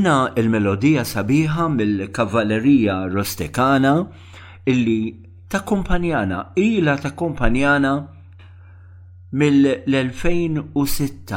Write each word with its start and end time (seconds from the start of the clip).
Smajna 0.00 0.32
il-melodija 0.40 1.02
sabiħa 1.04 1.64
mill-kavallerija 1.74 2.94
rostekana 3.12 3.90
illi 4.70 4.96
ta' 5.48 5.60
kumpanjana, 5.68 6.38
ila 6.56 6.94
ta' 6.96 7.10
kumpanjana 7.12 7.92
mill-2006 9.36 11.28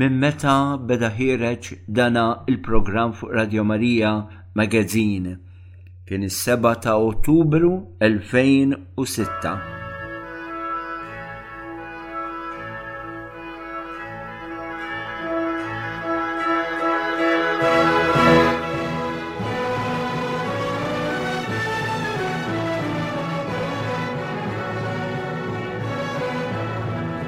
minn 0.00 0.18
meta 0.24 0.56
beda 0.82 1.12
ħireċ 1.18 1.80
dana 2.00 2.26
il-programm 2.50 3.14
fuq 3.20 3.30
Radio 3.38 3.62
Marija 3.64 4.16
Magazine 4.58 5.38
kien 6.08 6.22
is-7 6.30 6.74
ta' 6.82 6.98
Ottubru 6.98 7.74
2006. 8.02 9.78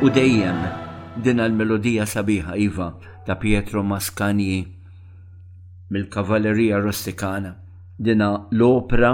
U 0.03 0.09
dejjem 0.11 0.57
din 1.23 1.39
l-melodija 1.39 2.03
sabiħa 2.11 2.57
Iva 2.59 2.89
ta' 3.27 3.37
Pietro 3.39 3.85
Mascani, 3.87 4.57
mill-Kavallerija 5.95 6.81
Rustikana 6.83 7.53
dina 8.09 8.27
l-opra 8.51 9.13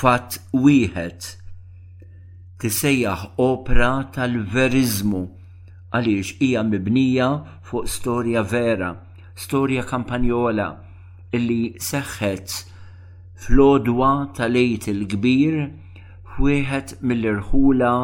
fat 0.00 0.40
wieħed 0.64 1.28
tisejjaħ 2.64 3.22
opra 3.46 3.92
tal-verizmu 4.18 5.22
għaliex 5.94 6.34
hija 6.48 6.66
mibnija 6.72 7.30
fuq 7.70 7.86
storja 7.94 8.42
vera, 8.42 8.90
storja 9.44 9.86
kampanjola 9.92 10.66
illi 11.38 11.76
seħħet 11.92 12.58
fl-odwa 13.44 14.10
tal-lejt 14.40 14.90
il-kbir 14.96 15.62
wieħed 16.42 16.98
mill-irħula 17.06 17.94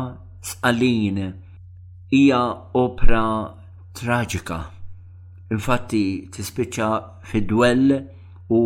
sqalin 0.40 1.32
hija 2.12 2.42
opra 2.74 3.54
traġika. 3.94 4.58
Infatti 5.50 6.28
tispiċċa 6.34 6.88
fid-dwell 7.24 7.94
u 8.52 8.60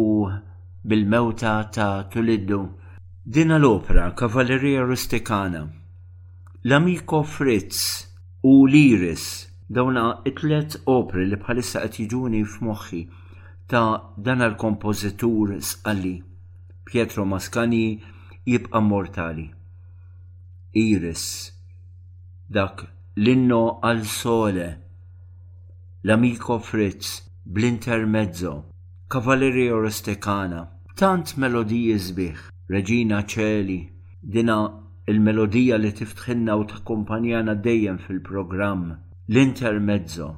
bil-mewta 0.83 1.53
ta' 1.73 2.09
Tuliddu. 2.11 2.61
Dina 3.23 3.59
l-opra 3.61 4.09
Kavalerija 4.19 4.83
Rustikana. 4.83 5.63
L-Amiko 6.65 7.23
Fritz 7.25 8.03
u 8.43 8.65
Liris 8.67 9.47
dawna 9.71 10.21
it-tlet 10.27 10.81
opri 10.91 11.29
li 11.31 11.39
bħalissa 11.39 11.85
qed 11.87 12.03
jiġuni 12.03 12.43
f'moħħi 12.43 13.03
ta' 13.71 13.87
dan 14.19 14.43
l-kompożitur 14.49 15.55
sqalli 15.63 16.17
Pietro 16.85 17.25
Mascani 17.25 17.85
jibqa' 18.43 18.83
mortali. 18.83 19.47
Iris 20.75 21.52
dak 22.53 22.83
l-inno 23.17 23.59
għal 23.89 24.01
sole. 24.13 24.65
L-amiko 26.05 26.59
Fritz, 26.65 27.23
bl-intermezzo, 27.45 28.53
kavalleri 29.09 29.69
Orostekana, 29.73 30.67
tant 31.01 31.33
melodiji 31.41 31.97
zbiħ, 32.07 32.41
Regina 32.75 33.23
Ċeli, 33.33 33.79
dina 34.37 34.57
il-melodija 35.09 35.79
li 35.81 35.93
tiftħinna 36.01 36.57
u 36.61 36.65
takkumpanjana 36.73 37.55
dejjem 37.65 37.97
fil-programm, 38.05 38.85
l-intermezzo, 39.31 40.29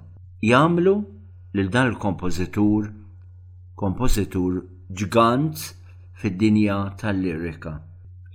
jamlu 0.50 0.94
lil 1.54 1.68
dan 1.72 1.90
il-kompozitur, 1.92 2.92
kompozitur 3.74 4.60
ġgant 5.02 5.66
fid-dinja 6.22 6.78
tal-lirika. 7.00 7.74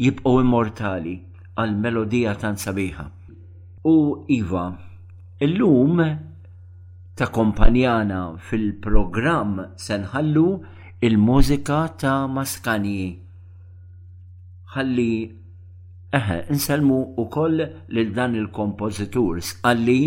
Jibqgħu 0.04 0.36
immortali 0.44 1.16
għal 1.60 1.80
melodija 1.86 2.36
tan 2.44 2.60
sabiħa. 2.66 3.08
U 3.88 4.26
Iva, 4.28 4.78
illum 5.40 6.00
ta' 7.16 7.28
kompanjana 7.36 8.24
fil-programm 8.48 9.62
senħallu 9.80 10.44
il-mużika 11.08 11.78
ta' 12.02 12.16
Maskani. 12.28 13.04
Ħalli 14.76 15.14
eħe, 16.12 16.38
nsalmu 16.52 16.98
u 17.24 17.26
koll 17.32 17.64
lil 17.96 18.12
dan 18.18 18.36
il-kompozitur 18.36 19.40
għalli 19.64 20.00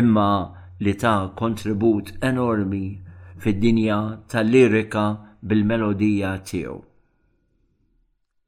imma 0.00 0.30
li 0.80 0.94
ta' 1.02 1.28
kontribut 1.36 2.08
enormi 2.30 2.84
fid-dinja 3.36 4.00
tal-lirika 4.32 5.04
bil-melodija 5.44 6.32
tiegħu. 6.40 6.78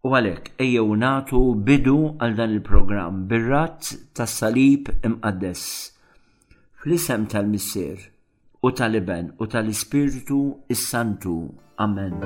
U 0.04 0.10
għalek, 0.12 0.48
ejjew 0.60 0.96
natu 1.00 1.38
bidu 1.68 1.94
għal 2.20 2.34
dan 2.36 2.50
il-programm 2.58 3.22
birrat 3.30 3.78
ta' 3.86 4.26
tas 4.26 4.34
salib 4.42 4.90
imqaddes. 5.08 5.62
Fl-isem 6.82 7.24
tal-missir 7.32 8.02
u 8.60 8.72
tal-iben 8.80 9.30
u 9.40 9.48
tal-ispiritu 9.54 10.42
is-santu. 10.76 11.38
Amen. 11.88 12.20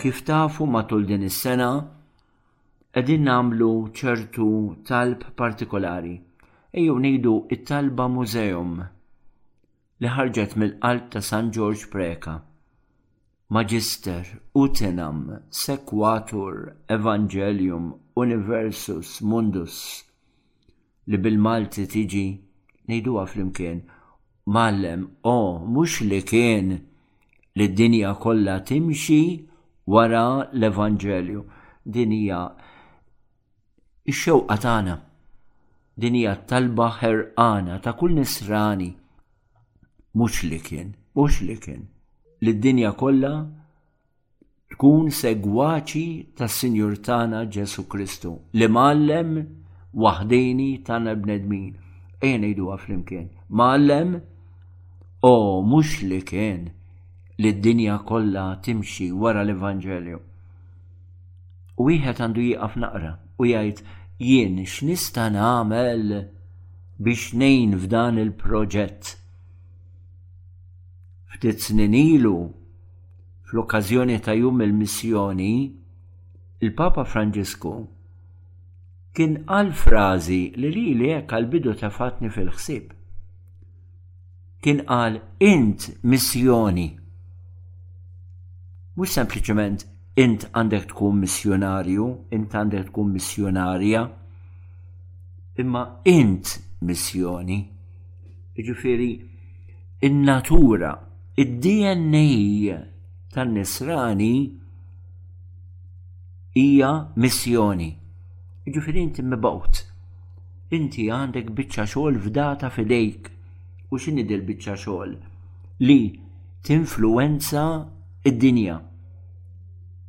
kif 0.00 0.26
tafu 0.26 0.64
matul 0.72 1.02
din 1.10 1.26
is-sena 1.28 1.68
qegħdin 2.96 3.26
nagħmlu 3.28 3.70
ċertu 4.00 4.46
talb 4.90 5.24
partikolari. 5.40 6.14
Ejju 6.78 6.94
ngħidu 7.04 7.34
it-talba 7.56 8.06
mużeum 8.14 8.70
li 10.00 10.08
ħarġet 10.14 10.54
mill-qalb 10.62 11.10
ta' 11.12 11.20
San 11.28 11.50
George 11.56 11.90
Preka. 11.92 12.38
Magister, 13.58 14.22
Utenam, 14.56 15.20
Sequatur, 15.50 16.56
Evangelium, 16.96 17.90
Universus, 18.22 19.12
Mundus 19.20 19.78
li 21.10 21.18
bil-Malti 21.26 21.84
tiġi 21.90 22.24
nejduha 22.88 23.26
flimkien 23.28 23.84
mallem 24.54 25.04
o 25.34 25.38
mhux 25.66 26.00
li 26.08 26.22
kien 26.30 26.72
li 27.58 27.68
d-dinja 27.68 28.14
kollha 28.24 28.60
timxi 28.70 29.20
wara 29.92 30.48
l-Evanġelju. 30.54 31.40
Din 31.94 32.12
hija 32.14 32.40
ix-xewqa 34.10 34.56
tagħna. 34.64 34.94
Din 36.02 36.16
hija 36.18 36.34
talba 36.50 36.86
ħerqana 37.00 37.80
ta' 37.84 37.94
kull 37.98 38.14
nisrani. 38.20 38.90
Mhux 40.18 40.44
li 40.50 40.58
kien, 40.68 40.92
mhux 41.16 41.40
li 41.46 41.56
kien. 41.64 41.82
Lid-dinja 42.44 42.92
kollha 43.02 43.34
tkun 44.72 45.10
segwaċi 45.20 46.06
tas-Sinjur 46.38 46.94
tagħna 47.06 47.42
Ġesu 47.56 47.84
Kristu 47.90 48.32
li 48.58 48.68
mallem 48.78 49.34
waħdini 50.04 50.70
tagħna 50.86 51.14
bnedmin. 51.22 51.72
Ejn 52.20 52.40
ngħiduha 52.44 52.76
flimkien. 52.84 53.26
Mallem 53.60 54.20
o 55.30 55.34
mhux 55.72 56.02
li 56.10 56.20
kien 56.24 56.68
li 57.42 57.50
d-dinja 57.58 57.96
kollha 58.10 58.44
timxi 58.64 59.06
wara 59.22 59.42
l 59.48 59.52
evangelju 59.56 60.18
U 61.80 61.86
wieħed 61.88 62.18
għandu 62.20 62.42
jieqaf 62.44 62.74
naqra 62.82 63.12
u 63.40 63.46
jgħid 63.48 63.78
jien 64.28 64.58
x'nista' 64.72 65.24
nagħmel 65.32 66.02
biex 67.00 67.32
nejn 67.40 67.72
f'dan 67.80 68.20
il-proġett. 68.24 69.14
Ftit 71.32 71.64
snin 71.64 71.96
ilu 71.96 72.34
fl-okkażjoni 73.48 74.18
ta' 74.20 74.36
jum 74.36 74.60
il-missjoni, 74.66 75.52
il-Papa 76.60 77.06
Franġisku 77.08 77.74
kien 79.16 79.40
għal 79.48 79.72
frażi 79.80 80.42
li 80.60 80.74
li 80.76 80.86
li 81.00 81.12
għal 81.16 81.48
bidu 81.54 81.72
ta' 81.80 81.90
fatni 81.96 82.28
fil-ħsib. 82.30 82.92
Kien 84.60 84.84
għal 84.84 85.20
int 85.48 85.88
missjoni 86.04 86.88
mux 89.00 89.08
sempliċement 89.16 89.80
int 90.20 90.42
għandek 90.60 90.90
tkun 90.90 91.14
missjonarju, 91.22 92.06
int 92.36 92.52
għandek 92.58 92.90
tkun 92.90 93.12
missjonarja, 93.14 94.02
imma 95.62 95.84
int 96.10 96.50
missjoni. 96.84 97.56
Ġifiri, 98.66 99.06
in-natura, 100.04 100.90
id-DNA 101.40 102.26
tan-nisrani 103.32 104.32
hija 106.60 106.90
missjoni. 107.24 107.88
Ġifiri 108.74 109.06
inti 109.06 109.24
mibgħut. 109.30 109.80
Inti 110.76 111.08
għandek 111.16 111.48
biċċa 111.56 111.88
xogħol 111.94 112.20
f'data 112.26 112.68
fidejk. 112.76 113.32
U 113.88 113.96
x'inhi 113.98 114.28
dil 114.28 114.44
biċċa 114.46 114.76
xogħol? 114.84 115.16
Li 115.88 116.00
tinfluenza 116.68 117.64
id-dinja 118.28 118.76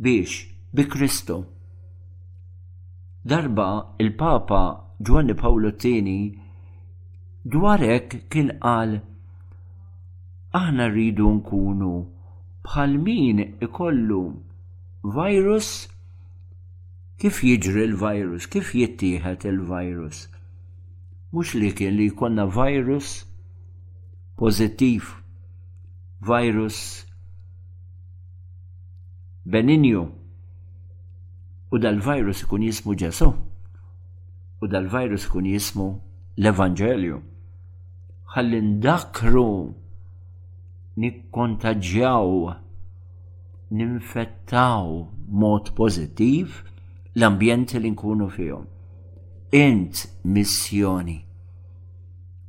biex 0.04 0.32
bi 0.74 0.88
Kristu. 0.90 1.46
Darba 3.30 3.94
il-Papa 4.00 4.64
Giovanni 4.98 5.36
Paolo 5.42 5.72
II 5.78 6.40
dwarek 7.54 8.10
kien 8.32 8.50
qal 8.64 8.90
aħna 10.60 10.86
rridu 10.92 11.28
nkunu 11.38 11.94
bħal 12.68 12.98
min 13.06 13.44
ikollu 13.68 14.22
virus 15.18 15.70
kif 17.22 17.38
jiġri 17.46 17.86
l-virus, 17.92 18.50
kif 18.54 18.74
jittieħed 18.82 19.46
il-virus. 19.52 20.26
Mux 21.32 21.54
li 21.62 21.70
kien 21.78 21.94
li 22.00 22.10
jkollna 22.10 22.48
virus 22.58 23.14
pozittiv, 24.42 25.14
virus 26.34 26.82
Beninju 29.46 30.06
u 31.72 31.78
dal-virus 31.82 32.44
ikun 32.46 32.62
jismu 32.64 32.94
Ġesu 32.94 33.32
u 34.62 34.68
dal-virus 34.70 35.26
ikun 35.26 35.48
jismu 35.50 35.88
l-Evangelju. 36.38 37.18
Ħalli 38.36 38.60
ndakru 38.78 39.50
nikkontaġġjaw 41.02 42.28
ninfettaw 43.74 44.88
mod 45.42 45.74
pozittiv 45.76 46.62
l-ambjent 47.18 47.74
li 47.82 47.90
nkunu 47.96 48.30
fihom. 48.36 48.70
Int 49.58 50.06
missjoni 50.24 51.18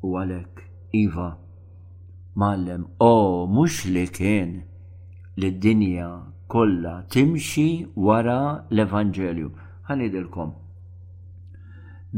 u 0.04 0.12
għalek 0.20 0.60
Iva 1.00 1.32
mallem 2.36 2.84
o 3.00 3.14
mux 3.48 3.80
li 3.88 4.04
kien 4.12 4.52
li 5.40 5.48
d-dinja 5.56 6.10
kollha 6.54 6.94
timxi 7.14 7.68
wara 8.06 8.40
l 8.76 8.84
evangelju 8.84 9.48
Ħanidilkom. 9.88 10.50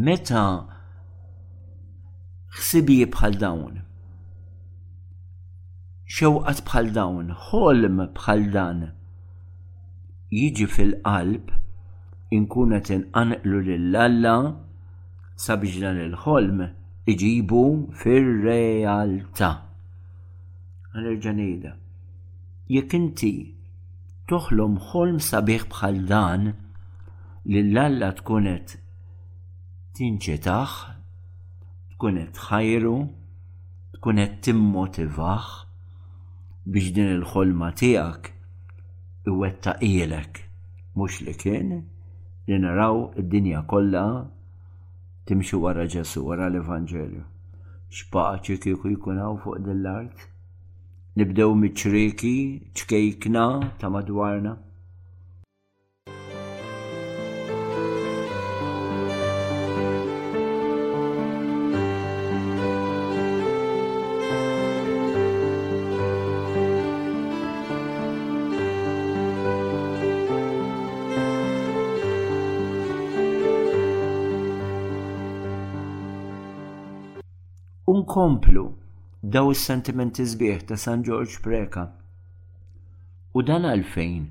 Meta 0.07 0.43
ħsibi 2.59 2.97
bħal 3.15 3.39
dawn, 3.43 3.79
xewqat 6.17 6.61
bħal 6.69 6.91
dawn, 6.99 7.31
ħolm 7.47 8.03
bħal 8.19 8.45
dan, 8.57 8.83
jiġi 10.39 10.69
fil-qalb 10.75 11.55
inkunet 12.39 12.91
inqanqlu 12.99 13.63
lill-Alla 13.71 14.37
sabiex 15.47 15.81
dan 15.87 16.05
il-ħolm 16.09 16.61
iġibu 17.15 17.65
fir-realtà. 18.03 19.51
Għal-irġanida. 20.95 21.73
Jekk 22.77 22.97
inti 23.03 23.35
toħlom 24.32 24.75
ħolm 24.93 25.19
sabiħ 25.25 25.65
bħal 25.73 25.99
dan 26.11 26.44
li 27.44 27.59
l-alla 27.62 28.06
tkunet 28.21 28.73
tinċetaħ, 29.99 30.76
tkunet 31.93 32.41
ħajru, 32.47 32.94
tkunet 33.99 34.38
timmotivaħ 34.47 35.50
biex 36.76 36.94
din 36.97 37.12
il-ħolma 37.19 37.69
tijak 37.82 38.32
iwetta 39.35 39.76
ilek, 39.91 40.41
mux 40.97 41.21
li 41.26 41.37
kien, 41.44 41.76
li 42.49 42.59
naraw 42.65 43.05
id-dinja 43.21 43.61
kollha 43.75 44.06
timxi 45.29 45.61
wara 45.61 45.85
ġesu, 45.87 46.25
wara 46.31 46.49
l 46.49 46.62
evangelju 46.65 47.29
Xpaċi 47.94 48.56
kieku 48.62 48.88
jkun 48.97 49.21
fuq 49.44 49.61
dell 49.69 49.87
art 49.97 50.31
Nibdew 51.14 51.46
miċriki, 51.58 52.31
ċkejkna 52.75 53.43
ta' 53.78 53.88
madwarna. 53.93 54.56
unkomplu 77.87 78.73
daw 79.33 79.49
is-sentimenti 79.54 80.25
żbieħ 80.28 80.59
ta' 80.69 80.76
San 80.81 81.04
George 81.04 81.38
Preka. 81.45 81.85
U 83.35 83.40
dan 83.43 83.64
għalfejn 83.66 84.25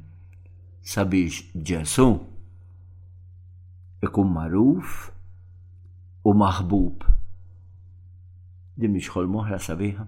sabiex 0.85 1.39
Ġesu 1.65 2.05
ikun 4.05 4.29
maruf 4.35 5.00
u 6.29 6.33
maħbub. 6.39 7.07
Di 8.79 8.89
miex 8.93 9.25
moħra 9.33 9.57
sabiħa. 9.65 10.05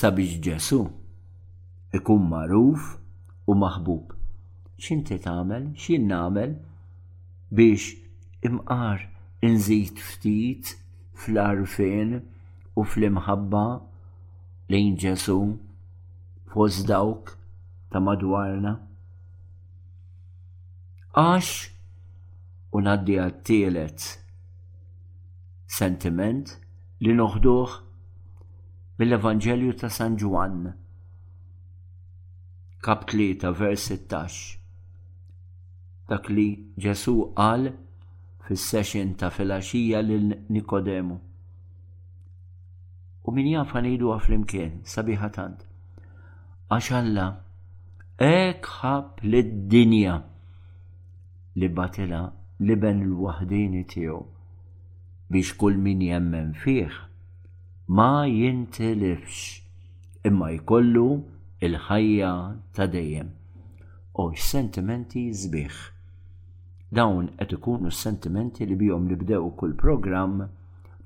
Sabiex 0.00 0.40
Ġesu 0.46 0.80
ikun 2.00 2.24
maruf 2.32 2.94
u 3.46 3.54
maħbub. 3.60 4.14
X'inti 4.80 5.20
tagħmel, 5.26 5.68
x'in 5.76 6.08
nagħmel 6.14 6.56
biex 7.60 7.92
imqar 8.46 9.04
inżid 9.46 10.00
ftit 10.02 10.72
fl-arfin 11.26 12.18
u 12.76 12.84
fl-imħabba 12.84 13.60
lejn 14.72 14.96
ġesu 15.02 15.36
fost 16.52 16.84
dawk 16.90 17.30
ta' 17.92 18.02
madwarna. 18.04 18.74
Għax 21.16 21.52
u 22.76 22.82
naddi 22.84 23.16
għattilet 23.24 24.04
sentiment 25.78 26.52
li 27.06 27.16
noħduħ 27.16 27.78
mill-Evanġelju 29.00 29.72
ta' 29.80 29.90
San 29.96 30.16
Ġwan, 30.20 30.60
kap 32.86 33.08
3 33.12 33.52
vers 33.64 33.88
16. 33.92 34.44
Dak 36.12 36.28
li 36.32 36.46
Ġesu 36.86 37.16
qal 37.40 37.66
fis-session 38.46 39.16
ta' 39.20 39.32
filaxija 39.34 40.04
lil 40.06 40.28
Nikodemu 40.54 41.16
u 43.26 43.32
min 43.34 43.46
jafa 43.50 43.80
nejdu 43.82 44.12
għaflimkien, 44.14 44.80
sabiħatant. 44.86 45.64
Għax 46.70 46.94
Alla, 46.98 47.26
ekħab 48.22 49.22
d 49.32 49.42
dinja 49.72 50.14
li 51.58 51.68
batela 51.68 52.22
li 52.60 52.76
ben 52.82 53.02
l-wahdini 53.08 53.82
tiegħu 53.90 54.20
biex 55.34 55.56
kull 55.60 55.78
min 55.84 56.00
jemmen 56.06 56.52
fih 56.62 56.94
ma 57.98 58.08
jintilifx 58.30 60.28
imma 60.30 60.52
jkollu 60.60 61.06
il-ħajja 61.66 62.30
ta' 62.76 62.88
dejjem. 62.94 63.32
U 64.22 64.30
x-sentimenti 64.32 65.26
zbiħ. 65.42 65.76
Dawn 66.94 67.32
qed 67.38 67.56
ikunu 67.58 67.90
s-sentimenti 67.92 68.66
li 68.70 68.78
bihom 68.80 69.10
li 69.10 69.18
bdew 69.24 69.50
kull 69.58 69.74
programm 69.74 70.46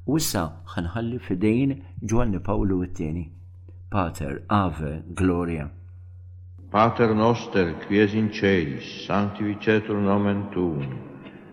U 0.06 0.16
issa 0.22 0.44
ħanħalli 0.74 1.18
fidejn 1.22 1.70
Pawlu 2.46 2.76
it-tieni. 2.84 3.24
Pater, 3.90 4.34
Ave, 4.48 5.02
Gloria. 5.14 5.68
Pater 6.70 7.14
noster, 7.14 7.74
quies 7.86 8.14
in 8.14 8.30
celis, 8.32 8.86
sanctificetur 9.06 9.96
nomen 10.00 10.44
tuum, 10.52 10.88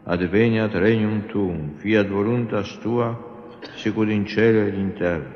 adveniat 0.06 0.74
regnum 0.74 1.24
tuum, 1.32 1.74
fiat 1.84 2.10
voluntas 2.10 2.78
tua, 2.84 3.10
sicur 3.76 4.10
in 4.10 4.26
cielo 4.26 4.66
ed 4.68 4.74
in 4.76 4.92
terra. 4.96 5.30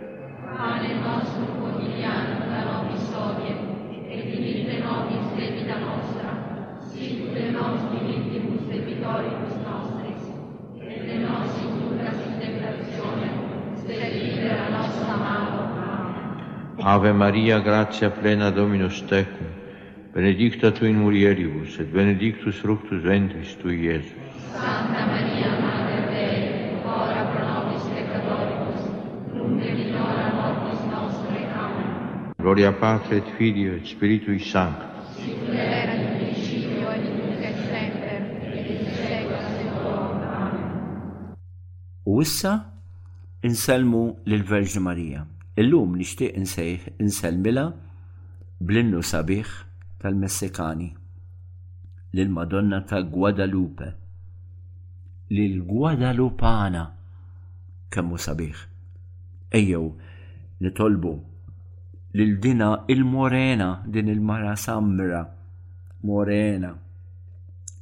Pane 0.57 0.93
nostrum 1.03 1.62
Ave 16.86 17.13
Maria, 17.13 17.60
gratia 17.62 18.10
plena 18.12 18.50
Dominus 18.52 19.02
tecum, 19.08 19.48
benedicta 20.13 20.70
tu 20.72 20.86
in 20.86 20.96
mulieribus, 21.00 21.80
et 21.80 21.88
benedictus 21.88 22.56
fructus 22.60 23.02
ventris 23.02 23.56
tu, 23.62 23.70
Iesus. 23.70 24.12
Santa 24.52 25.06
Maria, 25.13 25.50
Mater 25.63 26.04
Dei, 26.12 26.75
ora 26.84 27.24
pro 27.32 27.44
nobis 27.48 27.84
peccatoribus, 27.88 28.82
nunc 29.34 29.63
et 29.63 29.78
in 29.80 29.96
hora 29.96 30.28
mortis 30.36 30.84
nostre. 30.92 31.38
Amen. 31.56 32.34
Gloria 32.38 32.74
Patri 32.74 33.20
et 33.22 33.30
Filio 33.38 33.75
et 33.78 33.86
Spiritui 33.86 34.40
Sancto. 34.40 34.84
Sic 35.16 35.40
era 35.56 35.94
in 35.96 36.18
principio 36.20 36.92
et 36.92 37.06
nunc 37.16 37.46
et 37.48 37.60
semper 37.63 38.18
et 38.44 38.74
in 38.74 38.90
secula 38.92 39.40
seculorum. 39.56 40.20
Amen. 40.20 40.68
U 42.04 42.20
issa 42.22 42.58
insellmu 43.42 44.04
lil 44.25 44.44
Verġi 44.44 44.80
Marija. 44.84 45.24
Illum 45.55 45.93
nixtieq 46.01 46.33
inselmila 47.05 47.63
bl 47.74 48.65
blinnu 48.67 49.01
sabiħ 49.10 49.50
tal-Messikani 50.01 50.88
lil-Madonna 52.17 52.79
ta' 52.91 53.01
Guadalupe 53.12 53.89
lil-Guadalupana 55.38 56.81
kemmu 57.93 58.17
sabiħ. 58.25 58.63
Ejjew 59.62 59.83
nitolbu 60.65 61.13
lil 62.17 62.33
dina 62.48 62.72
il-Morena 62.95 63.69
din 63.86 64.10
il-Mara 64.15 64.55
Samra 64.65 65.22
Morena 66.10 66.74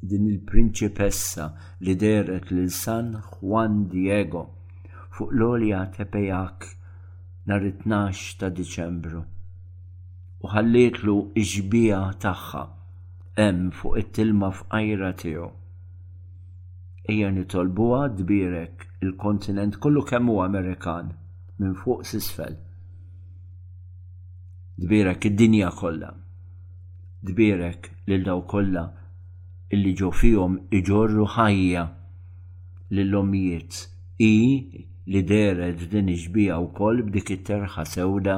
din 0.01 0.27
il-Prinċipessa 0.33 1.47
li 1.87 1.95
deret 2.03 2.51
lil 2.51 2.67
San 2.83 3.15
Juan 3.29 3.85
Diego 3.95 4.43
fuq 5.15 5.31
l-olja 5.31 5.85
tepejak 5.95 6.73
nhar 7.47 7.61
it-12 7.65 8.35
ta' 8.39 8.51
Diċembru 8.55 9.21
u 10.45 10.49
ħallietlu 10.53 11.13
iġbija 11.43 12.01
tagħha 12.23 12.61
hemm 13.41 13.69
fuq 13.77 13.97
it-tilma 14.01 14.49
f'qajra 14.57 15.09
tiegħu. 15.21 15.47
Ejja 17.09 17.29
nitolbuha 17.33 18.01
dbirek 18.19 18.85
il-kontinent 19.05 19.79
kollu 19.83 20.03
kemm 20.11 20.29
hu 20.31 20.37
Amerikan 20.45 21.11
minn 21.61 21.75
fuq 21.83 22.05
sisfel. 22.11 22.57
Dbirek 24.81 25.25
id-dinja 25.31 25.69
kollha. 25.81 26.11
Dbirek 27.25 27.89
lil 28.09 28.25
daw 28.29 28.41
kollha 28.53 28.85
illi 29.73 29.93
ġo 29.99 30.11
fihom 30.13 30.59
iġorru 30.81 31.25
ħajja 31.39 31.85
lil-omijiet 32.93 33.83
i 34.21 34.31
li 35.09 35.21
deret 35.31 35.89
din 35.91 36.07
iġbija 36.13 36.59
u 36.61 36.67
koll 36.77 37.01
b'dik 37.07 37.31
it-terħa 37.35 37.83
sewda 37.89 38.35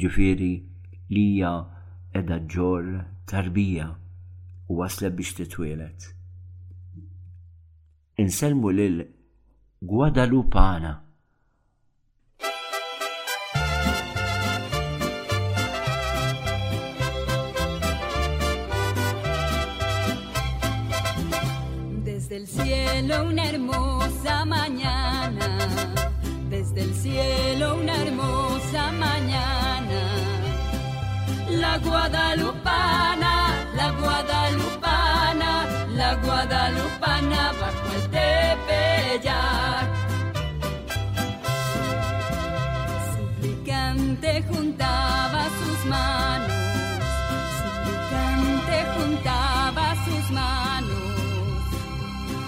ġifiri 0.00 0.52
li 1.12 1.24
hija 1.32 1.52
edha 2.18 2.38
ġor 2.54 2.84
tarbija 3.30 3.88
u 4.68 4.76
waslet 4.80 5.16
biex 5.16 5.32
titwielet. 5.38 6.10
Inselmu 8.20 8.68
lil 8.76 8.98
Guadalupana. 9.90 10.94
Desde 22.04 22.36
el 22.36 22.46
cielo 22.46 23.22
una 23.30 23.44
hermosa 23.48 24.44
mañana 24.44 24.87
Del 26.78 26.94
cielo 26.94 27.74
una 27.82 27.94
hermosa 28.04 28.92
mañana. 28.92 30.00
La 31.62 31.76
guadalupana, 31.78 33.34
la 33.74 33.90
guadalupana, 34.00 35.52
la 36.00 36.14
guadalupana 36.26 37.40
bajo 37.60 37.84
el 37.96 38.02
tepeyac. 38.16 39.88
Suplicante 43.12 44.44
juntaba 44.50 45.48
sus 45.58 45.80
manos, 45.86 47.02
suplicante 47.58 48.76
juntaba 48.94 49.94
sus 50.04 50.30
manos, 50.30 51.00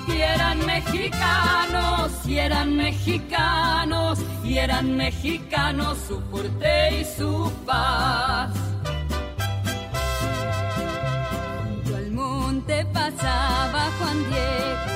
y 0.06 0.12
eran 0.20 0.58
mexicanos 0.66 1.89
y 2.30 2.38
eran 2.38 2.76
mexicanos, 2.76 4.20
y 4.44 4.56
eran 4.58 4.96
mexicanos 4.96 5.98
su 6.06 6.20
fuerte 6.30 7.00
y 7.00 7.04
su 7.04 7.52
paz. 7.66 8.52
Junto 11.66 11.96
al 11.96 12.12
monte 12.12 12.84
pasaba 12.92 13.90
Juan 13.98 14.18
Diego, 14.30 14.92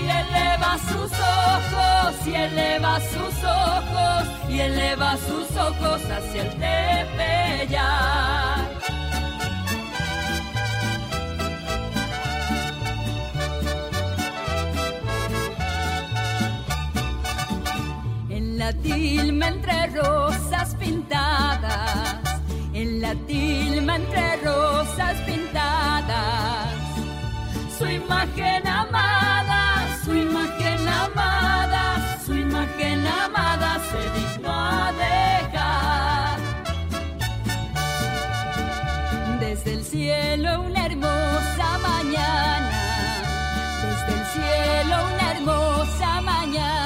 Y 0.00 0.04
eleva 0.08 0.78
sus 0.78 1.12
ojos, 1.18 2.26
y 2.26 2.34
eleva 2.34 3.00
sus 3.00 3.44
ojos, 3.44 4.28
y 4.50 4.60
eleva 4.60 5.16
sus 5.16 5.50
ojos 5.56 6.02
hacia 6.10 6.42
el 6.42 6.50
Tepeyac. 7.58 8.75
la 18.66 18.72
tilma 18.72 19.46
entre 19.46 19.86
rosas 19.98 20.74
pintadas, 20.74 22.16
en 22.72 23.00
la 23.00 23.14
tilma 23.28 23.94
entre 23.94 24.26
rosas 24.44 25.16
pintadas. 25.20 26.70
Su 27.78 27.86
imagen 27.86 28.66
amada, 28.66 29.62
su 30.04 30.14
imagen 30.16 30.80
amada, 31.04 32.18
su 32.26 32.34
imagen 32.34 33.06
amada 33.06 33.78
se 33.88 34.02
dignó 34.16 34.52
a 34.52 34.92
dejar. 35.04 36.36
Desde 39.38 39.74
el 39.74 39.84
cielo 39.84 40.62
una 40.62 40.86
hermosa 40.86 41.68
mañana, 41.88 42.80
desde 43.86 44.12
el 44.18 44.24
cielo 44.34 44.94
una 45.14 45.24
hermosa 45.32 46.20
mañana. 46.32 46.85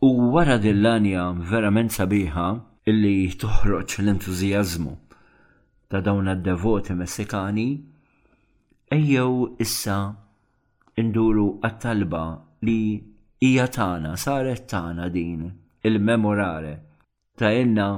U 0.00 0.08
wara 0.32 0.54
l 0.62 0.78
lanja 0.80 1.22
verament 1.50 1.90
sabiħa 1.90 2.44
illi 2.86 3.32
toħroġ 3.34 3.96
l-entużjażmu 3.98 4.92
ta' 5.90 6.00
dawn 6.06 6.28
ad-devoti 6.32 6.94
messikani, 6.94 7.64
ejjew 8.94 9.56
issa 9.64 9.96
induru 11.02 11.48
għat-talba 11.66 12.22
li 12.62 12.78
hija 13.42 13.66
tagħna 13.74 14.14
saret 14.26 14.68
tagħna 14.70 15.10
din 15.18 15.42
il-memorare 15.90 16.74
ta' 17.38 17.50
ilna 17.58 17.88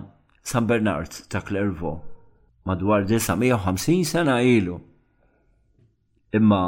San 0.41 0.65
Bernard 0.73 1.21
ta' 1.29 1.45
Klervo 1.45 1.93
madwar 2.65 3.05
950 3.05 4.07
sena 4.15 4.41
ilu. 4.41 4.81
Imma 6.33 6.65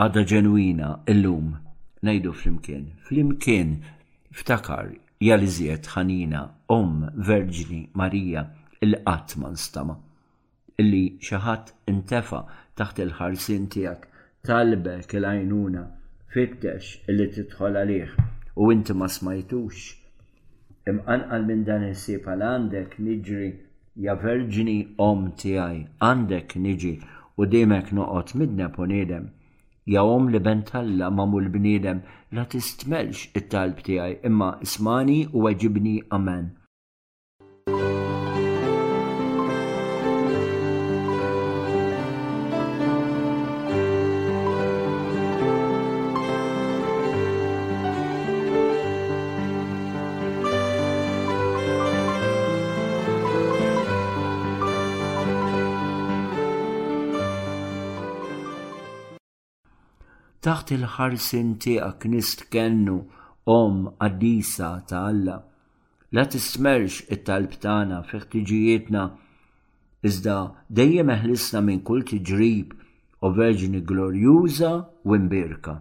għada 0.00 0.24
ġenwina 0.32 0.92
illum 1.12 1.58
najdu 2.04 2.32
flimkien. 2.38 2.84
Flimkien 3.08 3.70
ftakar 4.38 4.88
jaliziet 5.26 5.86
ħanina 5.94 6.40
om 6.76 7.06
Verġni 7.28 7.78
Marija 8.00 8.42
il 8.86 8.96
man 9.44 9.56
stama 9.62 9.96
illi 10.82 11.04
xaħat 11.28 11.72
intefa 11.92 12.40
taħt 12.80 12.98
il-ħarsin 13.04 13.68
tijak 13.74 14.02
talbek 14.48 15.14
il-għajnuna 15.16 15.84
fittex 16.34 16.98
illi 17.08 17.26
titħol 17.38 17.76
għalih 17.82 18.10
u 18.60 18.70
inti 18.74 18.92
ma 18.92 19.08
smajtux 19.16 19.78
imqanqal 20.92 21.46
minn 21.48 21.64
dan 21.70 21.86
il-sib 21.88 22.26
għal 22.34 22.42
għandek 22.50 22.98
niġri 23.08 23.48
ja 24.04 24.18
verġni 24.26 24.78
om 25.08 25.30
tijaj 25.42 25.80
għandek 26.10 26.58
niġi 26.68 26.94
u 27.40 27.48
dimek 27.56 27.92
noqot 27.96 28.36
midne 28.42 28.68
ponidem 28.76 29.32
jawom 29.86 30.30
li 30.34 30.38
bentalla 30.46 31.10
mamul 31.10 31.48
bniedem 31.56 32.02
la 32.38 32.44
tistmelx 32.54 33.28
it-talb 33.40 33.82
tiegħi 33.88 34.18
imma 34.32 34.50
ismani 34.68 35.20
u 35.34 35.46
għagġibni 35.50 35.96
amen. 36.20 36.50
taħt 60.46 60.70
il-ħarsin 60.76 61.48
tiegħek 61.64 62.04
nistkennu 62.10 62.92
om 63.60 63.86
għaddisa 64.06 64.68
ta' 64.88 65.00
Alla. 65.10 65.38
La 66.14 66.24
tismerx 66.30 67.00
it-talb 67.16 67.56
tagħna 67.64 67.98
fi 68.10 68.20
ħtiġijietna 68.22 69.02
iżda 70.10 70.36
dejjem 70.80 71.10
eħlisna 71.16 71.64
minn 71.66 71.82
kull 71.90 72.06
tiġrib 72.12 72.78
u 73.26 73.34
verġini 73.42 73.82
glorjuża 73.90 74.72
u 75.08 75.18
imbirka. 75.18 75.78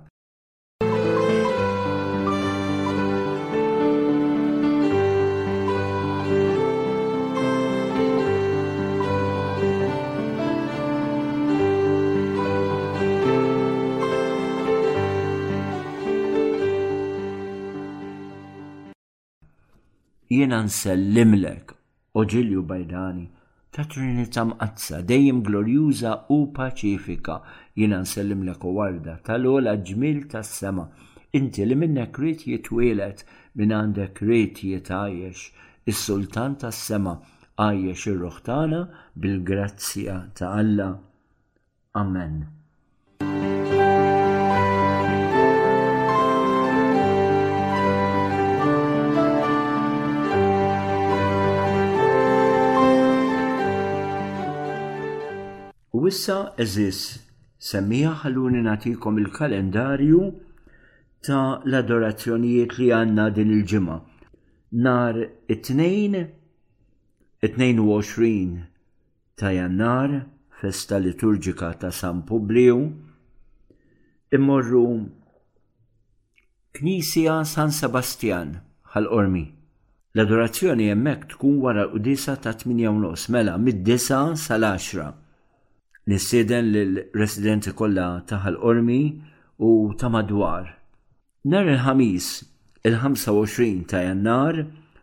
jiena 20.36 20.60
nsellimlek, 20.68 21.68
oġilju 22.20 22.62
bajdani, 22.70 23.26
ta' 23.74 23.86
trinita 23.92 24.44
mqazza 24.50 24.98
dejjem 25.12 25.40
glorjuża 25.48 26.12
u 26.36 26.38
paċifika 26.58 27.38
jiena 27.80 28.00
nsellimlek 28.06 28.66
u 28.70 28.74
warda 28.78 29.16
tal-ola 29.28 29.76
ġmil 29.90 30.20
tas-sema. 30.32 30.86
Inti 31.40 31.64
li 31.68 31.76
minnek 31.82 32.20
rrit 32.20 32.46
jitwielet 32.50 33.24
minn 33.58 33.76
għandek 33.80 34.22
rrit 34.26 34.62
jitgħajjex 34.72 35.48
is-sultan 35.92 36.58
tas-sema 36.64 37.16
għajjex 37.62 38.10
ir 38.12 38.20
ruħtana 38.26 38.82
bil-grazzja 39.22 40.20
ta' 40.38 40.52
Alla. 40.60 40.92
Amen. 41.96 42.36
Wissa 56.06 56.34
issa 56.40 56.62
eżis, 56.64 57.00
semmija 57.68 58.10
ħalluni 58.22 58.60
natikom 58.66 59.16
il-kalendarju 59.22 60.20
ta' 61.26 61.46
l-adorazzjonijiet 61.66 62.76
li 62.78 62.90
għanna 62.98 63.26
din 63.38 63.54
il-ġimma. 63.56 63.96
Nar 64.86 65.18
it-tnejn, 65.56 66.20
22 67.42 68.38
ta' 69.40 69.54
jannar, 69.58 70.14
festa 70.62 71.00
liturġika 71.02 71.72
ta' 71.82 71.94
San 72.04 72.22
Publiu, 72.30 72.78
immorru 74.38 74.86
Knisja 76.76 77.40
San 77.56 77.74
Sebastian 77.82 78.54
ħal 78.94 79.10
ormi 79.22 79.46
L-adorazzjoni 80.16 80.92
jemmek 80.92 81.26
tkun 81.34 81.58
wara 81.66 81.88
l-qudisa 81.88 82.36
ta' 82.46 82.54
8 82.62 83.30
mela 83.38 83.54
mid 83.58 83.82
disa 83.90 84.20
sal-10 84.48 85.24
li 86.08 86.18
s 86.22 86.30
l-residenti 86.38 87.72
kollha 87.74 88.06
taħal 88.30 88.56
ormi 88.62 88.98
u 89.58 89.70
ta' 89.98 90.10
madwar. 90.16 90.68
Nar 91.50 91.66
il-ħamis, 91.66 92.28
il-25 92.86 93.88
ta' 93.90 94.04
jannar, 94.06 94.60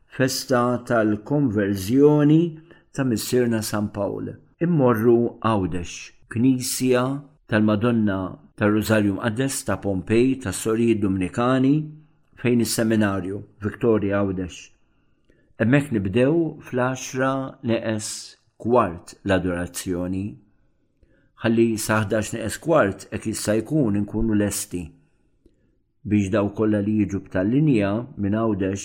festa 0.06 0.60
tal-konverżjoni 0.86 2.40
ta' 2.94 3.04
missirna 3.04 3.62
San 3.62 3.88
Pawl. 3.90 4.30
Immorru 4.62 5.40
Għawdex, 5.42 5.94
Knisja 6.30 7.02
tal-Madonna 7.50 8.20
ta' 8.54 8.68
rosario 8.70 9.18
Addes 9.18 9.64
ta' 9.66 9.80
Pompej 9.82 10.38
ta' 10.44 10.52
Sori 10.54 10.94
Dominikani 11.02 11.74
fejn 12.38 12.62
is-seminarju 12.62 13.42
Victoria 13.66 14.22
Għawdex. 14.22 14.54
Emmek 15.60 15.90
nibdew 15.98 16.38
fl-10 16.62 17.66
neqes 17.72 18.14
kwart 18.62 19.16
l-adorazzjoni 19.26 20.24
ħalli 21.42 21.74
saħdax 21.82 22.32
neqes 22.36 22.58
kwart 22.62 23.06
ek 23.16 23.24
jista' 23.30 23.54
jkun 23.58 23.96
inkunu 23.98 24.34
lesti. 24.38 24.82
Biex 26.06 26.28
daw 26.30 26.48
kolla 26.54 26.78
li 26.86 27.00
jiġu 27.00 27.18
b'tal-linja 27.24 27.88
minn 28.22 28.36
għawdex 28.38 28.84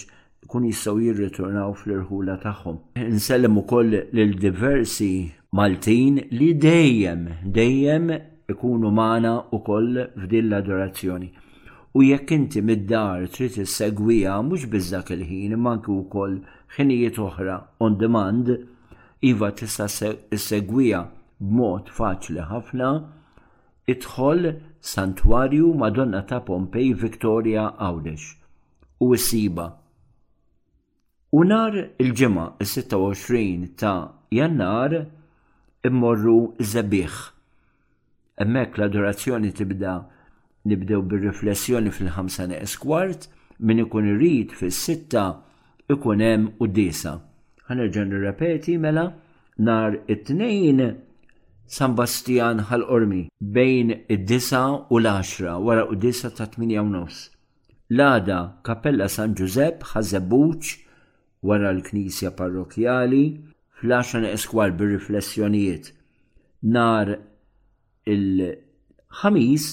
kun 0.49 0.65
jistgħu 0.65 1.03
jirriturnaw 1.05 1.75
fl-irħula 1.77 2.39
tagħhom. 2.41 2.79
Insellem 3.03 3.59
ukoll 3.61 3.93
l 3.99 4.33
diversi 4.41 5.09
Maltin 5.57 6.17
li 6.33 6.49
dejjem, 6.59 7.27
dejjem 7.57 8.09
ikunu 8.53 8.89
mana 8.91 9.35
u 9.55 9.59
koll 9.67 9.99
f'din 10.23 10.49
l-adorazzjoni. 10.49 11.29
U 11.97 12.03
jekk 12.05 12.33
inti 12.35 12.61
mid-dar 12.65 13.27
trid 13.35 13.59
segwija 13.69 14.39
mhux 14.45 14.65
biżdak 14.69 15.13
il-ħin 15.15 15.53
imma 15.57 15.75
anke 15.77 15.93
wkoll 15.93 16.39
ħinijiet 16.79 17.21
oħra 17.23 17.59
on 17.85 17.99
demand 18.01 18.49
iva 19.29 19.51
tista' 19.57 19.87
s-segwija 19.89 21.03
b'mod 21.39 21.89
faċli 21.93 22.41
ħafna 22.49 22.87
idħol 23.93 24.51
Santwarju 24.91 25.67
Madonna 25.81 26.23
ta' 26.25 26.39
Pompej 26.47 26.93
Victoria 26.97 27.67
Għawdex 27.75 28.31
u 29.05 29.11
s-siba. 29.15 29.67
Unar 31.37 31.77
il-ġemma 31.99 32.45
il-26 32.63 33.67
ta' 33.77 33.95
jannar 34.33 34.97
immorru 35.87 36.37
zebiħ. 36.59 37.17
Emmek 38.41 38.77
l-adorazzjoni 38.77 39.53
tibda 39.57 39.93
nibdew 40.67 41.03
bir-riflessjoni 41.09 41.93
fil-ħamsa 41.93 42.47
neqes 42.51 42.77
kwart 42.81 43.27
min 43.65 43.83
ikun 43.85 44.09
irrid 44.15 44.53
fis-sitta 44.57 45.27
ikun 45.93 46.21
hemm 46.21 46.49
u 46.61 46.67
d-disa. 46.69 47.13
Ħanerġa' 47.69 48.05
nirrepeti 48.09 48.77
mela 48.79 49.07
nar 49.59 49.97
it-tnejn 50.07 50.81
San 51.67 51.95
Bastian 51.97 52.61
ħal-Ormi 52.69 53.25
bejn 53.41 53.89
id-9 54.07 54.85
u 54.89 54.99
l-10 55.01 55.57
wara 55.67 55.83
u 55.91 55.97
9 55.99 56.31
ta' 56.37 56.47
8 56.53 56.87
nofs. 56.93 57.17
L-għada 57.91 58.37
Kapella 58.63 59.09
San 59.11 59.33
Giuseppe 59.35 59.85
ħażebuċ 59.91 60.71
wara 61.43 61.73
l-Knisja 61.75 62.31
Parrokjali 62.39 63.21
fl-10 63.81 64.29
eskwal 64.31 64.71
bir-riflessjonijiet. 64.79 65.91
Nar 66.71 67.11
il-ħamis 68.15 69.67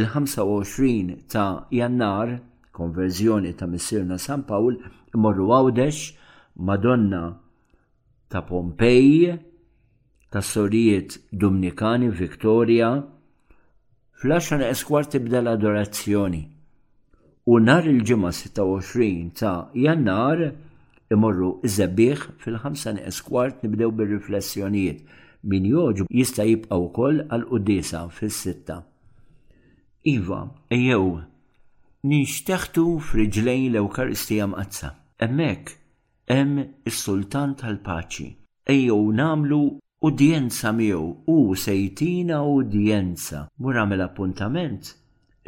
il-25 0.00 1.24
ta' 1.28 1.66
jannar 1.70 2.38
konverżjoni 2.74 3.52
ta' 3.54 3.68
missirna 3.68 4.16
San 4.18 4.48
Pawl 4.48 4.80
imorru 5.14 5.52
għawdex 5.58 6.08
Madonna 6.64 7.26
ta' 8.32 8.42
Pompeji 8.48 9.34
tas 10.34 10.46
sorijiet 10.52 11.12
Dominikani 11.40 12.08
Victoria 12.20 12.88
fl-10 14.18 14.64
eskwar 14.72 15.06
tibda 15.12 15.38
l-adorazzjoni 15.44 16.40
u 17.54 17.58
nar 17.62 17.84
il-ġimma 17.92 18.32
26 18.34 19.28
ta' 19.38 19.58
jannar 19.84 20.38
imorru 21.14 21.50
iż 21.68 21.76
fil-5 22.42 22.98
eskwart 23.10 23.62
nibdew 23.62 23.90
bir-riflessjonijiet 24.00 25.00
min 25.52 25.68
joġu 25.70 26.08
jista' 26.18 26.48
jibqa' 26.50 26.80
wkoll 26.84 27.22
għal 27.30 27.46
qudisa 27.52 28.00
fis-sitta. 28.18 28.78
Iva, 30.14 30.40
ejjew, 30.74 31.22
ninxteħtu 32.10 32.84
friġlejn 33.10 33.68
l-Ewkaristija 33.70 34.46
mqazza. 34.50 34.90
Hemmhekk 35.22 35.74
hemm 36.30 36.64
is-Sultan 36.90 37.54
tal-Paċi. 37.60 38.28
Ejjew 38.72 39.00
namlu 39.14 39.62
udjenza 40.04 40.70
miegħu 40.76 41.04
u 41.32 41.54
sejtina 41.56 42.42
udjenza. 42.56 43.44
Mur 43.62 43.78
għamel 43.80 44.02
appuntament 44.04 44.90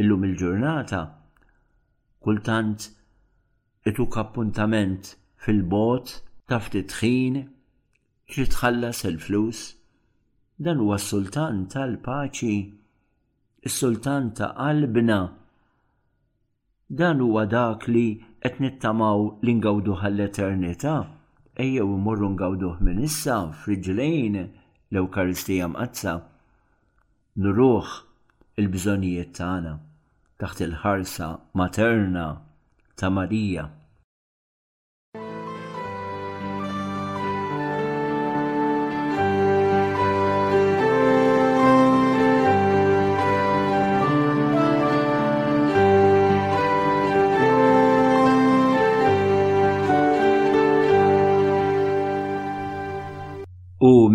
illum 0.01 0.25
il-ġurnata. 0.29 1.01
Kultant 2.25 2.87
ituk 3.91 4.17
appuntament 4.23 5.11
fil-bot 5.45 6.15
taf 6.51 6.71
titħin 6.73 7.43
trid 8.33 8.55
tħallas 8.57 9.03
il-flus. 9.11 9.61
Dan 10.59 10.81
huwa 10.81 10.97
s-sultan 10.97 11.67
tal-paċi, 11.73 12.55
is-sultan 13.69 14.31
ta' 14.39 14.55
qalbna. 14.57 15.19
Dan 16.97 17.21
huwa 17.21 17.45
dak 17.53 17.85
li 17.93 18.07
qed 18.41 18.63
nittamaw 18.65 19.21
l-ingawdu 19.43 19.99
għall-eternità 20.01 20.97
ejjew 21.65 21.97
morru 22.07 22.29
ngawduh 22.35 22.77
minn 22.87 23.01
issa 23.09 23.37
friġlejn 23.61 24.35
l-Ewkaristija 24.93 25.67
mqazza 25.75 26.13
nruħ 27.45 27.93
il-bżonijiet 28.63 29.33
tagħna 29.41 29.73
taħt 30.43 30.63
il-ħarsa 30.67 31.31
materna 31.61 32.27
ta' 33.01 33.11
Marija. 33.21 33.69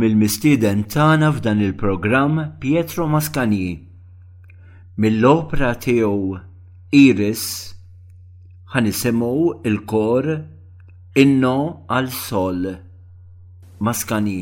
mill-mistieden 0.01 0.79
tana 0.93 1.27
f'dan 1.33 1.59
il-programm 1.67 2.35
Pietro 2.63 3.05
Mascani. 3.13 3.65
Mill-opra 5.03 5.73
tiegħu 5.83 6.39
Iris 7.05 7.43
ħanisimgħu 8.73 9.49
il-kor 9.71 10.31
Inno 11.25 11.55
għal 11.91 12.11
Sol 12.23 12.65
Mascani. 13.85 14.39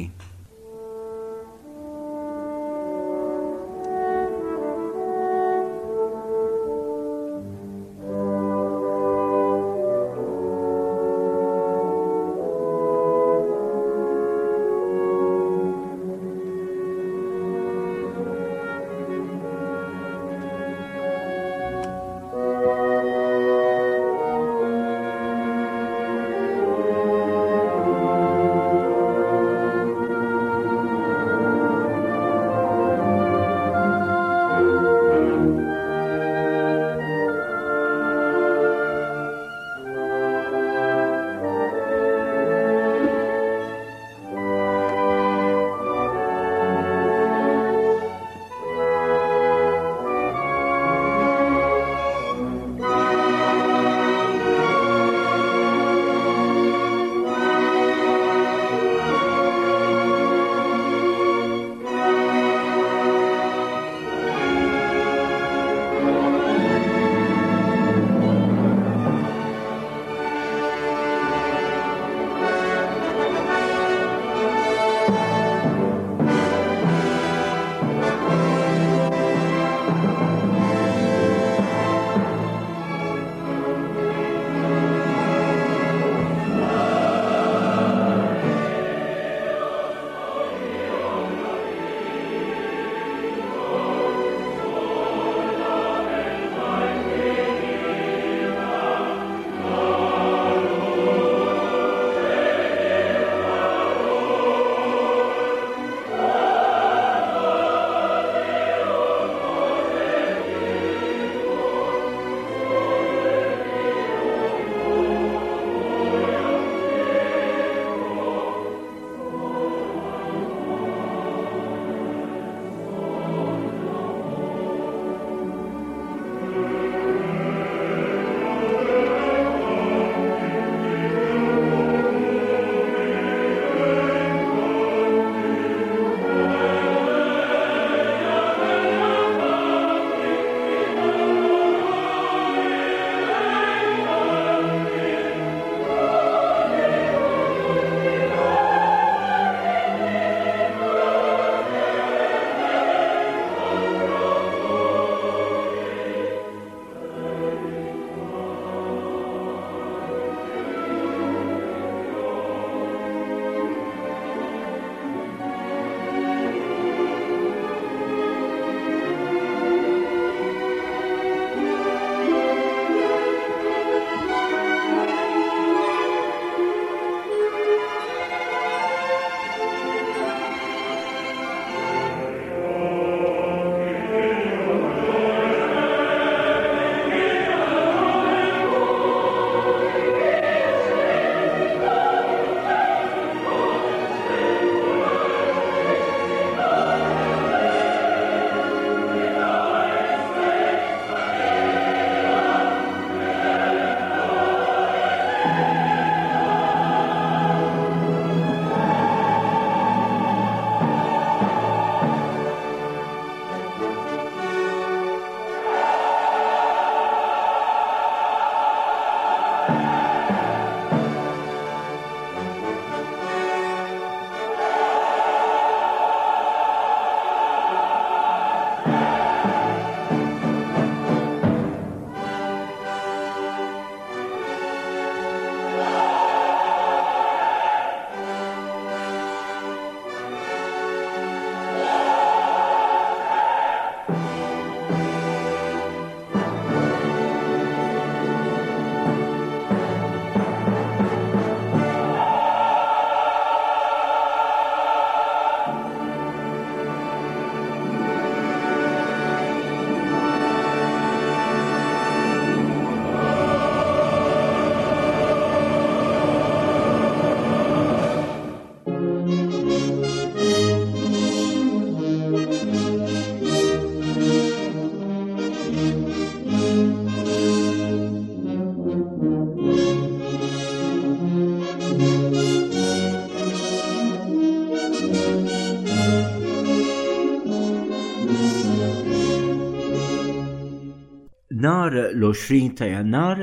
l-20 292.20 292.76
ta' 292.80 292.90
jannar 292.94 293.40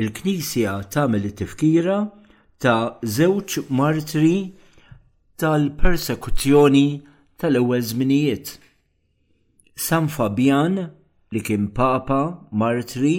il-Knisja 0.00 0.72
tagħmel 0.94 1.26
it-tifkira 1.30 1.98
ta' 2.62 2.78
żewġ 3.16 3.56
martri 3.80 4.36
tal-persekuzzjoni 5.42 6.86
tal-ewwel 7.42 7.82
żminijiet. 7.90 8.46
San 9.86 10.06
Fabian 10.16 10.78
li 11.32 11.42
kien 11.46 11.66
Papa 11.78 12.20
Martri 12.50 13.16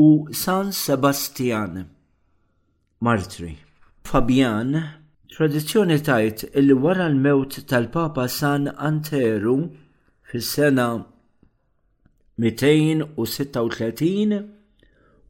u 0.00 0.06
San 0.42 0.72
Sebastian 0.72 1.74
Martri. 3.04 3.52
Fabian 4.08 4.70
tradizzjoni 5.34 5.98
tajt 6.08 6.46
il 6.56 6.72
wara 6.82 7.10
l-mewt 7.12 7.58
tal-Papa 7.70 8.24
San 8.38 8.70
Anteru 8.90 9.58
fis-sena 10.30 10.88
236 12.38 14.30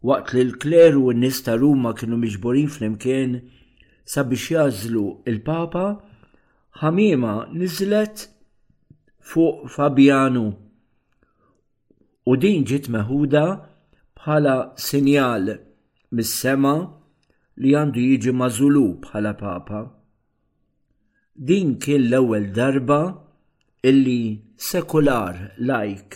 waqt 0.08 0.28
li 0.34 0.42
l-kleru 0.48 1.00
u 1.08 1.12
n 1.14 1.20
nista 1.22 1.42
ta' 1.54 1.60
Ruma 1.60 1.90
kienu 1.98 2.16
miġburin 2.22 2.68
fl-imkien 2.74 3.32
sabiex 4.12 4.44
jażlu 4.54 5.06
il-Papa, 5.30 5.86
ħamima 6.82 7.32
nizlet 7.58 8.16
fuq 9.28 9.54
Fabianu 9.74 10.46
u 12.30 12.32
din 12.42 12.60
ġiet 12.68 12.86
meħuda 12.94 13.44
bħala 14.16 14.54
sinjal 14.88 15.46
mis-sema 16.14 16.74
li 17.62 17.72
għandu 17.78 18.00
jiġi 18.08 18.32
mażulu 18.40 18.84
bħala 19.04 19.32
papa. 19.42 19.80
Din 21.48 21.72
kien 21.82 22.04
l-ewwel 22.06 22.46
darba 22.56 23.00
illi 23.90 24.20
sekular 24.70 25.34
like, 25.58 26.14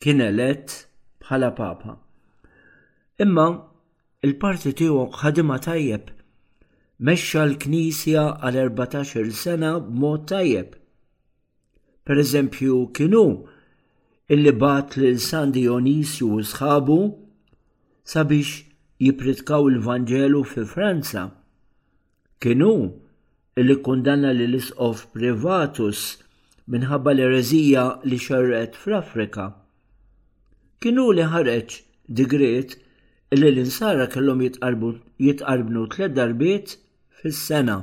kien 0.00 0.20
elett 0.24 0.86
bħala 1.20 1.50
papa. 1.58 1.92
Imma 3.22 3.44
il-parti 4.24 4.70
tiegħu 4.78 5.02
ħadima 5.20 5.58
tajjeb 5.66 6.08
mexxa 7.08 7.42
l-Knisja 7.48 8.22
għal 8.48 8.70
14 8.78 9.34
sena 9.40 9.74
b'mod 9.80 10.24
tajjeb. 10.32 10.70
Per 12.04 12.22
eżempju 12.24 12.78
kienu 12.96 13.22
illi 14.32 14.54
bat 14.64 14.96
lil 14.96 15.20
San 15.26 15.52
Dionisju 15.56 16.30
u 16.38 16.48
sħabu 16.54 16.98
sabiex 18.14 18.56
jipritkaw 19.04 19.68
il-Vangelu 19.74 20.40
fi 20.48 20.64
Franza. 20.74 21.26
Kienu 22.40 22.72
illi 23.60 23.76
kundanna 23.84 24.32
lil 24.32 24.56
isqof 24.62 25.10
privatus 25.12 26.14
minħabba 26.72 27.12
l-erezija 27.18 27.84
li 28.08 28.16
xarret 28.20 28.80
fl-Afrika 28.80 29.50
kienu 30.80 31.02
li 31.12 31.24
ħareġ 31.34 31.74
digriet 32.18 32.72
li 33.38 33.48
l-insara 33.50 34.06
kellhom 34.14 34.40
jitqarbu 34.46 34.90
jitqarbnu 35.26 35.82
tliet 35.92 36.14
darbiet 36.16 36.72
fis-sena. 37.20 37.74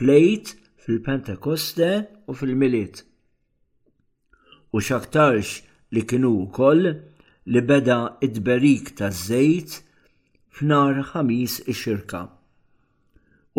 Flejt, 0.00 0.56
fil-Pentekoste 0.82 1.88
u 2.28 2.34
fil-Miliet. 2.34 3.04
U 4.74 4.82
xaktarx 4.86 5.60
li 5.94 6.02
kienu 6.10 6.32
wkoll 6.42 6.88
li 7.54 7.62
beda 7.70 7.98
id-berik 8.26 8.90
ta' 8.98 9.12
żejt 9.24 9.78
f'nar 10.56 10.98
ħamis 11.12 11.60
ix-xirka. 11.70 12.24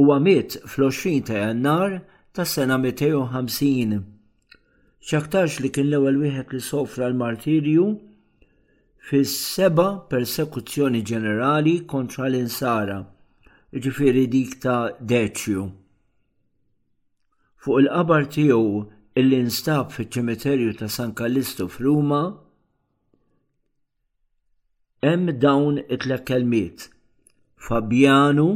U 0.02 0.10
għamiet 0.10 0.60
fl-20 0.68 1.24
ta' 1.30 1.42
jannar 1.46 2.00
ta' 2.34 2.46
sena 2.54 2.76
250 2.82 4.04
ċaktarx 5.04 5.58
li 5.60 5.70
kien 5.76 5.90
l-ewwel 5.90 6.18
wieħed 6.22 6.54
li 6.56 6.60
sofra 6.64 7.10
l-martirju 7.12 7.88
fis-seba 9.10 9.86
persekuzzjoni 10.12 11.02
ġenerali 11.10 11.74
kontra 11.92 12.30
l-insara, 12.30 13.02
ġifiri 13.76 14.24
dik 14.32 14.56
ta' 14.64 14.78
Deċju. 15.12 15.66
Fuq 17.64 17.82
il-qabar 17.84 18.30
tiegħu 18.36 18.84
illi 19.20 19.42
instab 19.44 19.92
fiċ-ċimiterju 19.92 20.78
ta' 20.80 20.88
San 20.96 21.12
Kallisto 21.20 21.68
f'Ruma, 21.68 22.24
hemm 25.04 25.34
dawn 25.44 25.84
it-tlet 25.84 26.24
kelmiet: 26.30 26.88
Fabianu, 27.68 28.48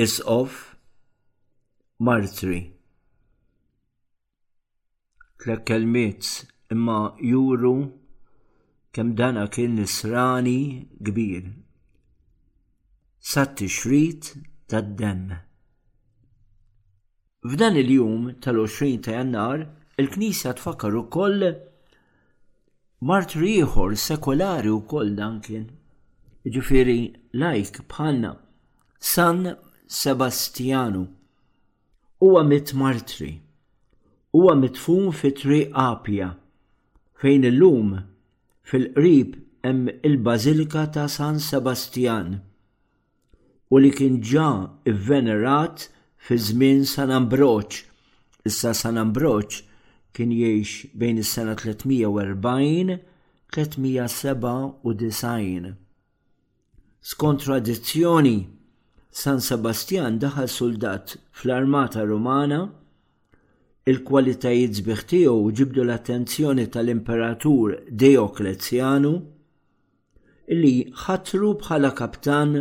Isqof, 0.00 0.62
Martri 2.00 2.70
tlet 5.44 5.64
kelmiet 5.66 6.28
imma 6.72 7.00
juru 7.32 7.78
kemm 8.94 9.10
dana 9.18 9.44
kien 9.54 9.72
nisrani 9.78 10.60
kbir. 11.06 11.44
Satti 13.30 13.66
xrit 13.78 14.22
tad-demm. 14.70 15.24
F'dan 17.50 17.76
il-jum 17.82 18.22
tal-20 18.42 18.88
ta' 19.04 19.14
jannar, 19.18 19.58
il-Knisja 20.00 20.50
tfakkar 20.56 20.94
ukoll 21.02 21.44
martri 23.08 23.50
ieħor 23.60 23.98
sekolari 24.06 24.72
wkoll 24.78 25.10
dan 25.20 25.34
kien. 25.44 25.66
Ġifiri 26.54 27.00
lajk 27.40 27.82
bħanna 27.92 28.32
San 29.12 29.42
Sebastianu. 30.00 31.04
Huwa 32.24 32.40
mit 32.48 32.72
martri 32.74 33.34
huwa 34.34 34.56
mitfum 34.56 35.12
fi 35.20 35.28
triq 35.40 35.70
Apja 35.86 36.28
fejn 37.22 37.44
illum 37.50 37.90
fil-qrib 38.68 39.30
hemm 39.62 39.84
il-Bażilika 40.08 40.82
ta' 40.94 41.08
San 41.16 41.36
Sebastian 41.48 42.28
u 43.70 43.78
li 43.82 43.90
kien 43.96 44.16
ġa 44.30 44.50
venerat 45.06 45.76
fi 46.24 46.34
żmien 46.46 46.82
San 46.94 47.10
Ambroċ. 47.18 47.72
Issa 48.50 48.70
San 48.80 48.96
Ambroċ 49.04 49.50
kien 50.16 50.30
jgħix 50.34 50.70
bejn 51.00 51.16
is-sena 51.22 51.54
340-397. 51.62 53.54
Skont 57.10 57.40
tradizzjoni, 57.46 58.38
San 59.22 59.38
Sebastian 59.48 60.18
daħal 60.22 60.48
soldat 60.58 61.16
fl-Armata 61.38 62.02
Rumana 62.10 62.62
il-kwalitajiet 63.90 64.72
zbieħ 64.78 65.00
tiegħu 65.10 65.40
ġibdu 65.58 65.82
l-attenzjoni 65.84 66.62
tal-imperatur 66.74 67.74
Deoklezjanu 68.02 69.10
li 70.58 70.70
ħatru 71.02 71.50
bħala 71.62 71.90
kaptan 71.98 72.54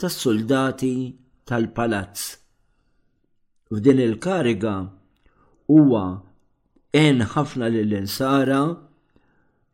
tas-soldati 0.00 0.92
tal-palazz. 1.50 2.20
F'din 3.70 4.02
il-kariga 4.04 4.76
huwa 5.74 6.04
en 7.02 7.26
ħafna 7.34 7.68
lill-insara 7.70 8.60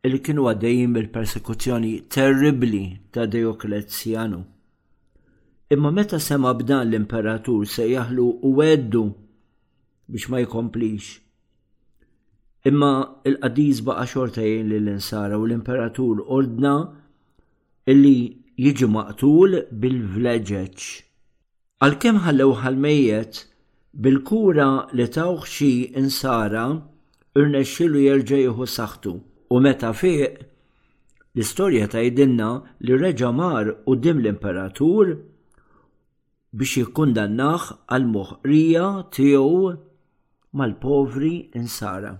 il 0.09 0.19
kienu 0.25 0.49
għaddejjin 0.51 0.97
bil-persekuzzjoni 0.97 1.93
terribli 2.17 2.83
ta' 3.13 3.25
Deoklezjanu. 3.29 4.41
Imma 5.75 5.91
meta 5.93 6.17
sema 6.23 6.53
b'dan 6.57 6.85
l-imperatur 6.87 7.67
se 7.69 7.85
jaħlu 7.93 8.27
u 8.49 8.55
weddu 8.61 9.05
biex 10.09 10.29
ma 10.29 10.39
jkomplix. 10.41 11.19
Imma 12.69 13.21
il-qadiz 13.25 13.77
baqa 13.87 14.05
xortajn 14.13 14.63
li 14.71 14.77
l-insara 14.81 15.35
u 15.39 15.43
l-imperatur 15.47 16.17
ordna 16.37 16.75
illi 17.91 18.17
jiġi 18.63 18.87
maqtul 18.95 19.51
bil-vleġeċ. 19.81 20.81
Għal-kem 21.83 22.17
ħallew 22.25 22.53
ħal-mejjet 22.63 23.33
bil-kura 24.03 24.67
li 24.97 25.05
tawħ 25.17 25.45
xi 25.53 25.71
insara 26.01 26.65
irnexxilu 27.39 28.01
jerġa' 28.07 28.39
jieħu 28.43 28.65
saħtu 28.77 29.13
u 29.53 29.59
meta 29.63 29.91
fiq 29.93 30.31
l-istorja 31.35 31.89
tgħidilna 31.93 32.49
li 32.87 32.93
reġa' 33.03 33.33
mar 33.41 33.69
u 33.85 33.95
dim 34.03 34.23
l-imperatur 34.23 35.11
biex 36.57 36.81
jikkundannaħ 36.81 37.67
għal 37.95 38.07
moħrija 38.17 38.85
tiegħu 39.13 39.59
mal-povri 40.53 41.49
insara. 41.55 42.15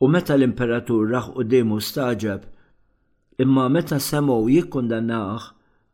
U 0.00 0.08
meta 0.10 0.34
l-imperatur 0.36 1.08
raħ 1.12 1.28
u 1.36 1.44
demu 1.46 1.78
staġab, 1.82 2.44
imma 3.42 3.66
meta 3.74 3.98
semaw 4.02 4.46
jikkondannaħ 4.50 5.46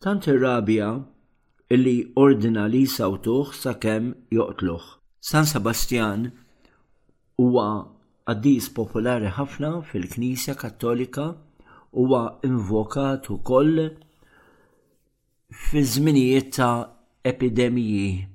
tant 0.05 0.29
ir-rabja 0.31 0.89
illi 1.75 1.97
ordina 2.25 2.67
li 2.69 2.85
sawtuħ 2.97 3.53
sakemm 3.63 4.11
joqtluħ. 4.37 4.85
San 5.25 5.49
Sebastian 5.49 6.27
huwa 7.41 7.69
għaddis 8.29 8.69
popolari 8.77 9.33
ħafna 9.39 9.71
fil-Knisja 9.91 10.55
Kattolika 10.61 11.31
huwa 11.95 12.23
invokat 12.45 13.31
ukoll 13.33 13.87
fi 15.55 15.83
żminijiet 15.87 16.53
ta' 16.57 16.75
epidemiji 17.25 18.34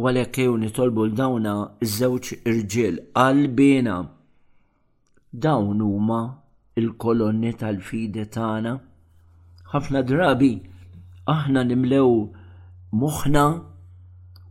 u 0.00 0.06
għalhekk 0.08 0.38
jew 0.40 0.52
nitolbu 0.60 1.02
l 1.06 1.10
dawna 1.20 1.52
iż-żewġ 1.84 2.28
irġiel 2.50 3.00
bina 3.56 3.96
Dawn 5.46 5.80
huma 5.84 6.20
il-kolonni 6.80 7.50
tal-fide 7.60 8.24
tagħna. 8.36 8.72
Ħafna 9.72 10.02
drabi 10.08 10.48
aħna 11.34 11.62
nimlew 11.68 12.08
moħħna 13.02 13.44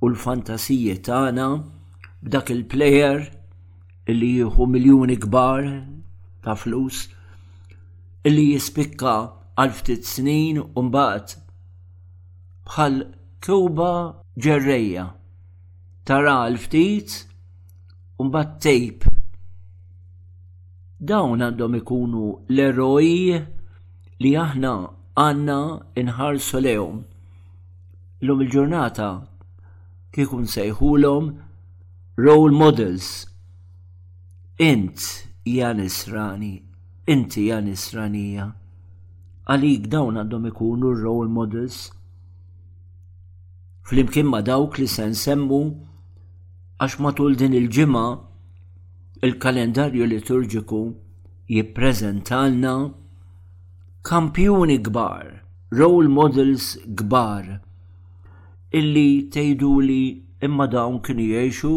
u 0.02 0.10
l-fantasiji 0.12 0.96
tagħna 1.10 1.48
b'dak 2.24 2.50
il-plejer 2.56 3.26
illi 4.14 4.30
jieħu 4.40 4.70
miljuni 4.76 5.18
kbar 5.26 5.70
ta' 6.46 6.58
flus 6.66 7.08
illi 8.30 8.48
jispikka 8.54 9.16
għal 9.58 9.74
ftit 9.80 10.06
snin 10.06 10.62
u 10.62 10.86
mbagħad 10.90 11.34
bħal 12.70 13.02
kewba 13.42 13.92
ġerrejja 14.46 15.10
tara 16.04 16.50
l-ftit 16.50 17.28
un-bat 18.22 18.58
tejp. 18.64 19.04
Dawn 21.10 21.42
għandhom 21.46 21.76
ikunu 21.80 22.24
l 22.50 22.58
eroji 22.68 23.38
li 24.24 24.32
aħna 24.46 24.72
għanna 25.26 25.60
inħarsu 26.02 26.62
lehom. 26.66 27.00
L-lum 28.22 28.42
il-ġurnata 28.46 29.10
kikun 30.16 30.46
sejħulhom 30.50 31.28
role 32.22 32.54
models. 32.64 33.08
Int 34.62 35.06
Janis 35.50 36.02
Rani, 36.14 36.56
inti 37.10 37.46
Janis 37.50 37.86
Ranija. 37.98 38.46
Għalik 39.50 39.86
dawn 39.94 40.18
għandhom 40.22 40.46
ikunu 40.52 40.94
role 41.02 41.30
models. 41.34 41.80
Flimkien 43.90 44.30
ma 44.30 44.42
dawk 44.46 44.78
li 44.80 44.86
se 44.90 45.10
nsemmu 45.14 45.62
għax 46.82 46.96
matul 47.06 47.36
din 47.38 47.54
il-ġimgħa 47.54 48.08
il-kalendarju 49.28 50.06
liturġiku 50.12 50.78
jippreżentalna 51.56 52.72
kampjoni 54.10 54.78
kbar, 54.88 55.28
role 55.78 56.10
models 56.16 56.72
kbar, 57.04 57.52
illi 58.80 59.06
tejdu 59.36 59.76
li 59.86 60.00
imma 60.48 60.66
dawn 60.74 60.98
kienu 61.06 61.28
jgħixu 61.30 61.74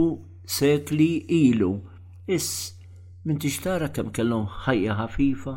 sekli 0.59 1.11
ilu. 1.51 1.73
Iss, 2.39 2.55
minn 3.29 3.43
tixtara 3.45 3.91
kemm 3.93 4.09
kellhom 4.17 4.47
ħajja 4.65 4.95
ħafifa, 5.03 5.57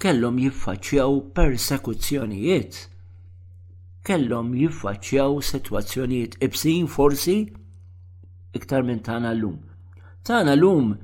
kellhom 0.00 0.38
jiffaċċjaw 0.46 1.18
persekuzzjonijiet, 1.36 2.80
kellhom 4.08 4.54
jiffaċċjaw 4.64 5.36
sitwazzjonijiet 5.52 6.40
ibsin 6.48 6.88
forsi 6.88 7.40
iktar 8.54 8.82
minn 8.82 9.00
tana 9.02 9.30
l-lum. 9.34 9.58
Tana 10.24 10.56
l-lum 10.56 10.96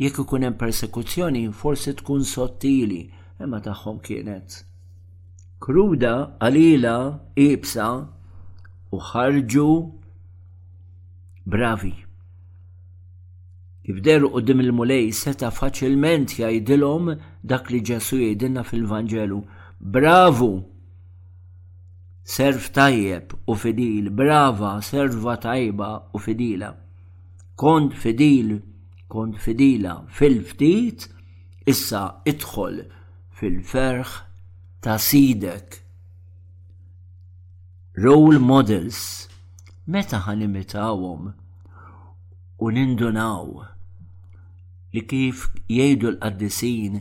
jekk 0.00 0.22
ikun 0.24 0.44
hemm 0.46 0.58
persekuzzjoni 0.60 1.44
forsi 1.60 1.94
tkun 1.98 2.24
sottili, 2.34 3.02
imma 3.42 3.60
tagħhom 3.66 3.98
kienet 4.06 4.62
kruda, 5.64 6.12
qalila, 6.40 6.96
ibsa 7.40 7.86
u 8.92 8.98
ħarġu 9.00 9.66
bravi. 11.48 11.94
Kif 13.86 14.02
deru 14.04 14.28
qudiem 14.34 14.60
il-mulej 14.66 15.08
seta 15.16 15.48
faċilment 15.58 16.34
jgħidilhom 16.36 17.08
dak 17.48 17.72
li 17.72 17.80
Ġesu 17.80 18.18
jgħidilna 18.20 18.64
fil-Vanġelu. 18.68 19.40
Bravu! 19.96 20.50
Serv 22.26 22.70
tajjeb 22.72 23.34
u 23.46 23.54
fidil, 23.54 24.06
brava, 24.10 24.78
serva 24.82 25.36
tajba 25.36 25.88
u 26.14 26.18
fidila. 26.18 26.70
Kont 27.54 27.92
fidil, 28.02 28.56
kont 29.12 29.36
fidila 29.44 29.92
fil-ftit, 30.18 31.04
issa 31.72 32.04
idħol 32.32 32.78
fil-ferħ 33.40 34.14
ta' 34.82 34.96
sidek. 35.08 35.76
Role 38.04 38.40
models, 38.40 39.02
meta 39.92 40.22
ħanimitawhom 40.24 41.28
u 42.64 42.72
nindunaw 42.76 43.56
li 44.96 45.04
kif 45.12 45.50
jgħidu 45.68 46.14
l-qaddisin 46.16 47.00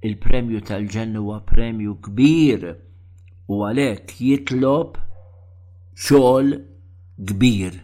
il-premju 0.00 0.60
tal-ġenwa 0.70 1.42
premju 1.52 1.98
kbir 2.08 2.66
u 3.50 3.58
għalek 3.66 4.12
jitlob 4.22 4.94
xol 6.06 6.52
kbir 7.30 7.78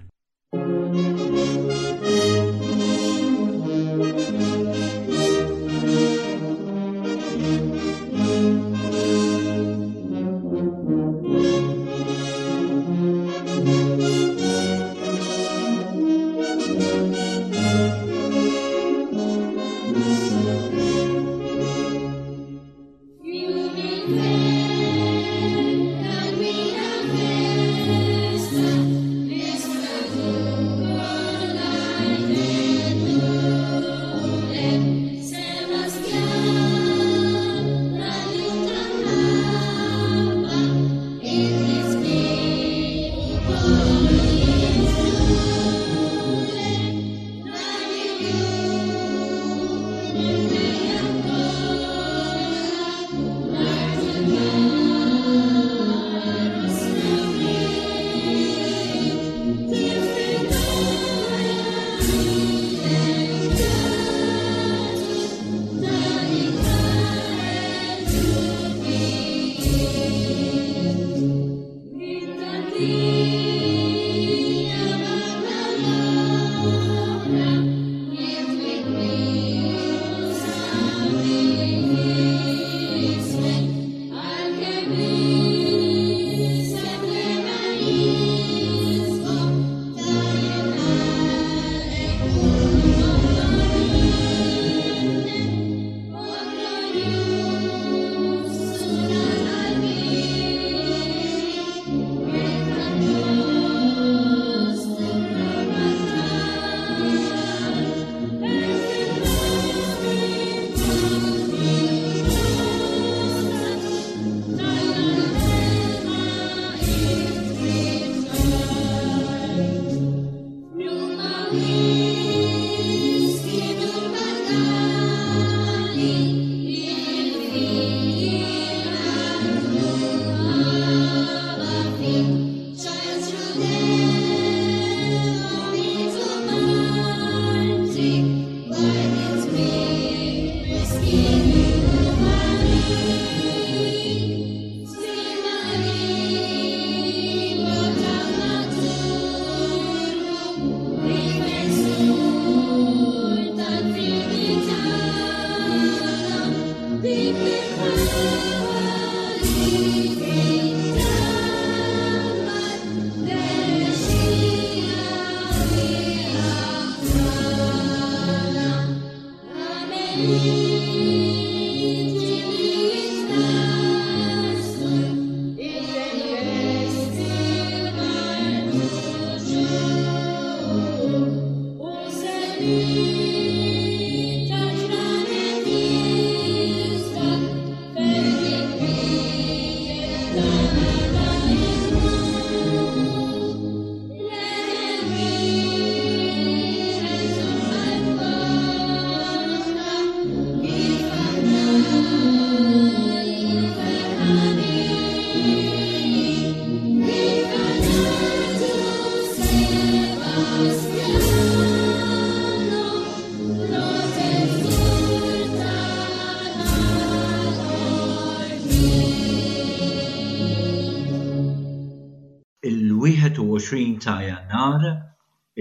21 223.07 224.01
ta' 224.03 224.19
Jannar 224.25 224.83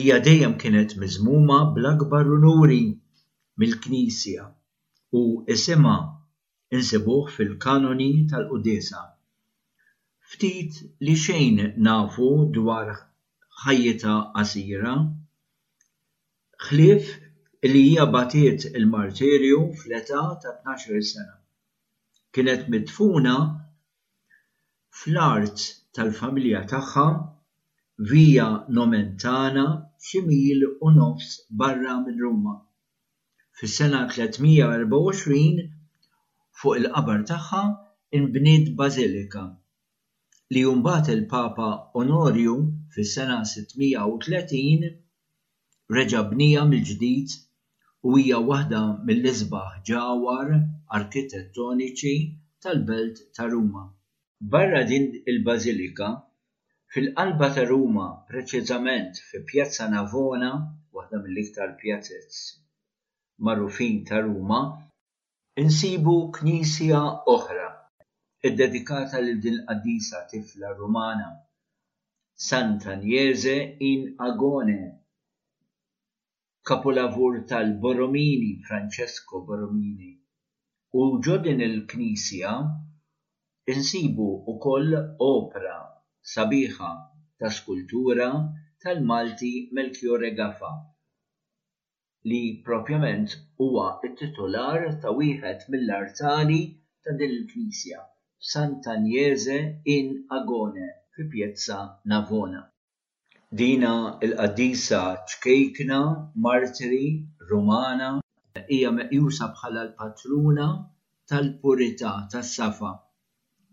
hija 0.00 0.16
dejjem 0.26 0.54
kienet 0.62 0.90
miżmuma 1.02 1.58
bl-akbar 1.76 2.24
unuri 2.38 2.82
mill-Knisja 3.58 4.44
u 5.20 5.22
isimha 5.56 5.96
Insibuħ 6.78 7.30
fil-Kanoni 7.36 8.06
tal 8.32 8.44
qudisa 8.50 8.98
Ftit 10.32 10.76
li 11.06 11.14
xejn 11.22 11.56
nafu 11.86 12.28
dwar 12.58 12.90
ħajjita 13.62 14.12
qasira, 14.36 14.92
ħlief 16.68 17.08
li 17.72 17.80
hija 17.86 18.04
batiet 18.14 18.66
il-martirju 18.70 19.58
fl-età 19.80 20.20
ta' 20.44 20.54
12 20.68 21.02
sena. 21.10 21.34
Kienet 22.38 22.70
midfuna 22.76 23.34
fl-art 25.00 25.66
tal-familja 25.98 26.62
tagħha 26.74 27.06
via 28.12 28.46
Nomentana 28.78 29.66
ximil 30.06 30.62
u 30.70 30.94
nofs 31.00 31.34
barra 31.64 31.98
minn 32.06 32.22
Ruma. 32.26 32.56
Fis-sena 33.60 34.06
324 34.16 35.66
fuq 36.60 36.76
il-qabar 36.78 37.20
tagħha 37.28 37.60
inbniet 38.16 38.66
bażilika 38.78 39.42
li 40.54 40.62
mbagħad 40.80 41.12
il-Papa 41.12 41.68
Onorju 42.00 42.56
fis-sena 42.96 43.36
630 43.52 44.90
reġa' 45.98 46.22
bnija 46.32 46.64
mill-ġdid 46.72 47.36
u 48.10 48.12
hija 48.18 48.40
waħda 48.50 48.80
mill-isbaħ 49.10 49.70
ġawar 49.90 50.50
arkitettoniċi 50.98 52.12
tal-Belt 52.64 53.22
ta' 53.36 53.48
Ruma. 53.54 53.86
Barra 54.54 54.82
din 54.90 55.06
il-Bażilika, 55.32 56.08
fil-qalba 56.94 57.48
ta' 57.56 57.64
Ruma, 57.72 58.06
preċiżament 58.28 59.22
fi 59.30 59.42
Pjazza 59.50 59.88
Navona, 59.94 60.52
waħda 60.98 61.22
mill-iktar 61.24 61.74
pjazzett 61.80 62.44
marrufin 63.48 64.00
ta' 64.10 64.20
Ruma, 64.28 64.60
insibu 65.60 66.12
knisja 66.36 66.98
oħra 67.32 67.64
id-dedikata 68.48 69.18
lil 69.24 69.40
din 69.46 69.56
qaddisa 69.70 70.18
tifla 70.30 70.68
Rumana 70.78 71.26
Nieze 73.00 73.56
in 73.88 74.02
Agone 74.28 74.76
kapolavur 76.70 77.34
tal-Boromini 77.50 78.48
Francesco 78.68 79.34
Boromini 79.50 80.08
u 81.00 81.02
ġodin 81.28 81.60
il-knisja 81.68 82.52
insibu 83.76 84.30
u 84.52 84.54
koll 84.66 84.90
opra 85.30 85.78
sabiħa 86.36 86.92
ta' 87.42 87.52
skultura 87.60 88.28
tal-Malti 88.86 89.52
Melchiorre 89.76 90.30
Gaffa 90.40 90.72
li 92.28 92.40
propjament 92.64 93.32
huwa 93.60 93.84
t-titular 94.02 94.82
ta' 95.02 95.12
wieħed 95.18 95.62
mill-artani 95.74 96.58
ta' 97.04 97.14
din 97.20 97.30
il-Knisja, 97.36 98.00
Sant'Agnese 98.50 99.56
in 99.94 100.10
Agone 100.38 100.88
fi 101.14 101.24
pjezza 101.34 101.78
Navona. 102.12 102.60
Dina 103.60 103.94
il-qaddisa 104.28 105.00
ċkejkna, 105.32 106.00
martiri, 106.46 107.06
rumana, 107.50 108.10
hija 108.72 108.92
meqjusa 109.00 109.48
bħala 109.56 109.86
l-patruna 109.88 110.68
tal-purità 111.32 112.12
tas-safa 112.34 112.92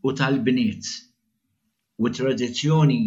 u 0.08 0.14
tal-bniet 0.22 0.94
u 2.04 2.10
tradizzjoni 2.22 3.02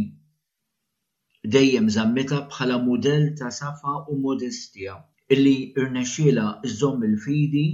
dejjem 1.57 1.89
żammita 1.97 2.45
bħala 2.53 2.79
mudell 2.91 3.33
ta' 3.41 3.51
safa 3.61 3.97
u 4.11 4.19
modestija 4.27 5.01
illi 5.35 5.59
rnexxiela 5.85 6.45
żżomm 6.71 7.03
il-fidi 7.09 7.67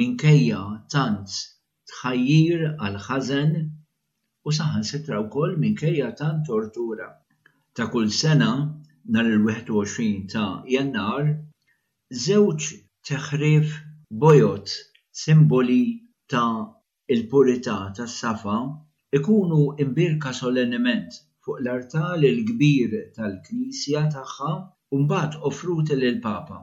minkejja 0.00 0.58
tant 0.94 1.34
tħajjir 1.92 2.64
għal 2.80 2.98
ħażen 3.06 3.52
u 4.44 4.52
saħansitra 4.56 5.22
wkoll 5.22 5.54
minkejja 5.62 6.10
tant 6.18 6.42
tortura. 6.48 7.06
Ta' 7.76 7.86
kull 7.94 8.12
sena 8.20 8.50
nhar 9.16 9.30
il-21 9.32 10.26
ta' 10.34 10.50
Jannar 10.74 11.30
żewġ 12.26 12.66
teħrif 13.10 13.72
bojot 14.26 14.74
simboli 15.22 15.82
ta' 16.34 16.46
il-purità 17.16 17.78
tas-safa 17.96 18.58
ikunu 19.20 19.62
imbirka 19.86 20.34
solennement 20.42 21.20
fuq 21.44 21.62
l-artal 21.64 22.28
il-kbir 22.34 22.98
tal-Knisja 23.16 24.04
tagħha 24.18 24.52
Umbat 24.96 25.32
offruti 25.48 25.94
lil 26.02 26.16
Papa 26.26 26.56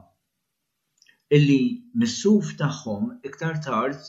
illi 1.36 1.62
missuf 2.00 2.50
taħħom 2.58 3.04
tagħhom 3.04 3.28
iktar 3.28 3.56
tard 3.66 4.02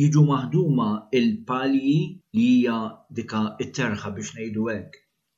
jiġu 0.00 0.22
maħduma 0.30 0.86
il-palji 1.18 1.96
li 2.38 2.46
hija 2.52 2.78
dika 3.18 3.40
it-terħa 3.64 4.12
biex 4.16 4.32
ngħidu 4.38 4.64
hekk 4.74 4.96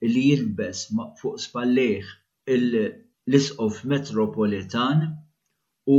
illi 0.08 0.22
jilbes 0.28 0.84
fuq 1.22 1.42
spallejh 1.46 2.12
l-isqof 2.60 3.82
metropolitan 3.94 5.02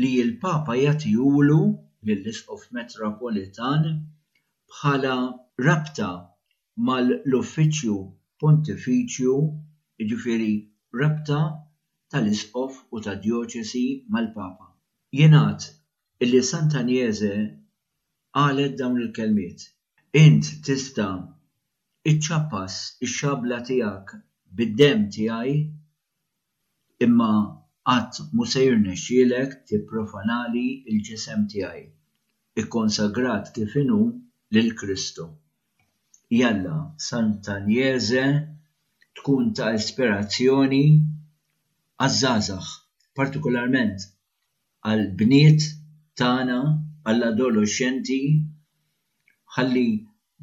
li 0.00 0.12
l-Papa 0.24 0.78
jagħtijulu 0.80 1.60
lill-isqof 2.12 2.68
metropolitan 2.80 3.86
bħala 4.72 5.18
rabta 5.68 6.10
mal-uffiċju 6.88 8.00
pontifiċju 8.44 9.36
ġifiri 10.14 10.54
rabta 10.92 11.40
tal-Isqof 12.12 12.74
u 12.96 13.00
ta' 13.04 13.14
djoċesi 13.24 13.84
mal-Papa. 14.10 14.66
Jingħad 15.14 15.66
illi 16.26 16.40
Santa 16.46 16.80
Njeze 16.86 17.32
qalet 18.34 18.76
dawn 18.78 18.98
il-kelmiet. 19.02 19.64
Int 20.24 20.50
tista' 20.66 21.10
iċċappas 22.12 22.76
iċċabla 23.04 23.60
xabla 23.60 23.60
tiegħek 23.68 24.18
bid-dem 24.58 25.04
tiegħi 25.14 25.54
imma 27.06 27.30
qatt 27.90 28.22
mu 28.34 28.44
se 28.46 28.64
ti 29.06 29.24
tipprofanali 29.70 30.64
il-ġisem 30.92 31.46
tiegħi 31.54 31.84
ikkonsagrat 32.64 33.52
kif 33.54 33.74
lil 34.56 34.72
Kristu. 34.74 35.26
Jalla 36.30 36.94
Santa 36.98 37.58
Njeze 37.60 38.49
tkun 39.20 39.44
ta' 39.56 39.72
ispirazzjoni 39.78 40.84
għaż 42.04 42.50
partikolarment 43.18 44.06
għal 44.90 45.02
bniet 45.20 45.66
tagħna 46.20 46.60
għall 47.10 47.26
adolescenti 47.28 48.18
ħalli 49.56 49.84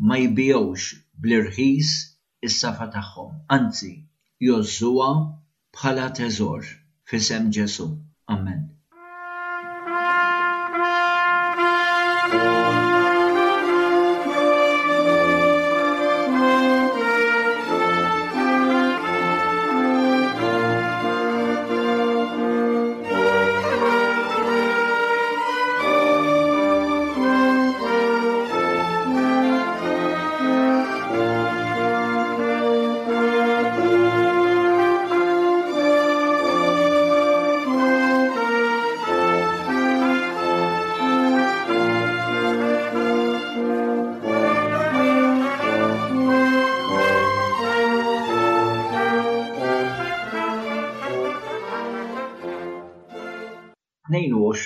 ma 0.08 0.20
jibijawx 0.22 0.94
bl-irħis 1.24 1.94
is-safa 2.50 2.90
tagħhom, 2.98 3.32
anzi 3.58 3.92
jozzuwa 4.48 5.10
bħala 5.76 6.10
teżor 6.22 6.70
fisem 7.12 7.50
Ġesu. 7.56 7.90
Amen. 8.36 8.64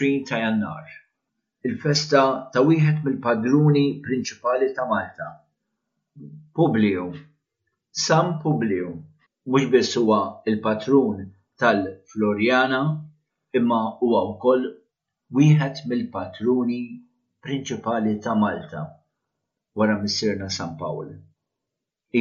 20 0.01 0.23
ta' 0.29 0.39
Jannar, 0.43 0.85
il-festa 1.69 2.21
ta' 2.53 2.61
wieħed 2.69 3.03
mill-padruni 3.07 3.83
prinċipali 4.05 4.69
ta' 4.77 4.85
Malta, 4.91 5.27
Publiu. 6.59 7.03
sam 8.05 8.31
Publiu, 8.41 8.87
mhux 9.45 9.69
biss 9.75 9.91
huwa 10.01 10.19
il-patrun 10.49 11.21
tal-Florjana, 11.61 12.81
imma 13.59 13.81
huwa 14.01 14.21
wkoll 14.31 14.65
wieħed 15.39 15.85
mill-patruni 15.93 16.81
prinċipali 17.45 18.17
ta' 18.25 18.33
Malta 18.45 18.83
wara 19.75 20.01
missierna 20.01 20.49
San 20.57 20.73
Pawl. 20.81 21.11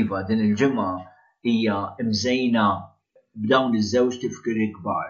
Iva, 0.02 0.20
din 0.28 0.44
il-ġimgħa 0.50 0.90
hija 1.48 1.80
imżejna 2.04 2.66
b'dawn 3.40 3.80
iż-żewġ 3.80 4.20
tifkiri 4.26 4.68
kbar 4.76 5.08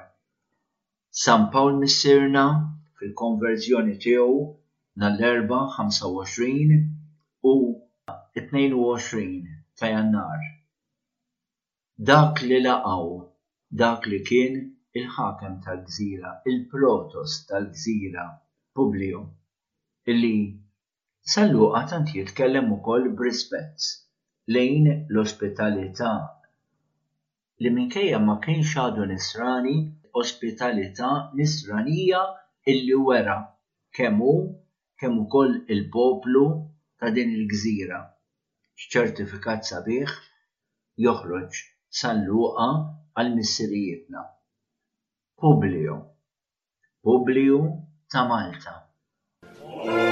San 1.23 1.43
Pawl 1.51 1.73
missirna 1.79 2.43
fil-konverżjoni 2.99 3.95
tiegħu 4.03 4.35
nal 5.03 5.17
erba 5.29 5.57
25 5.77 7.47
u 7.53 7.55
22 8.39 9.25
ta' 9.81 9.91
jannar. 9.95 10.45
Dak 12.11 12.45
li 12.47 12.61
laqaw, 12.63 13.09
dak 13.83 14.07
li 14.13 14.21
kien 14.31 14.55
il-ħakem 15.03 15.59
tal-gżira, 15.67 16.33
il-protos 16.53 17.41
tal-gżira, 17.51 18.29
Publio, 18.79 19.25
illi 20.15 20.33
sallu 21.35 21.73
għatant 21.81 22.15
jitkellem 22.15 22.71
ukoll 22.79 23.11
b'rispett 23.19 23.91
lejn 24.57 24.87
l-ospitalità 24.95 26.15
li 27.65 27.75
minkejja 27.81 28.23
ma 28.29 28.39
kienx 28.47 28.77
għadu 28.85 29.11
nisrani 29.15 29.77
ospitalità 30.15 31.31
nisranija 31.37 32.19
illi 32.73 32.95
wera 33.07 33.37
kemm 33.95 34.19
hu 34.21 34.33
kemm 35.01 35.19
ukoll 35.25 35.53
il-poplu 35.73 36.43
ta' 36.99 37.11
din 37.15 37.31
il-gżira. 37.37 38.01
X'ċertifikat 38.81 39.65
sabiħ 39.71 40.11
joħroġ 41.07 41.63
sal 42.01 42.23
Luqa 42.29 42.69
għal 43.21 43.33
missirijietna. 43.39 44.25
Publio. 45.41 45.97
Publio 47.03 47.61
ta' 48.11 48.27
Malta. 48.29 48.75
Oh. 49.65 50.10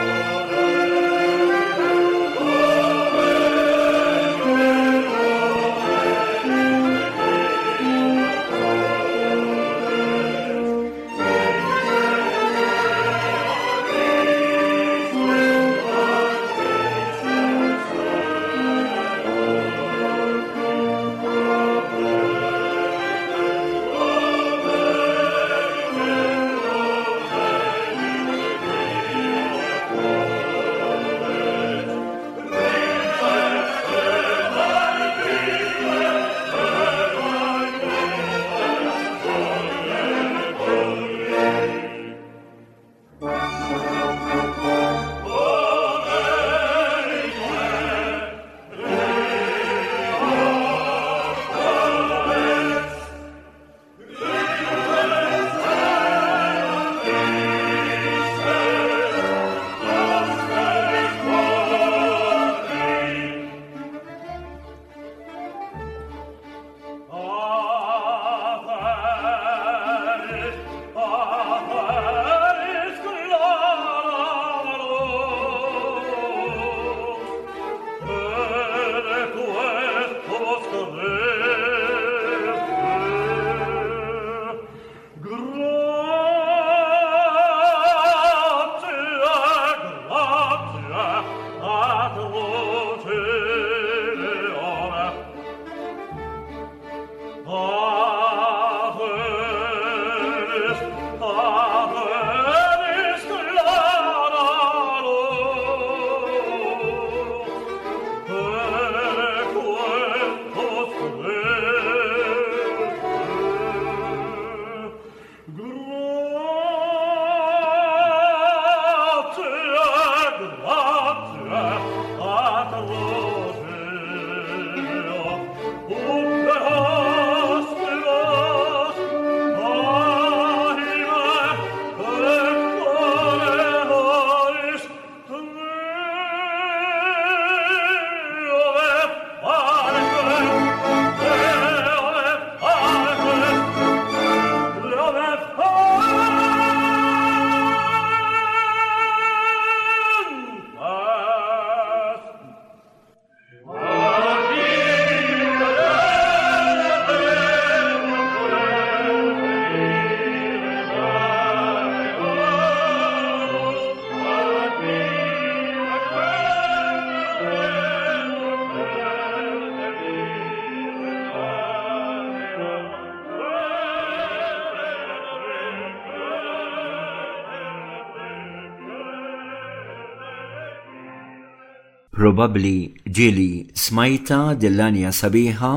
probabli 182.28 182.72
ġili 183.16 183.52
smajta 183.80 184.38
dillanja 184.60 185.12
sabiħa 185.18 185.68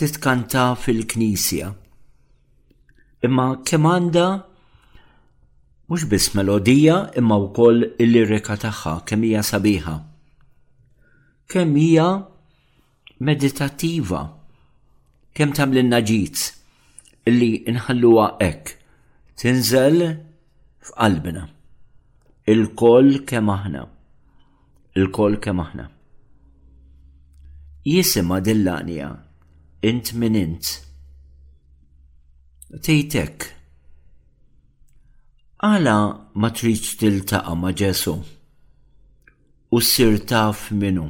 titkanta 0.00 0.62
fil-knisja. 0.80 1.68
Imma 3.28 3.44
kemanda 3.68 4.24
mhux 5.86 6.08
biss 6.10 6.32
melodija 6.34 6.96
imma 7.20 7.36
wkoll 7.44 7.84
il-lirika 8.02 8.56
tagħha 8.64 8.94
kemm 9.06 9.26
hija 9.28 9.42
sabiħa. 9.52 9.94
Kemm 11.52 11.76
hija 11.84 12.08
meditativa. 13.28 14.22
Kemm 15.36 15.54
tagħmlilna 15.60 16.00
ġiz 16.10 16.46
illi 17.30 17.52
inħalluwa 17.70 18.26
hekk 18.42 18.74
tinżel 19.44 20.00
f'qalbna. 20.88 21.46
Il-koll 22.50 23.22
kemm 23.30 23.54
aħna 23.60 23.84
il-kol 24.98 25.38
kem 25.44 25.60
aħna. 25.62 25.84
Jisima 27.88 28.40
dillanija, 28.44 29.08
int 29.86 30.10
min 30.18 30.36
int. 30.40 30.70
Tejtek. 32.84 33.46
Għala 35.68 35.94
ma 36.42 36.50
tridx 36.58 36.96
tiltaqa 37.00 37.54
ma 37.58 37.70
ġesu 37.78 38.12
u 39.74 39.80
sir 39.84 40.14
hmm? 40.16 40.26
taf 40.30 40.68
minu. 40.82 41.06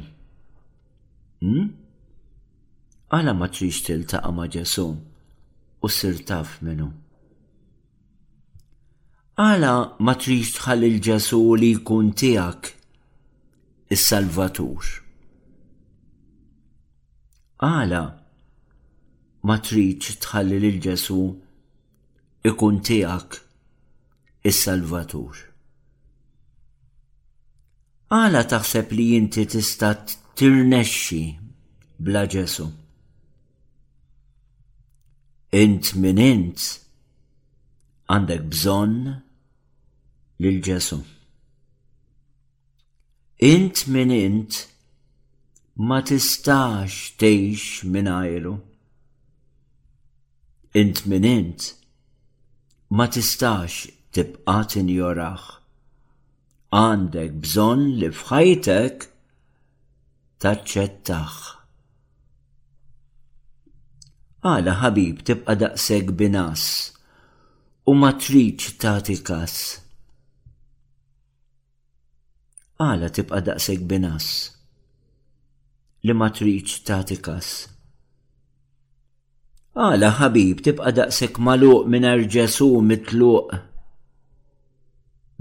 Għala 3.11 3.33
ma 3.39 3.47
trix 3.57 3.81
tiltaqa 3.87 4.31
ma 4.35 4.45
ġesu 4.55 4.85
u 4.89 5.87
sir 5.99 6.17
taf 6.29 6.57
minu. 6.65 6.89
Għala 9.39 9.75
ma 10.05 10.17
trix 10.23 10.53
tħallil 10.57 10.97
ġesu 11.07 11.41
li 11.61 11.73
jkun 11.77 12.11
tijak 12.19 12.75
is-Salvatur. 13.89 14.85
Għala 17.65 18.01
ma 19.49 19.55
tridx 19.65 20.13
tħalli 20.21 20.59
lil 20.61 20.77
ġesu 20.83 21.17
ikun 22.51 22.77
tiegħek 22.85 23.39
is-Salvatur. 24.51 25.41
Għala 28.15 28.43
taħseb 28.53 28.93
li 28.95 29.07
inti 29.17 29.43
tista' 29.49 29.93
tirnexxi 30.37 31.23
bla 32.07 32.23
ġesu. 32.31 32.69
Int 35.63 35.95
min 35.97 36.21
int 36.29 36.71
għandek 38.13 38.45
bżonn 38.53 39.15
lil 40.45 40.61
ġesu. 40.65 41.01
Int 43.47 43.87
min 43.87 44.11
int 44.11 44.53
ma 45.87 45.99
tistax 46.03 46.91
teix 47.19 47.61
min 47.91 48.07
għajlu. 48.17 48.51
Int 50.81 50.97
min 51.09 51.23
int 51.37 51.61
ma 52.97 53.05
tistax 53.13 53.69
tibqa 54.13 54.57
tinjoraħ. 54.71 55.43
Għandek 56.83 57.39
bżon 57.43 57.87
li 58.03 58.09
fħajtek 58.19 59.07
taċċettaħ. 60.43 61.33
Għala 64.51 64.75
ħabib 64.83 65.23
tibqa 65.31 65.55
daqseg 65.63 66.11
binas 66.19 66.65
u 67.87 67.95
ma 67.95 68.11
triċ 68.19 68.73
tati 68.83 69.15
kas 69.27 69.77
għala 72.83 73.07
tibqa 73.15 73.39
daqseg 73.43 73.81
binas. 73.91 74.27
Li 76.05 76.13
ma 76.15 76.29
triċ 76.31 76.77
tagħti 76.87 77.17
kas. 77.25 77.49
Għala 79.75 80.11
ħabib 80.19 80.61
tibqa 80.67 80.93
daqsek 80.99 81.41
maluq 81.43 81.89
minn 81.91 82.07
arġesu 82.13 82.69
mitluq. 82.91 83.51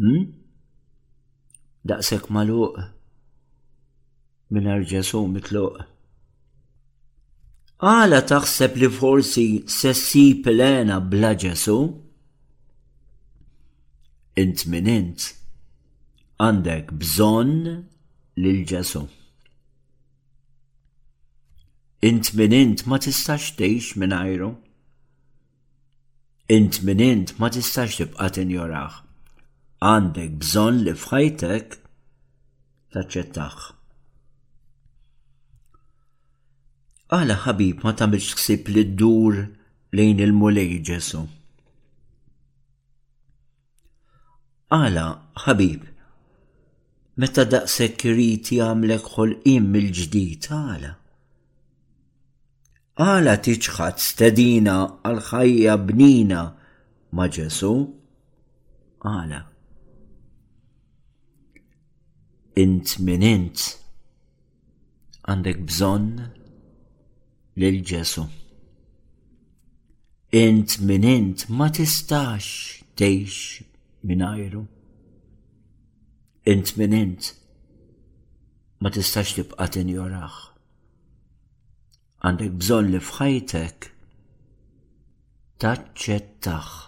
Hmm? 0.03 0.26
Daqseg 1.89 2.26
maluq 2.34 2.82
minn 4.55 4.68
arġesu 4.74 5.22
mitluq. 5.36 5.86
Għala 7.78 8.24
taħseb 8.32 8.80
li 8.82 8.91
forsi 8.99 9.47
sessi 9.70 10.26
plena 10.43 10.99
bla 10.99 11.32
ġesu? 11.39 11.78
Int 14.39 14.66
minn 14.70 14.91
int 14.91 15.38
għandek 16.39 16.93
bżon 17.03 17.49
lil 18.39 18.61
ġesu. 18.70 19.01
Int 22.07 22.28
min 22.39 22.53
int 22.55 22.84
ma 22.86 22.99
tistax 23.03 23.49
tgħix 23.59 23.99
ajru. 24.18 24.53
Int 26.55 26.78
min 26.86 27.01
int 27.07 27.34
ma 27.43 27.51
tistax 27.51 27.99
tibqa' 27.99 28.30
tinjoraħ. 28.36 29.01
Għandek 29.89 30.32
bżonn 30.43 30.78
li 30.86 30.95
f'ħajtek 30.95 31.74
taċċettaħ. 32.95 33.59
Għala 37.18 37.36
ħabib 37.49 37.82
ma 37.82 37.93
tamilx 37.99 38.34
ksib 38.39 38.68
li 38.76 38.84
d-dur 38.95 39.34
lejn 39.97 40.22
il-mulej 40.28 40.78
ġesu. 40.86 41.24
Għala 44.78 45.07
ħabib 45.45 45.95
meta 47.22 47.42
daqshekk 47.52 48.04
irid 48.08 48.46
jagħmlek 48.58 49.06
ħolqien 49.14 49.64
mill-ġdid 49.76 50.46
għala. 50.56 50.90
Għala 53.02 53.34
tiġħad 53.46 53.98
stedina 54.04 54.76
għal 55.08 55.18
ħajja 55.30 55.74
bnina 55.88 56.44
ma' 57.14 57.28
Ġesu 57.36 57.72
għala. 59.08 59.40
Int 62.64 62.94
min 63.06 63.26
int 63.34 63.66
għandek 65.28 65.60
bżonn 65.68 66.24
lil 67.62 67.82
Ġesu. 67.92 68.28
Int 70.46 70.78
min 70.90 71.06
int 71.18 71.46
ma 71.58 71.70
tistax 71.74 72.82
tgħix 72.94 73.66
minn 74.06 74.22
ajru 74.32 74.68
int 76.51 76.70
minn 76.80 76.94
int 77.03 77.24
ma 78.82 78.88
tistax 78.94 79.28
tibqa 79.36 79.66
tinjoraħ. 79.74 80.36
Għandek 82.28 82.55
bżon 82.64 82.88
li 82.94 83.03
fħajtek 83.09 83.88
taċċettaħ. 85.66 86.88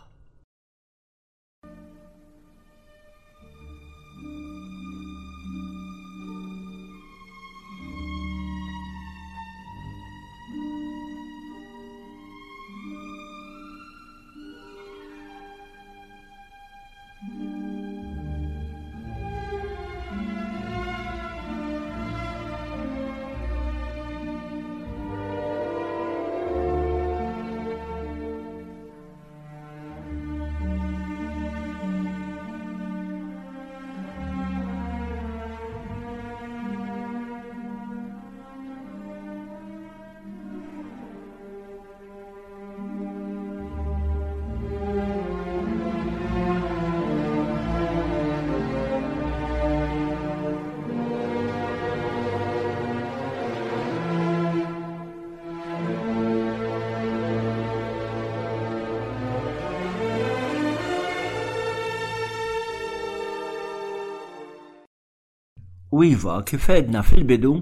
Wiva 66.00 66.14
iva, 66.20 66.34
kif 66.48 66.64
edna 66.72 67.00
fil-bidu, 67.08 67.52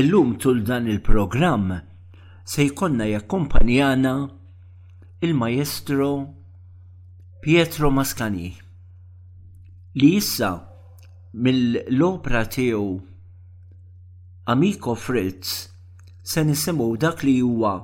illum 0.00 0.30
tul 0.42 0.58
dan 0.68 0.84
il-programm 0.92 1.66
se 2.50 2.62
jkonna 2.68 3.06
jakkompanjana 3.06 4.14
il-maestro 5.24 6.10
Pietro 7.42 7.88
Mascani 7.96 8.48
li 9.98 10.08
jissa 10.16 10.48
mill-opra 11.44 12.40
tiegħu 12.56 12.88
Amico 14.54 14.94
Fritz 15.04 15.52
se 16.32 16.42
nisimgħu 16.50 16.88
dak 17.04 17.22
li 17.26 17.36
huwa 17.46 17.76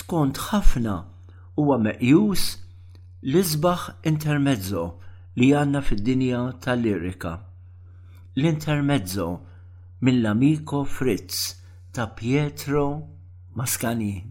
skont 0.00 0.42
ħafna 0.50 0.98
huwa 1.60 1.80
meqjus 1.86 2.44
l-isbaħ 3.30 3.88
intermezzo 4.12 4.84
li 5.40 5.54
għanna 5.60 5.80
fid-dinja 5.88 6.42
tal-lirika 6.64 7.32
l-intermezzo 8.40 9.28
mill-amiko 10.04 10.78
Fritz 10.84 11.38
ta' 11.92 12.06
Pietro 12.16 13.08
Mascani. 13.56 14.24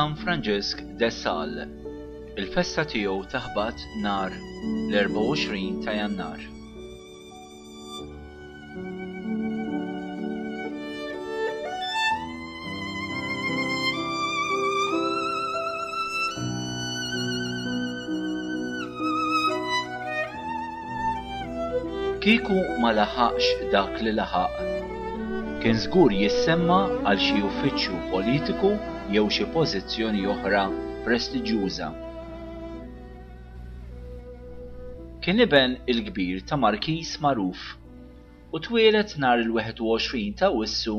San 0.00 0.14
Francesc 0.14 0.78
de 1.00 1.08
Sal. 1.10 1.50
Il-festa 2.38 2.84
tiegħu 2.92 3.16
taħbat 3.32 3.80
nar 4.04 4.30
l-24 4.62 5.80
ta' 5.82 5.96
Jannar. 5.96 6.44
Kiku 22.22 22.60
ma 22.84 22.92
laħaqx 23.00 23.50
dak 23.74 23.98
li 24.06 24.14
laħaq, 24.20 24.62
kien 25.66 25.82
żgur 25.88 26.14
jissemma 26.22 26.78
għal 27.02 27.18
xi 27.24 27.42
uffiċċju 27.50 28.00
politiku 28.14 28.76
jew 29.08 29.24
xi 29.32 29.44
pożizzjoni 29.54 30.26
oħra 30.30 30.62
prestiġjuża. 31.06 31.86
Kien 35.24 35.40
iben 35.44 35.76
il-kbir 35.92 36.42
ta' 36.50 36.58
Markis 36.60 37.12
Maruf 37.24 37.62
u 38.52 38.56
twielet 38.66 39.10
nhar 39.22 39.38
il-21 39.44 40.36
ta' 40.42 40.50
Wissu 40.52 40.98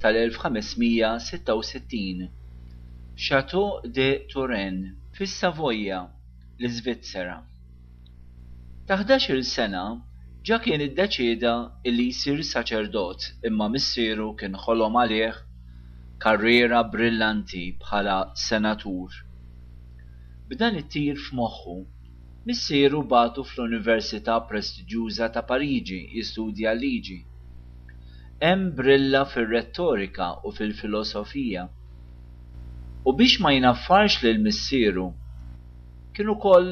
tal-1566 0.00 2.28
Chateau 3.24 3.68
de 3.98 4.08
Touraine 4.30 4.84
fis-Savoja 5.18 5.98
l-Iżvizzera. 6.06 7.38
Ta' 8.86 8.98
11-il 9.02 9.42
sena 9.56 9.84
ġa 10.46 10.56
kien 10.64 10.84
iddeċieda 10.86 11.54
li 11.98 12.08
jsir 12.14 12.38
saċerdot 12.54 13.20
imma 13.50 13.66
missieru 13.74 14.28
kien 14.38 14.54
ħolom 14.62 14.94
għalih 15.02 15.38
karriera 16.20 16.82
brillanti 16.92 17.62
bħala 17.82 18.14
senatur. 18.40 19.08
B'dan 20.50 20.74
it-tir 20.80 21.16
f'moħħu, 21.26 21.76
missieru 22.50 22.98
batu 23.12 23.40
fl-Università 23.46 24.34
Prestiġjuża 24.50 25.28
ta' 25.36 25.44
Pariġi 25.52 26.00
jistudja 26.18 26.74
liġi. 26.82 27.16
Hemm 28.44 28.66
brilla 28.80 29.22
fir 29.32 29.48
retorika 29.54 30.26
u 30.44 30.52
fil-filosofija. 30.58 31.64
U 33.08 33.16
biex 33.16 33.38
ma 33.40 33.54
jinaffarx 33.56 34.20
lil 34.26 34.42
missieru, 34.44 35.06
kienu 36.12 36.36
koll 36.44 36.70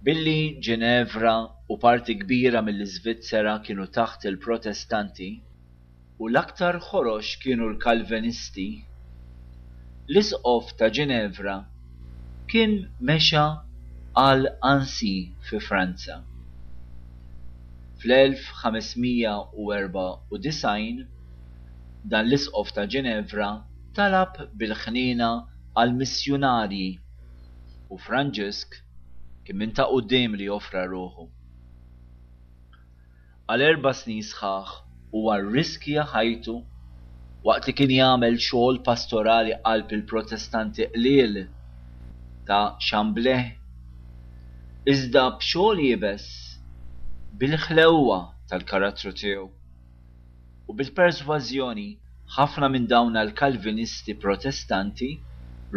Billi 0.06 0.42
Ġenevra 0.66 1.34
u 1.70 1.72
parti 1.86 2.14
kbira 2.22 2.60
mill-Iżvizzera 2.66 3.54
kienu 3.66 3.86
taħt 3.96 4.20
il-Protestanti 4.30 5.30
u 6.22 6.24
l-aktar 6.30 6.74
ħorox 6.88 7.26
kienu 7.42 7.64
l-Kalvinisti, 7.72 8.68
l-isqof 10.10 10.64
ta' 10.78 10.90
Ġenevra 10.98 11.56
kien 12.50 12.72
mexa 13.10 13.46
għal 14.26 14.44
Ansi 14.74 15.14
fi 15.48 15.58
Franza 15.68 16.16
fl-1594 18.02 20.96
dan 22.10 22.24
l-isqof 22.26 22.68
ta' 22.74 22.88
Ġenevra 22.94 23.50
talab 23.94 24.32
bil-ħnina 24.58 25.28
għal 25.78 25.92
missjonarji 26.00 26.88
u 27.94 27.96
Franġisk 28.06 28.70
kien 29.46 29.56
minn 29.60 29.74
ta' 29.76 29.86
qudiem 29.92 30.32
li 30.38 30.46
joffra 30.50 30.82
ruħu. 30.90 31.24
Għal 33.50 33.62
erba' 33.70 33.94
snin 34.00 34.24
sħaħ 34.26 34.68
huwa 35.14 35.34
r-riskja 35.38 36.02
ħajtu 36.14 36.56
waqt 37.46 37.64
li 37.70 37.74
kien 37.78 37.92
jagħmel 38.00 38.36
xogħol 38.48 38.76
pastorali 38.88 39.52
qalb 39.62 39.88
il-Protestanti 39.98 40.82
qliel 40.94 41.34
ta' 42.50 42.64
Xambleh. 42.82 43.44
Iżda 44.90 45.22
b'xogħol 45.38 45.76
jibes 45.88 46.26
bil-ħlewwa 47.40 48.16
tal-karattru 48.48 49.10
tiegħu. 49.18 49.44
U 50.68 50.74
bil-persważjoni 50.80 51.86
ħafna 52.36 52.68
minn 52.74 52.88
dawn 52.90 53.16
għal-Kalvinisti 53.20 54.16
protestanti 54.24 55.08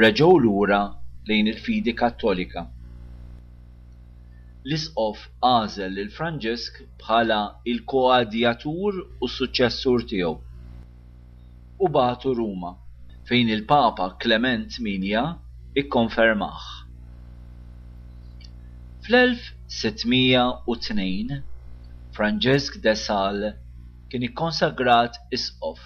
reġgħu 0.06 0.40
lura 0.46 0.82
lejn 1.30 1.52
il-fidi 1.54 1.94
kattolika. 2.02 2.66
L-isqof 4.66 5.28
għażel 5.54 5.94
lil 6.00 6.12
Franġesk 6.18 6.82
bħala 7.06 7.40
il-koadjatur 7.74 9.00
u 9.24 9.30
suċessur 9.38 10.06
tiegħu. 10.12 10.36
U 11.80 11.92
b'atu 11.92 12.32
Ruma 12.40 12.74
fejn 13.30 13.52
il-Papa 13.58 14.16
Clement 14.22 14.78
Minja 14.82 15.26
ikkonfermaħ. 15.76 16.66
Fl-1602 19.06 21.44
Francesc 22.16 22.82
de 22.84 22.96
Sal 22.96 23.38
kien 24.10 24.24
ikkonsagrat 24.28 25.14
isqof 25.38 25.82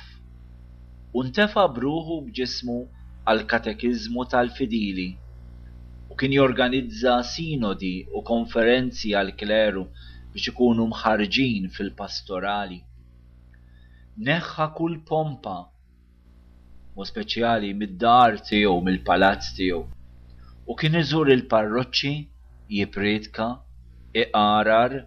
u 1.13 1.20
ntefa 1.28 1.65
bruħu 1.80 2.15
b'ġismu 2.28 2.78
għal 3.32 3.43
katekizmu 3.53 4.22
tal-fidili 4.36 5.09
u 6.07 6.11
kien 6.22 6.34
jorganizza 6.38 7.15
sinodi 7.34 7.91
u 8.15 8.17
konferenzi 8.32 9.09
għal 9.24 9.32
kleru 9.43 9.84
biex 9.97 10.45
ikunu 10.55 10.84
mħarġin 10.93 11.63
fil-pastorali. 11.80 12.80
Neħħa 14.30 14.65
kull 14.80 14.97
pompa, 15.11 15.57
u 16.95 16.97
speċjali 17.11 17.70
mid-dar 17.84 18.34
tiegħu 18.47 18.76
mill-palazz 18.89 19.43
tiegħu, 19.59 19.84
u 20.70 20.72
kien 20.84 20.95
iżur 21.03 21.26
il-parroċċi 21.38 22.15
jipritka, 22.70 23.47
iqarar 24.13 25.05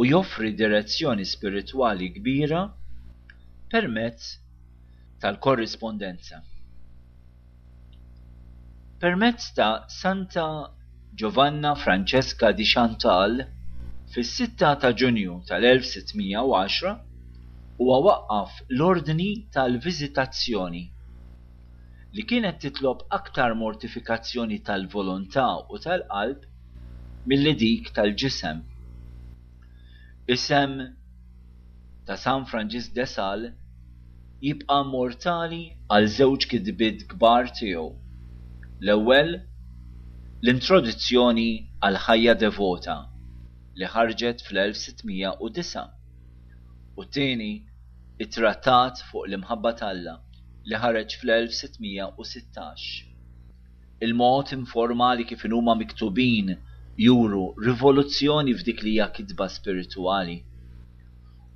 u 0.00 0.06
joffri 0.10 0.50
direzzjoni 0.56 1.24
spirituali 1.24 2.06
kbira 2.14 2.62
permezz 3.70 4.38
tal-korrispondenza. 5.20 6.40
Permezz 9.00 9.52
ta' 9.56 9.84
Santa 9.88 10.48
Giovanna 11.14 11.74
Francesca 11.74 12.52
di 12.56 12.64
Chantal 12.64 13.36
fis-6 14.14 14.56
ta' 14.56 14.92
Ġunju 15.00 15.42
tal-1610 15.48 16.96
huwa 17.78 17.96
waqqaf 18.08 18.52
l-ordni 18.78 19.30
tal-Viżitazzjoni 19.54 20.84
li 22.16 22.22
kienet 22.30 22.58
titlob 22.64 23.04
aktar 23.10 23.54
mortifikazzjoni 23.58 24.58
tal-volontà 24.66 25.46
u 25.68 25.76
tal-qalb 25.84 26.48
milli 27.26 27.54
dik 27.56 27.88
tal-ġisem. 27.96 28.58
Isem 30.28 30.72
ta' 32.04 32.16
San 32.20 32.44
Franġis 32.48 32.86
de 32.92 33.06
Sal 33.16 33.40
jibqa' 34.44 34.82
mortali 34.92 35.62
għal 35.88 36.08
żewġ 36.16 36.42
kidbid 36.50 36.98
kbar 37.14 37.44
tiegħu. 37.60 37.86
L-ewwel 38.84 39.30
l-introduzzjoni 39.36 41.48
għal 41.80 41.98
ħajja 42.04 42.34
devota 42.44 42.98
li 43.80 43.86
ħarġet 43.94 44.38
fl-1609 44.44 45.40
u 45.40 45.42
t-tieni 47.08 47.50
it-trattat 48.20 48.96
fuq 49.08 49.24
l-imħabba 49.30 49.70
talla 49.80 50.14
li 50.68 50.76
ħareġ 50.84 51.08
fl-1616. 51.22 52.78
Il-mod 54.04 54.46
informali 54.60 55.24
kif 55.24 55.40
huma 55.48 55.74
miktubin 55.80 56.48
juru 57.02 57.44
rivoluzzjoni 57.66 58.54
f'dik 58.54 58.78
li 58.82 58.90
hija 58.94 59.06
kitba 59.16 59.48
spirituali. 59.54 60.36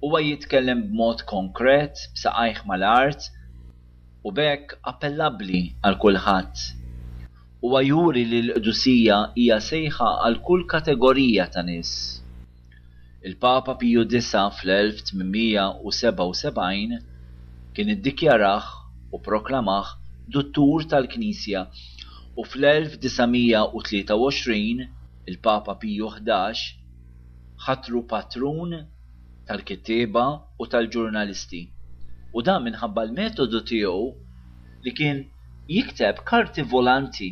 Huwa 0.03 0.19
jitkellem 0.23 0.81
b'mod 0.91 1.19
konkret, 1.31 1.95
b'saqajh 2.15 2.61
mal-art, 2.67 3.23
u 4.27 4.29
bekk 4.35 4.67
appellabli 4.93 5.61
għal 5.85 5.99
kulħadd. 6.05 6.55
Huwa 7.63 7.81
juri 7.87 8.23
li 8.31 8.41
l-qdusija 8.49 9.21
hija 9.37 9.59
sejħa 9.69 10.11
għal 10.27 10.41
kull 10.49 10.65
kategorija 10.75 11.47
ta' 11.55 11.63
nies. 11.69 11.95
Il-Papa 13.23 13.75
Piju 13.81 14.05
Disa 14.15 14.43
fl-1877 14.59 17.01
kien 17.77 17.89
iddikjaraħ 17.95 18.65
u 19.13 19.15
proklamaħ 19.29 19.87
duttur 20.37 20.81
tal-Knisja 20.95 21.61
u 21.71 21.73
fl-1923 22.43 24.98
il-Papa 25.29 25.75
Piju 25.83 26.07
11 26.19 26.61
ħatru 27.67 28.01
patrun 28.11 28.71
tal-kittieba 29.49 30.25
u 30.61 30.63
tal-ġurnalisti. 30.73 31.61
U 32.37 32.39
dan 32.45 32.61
minħabba 32.65 33.03
l-metodu 33.09 33.59
tiegħu 33.71 34.07
li 34.85 34.93
kien 34.99 35.19
jikteb 35.75 36.17
karti 36.31 36.63
volanti 36.73 37.29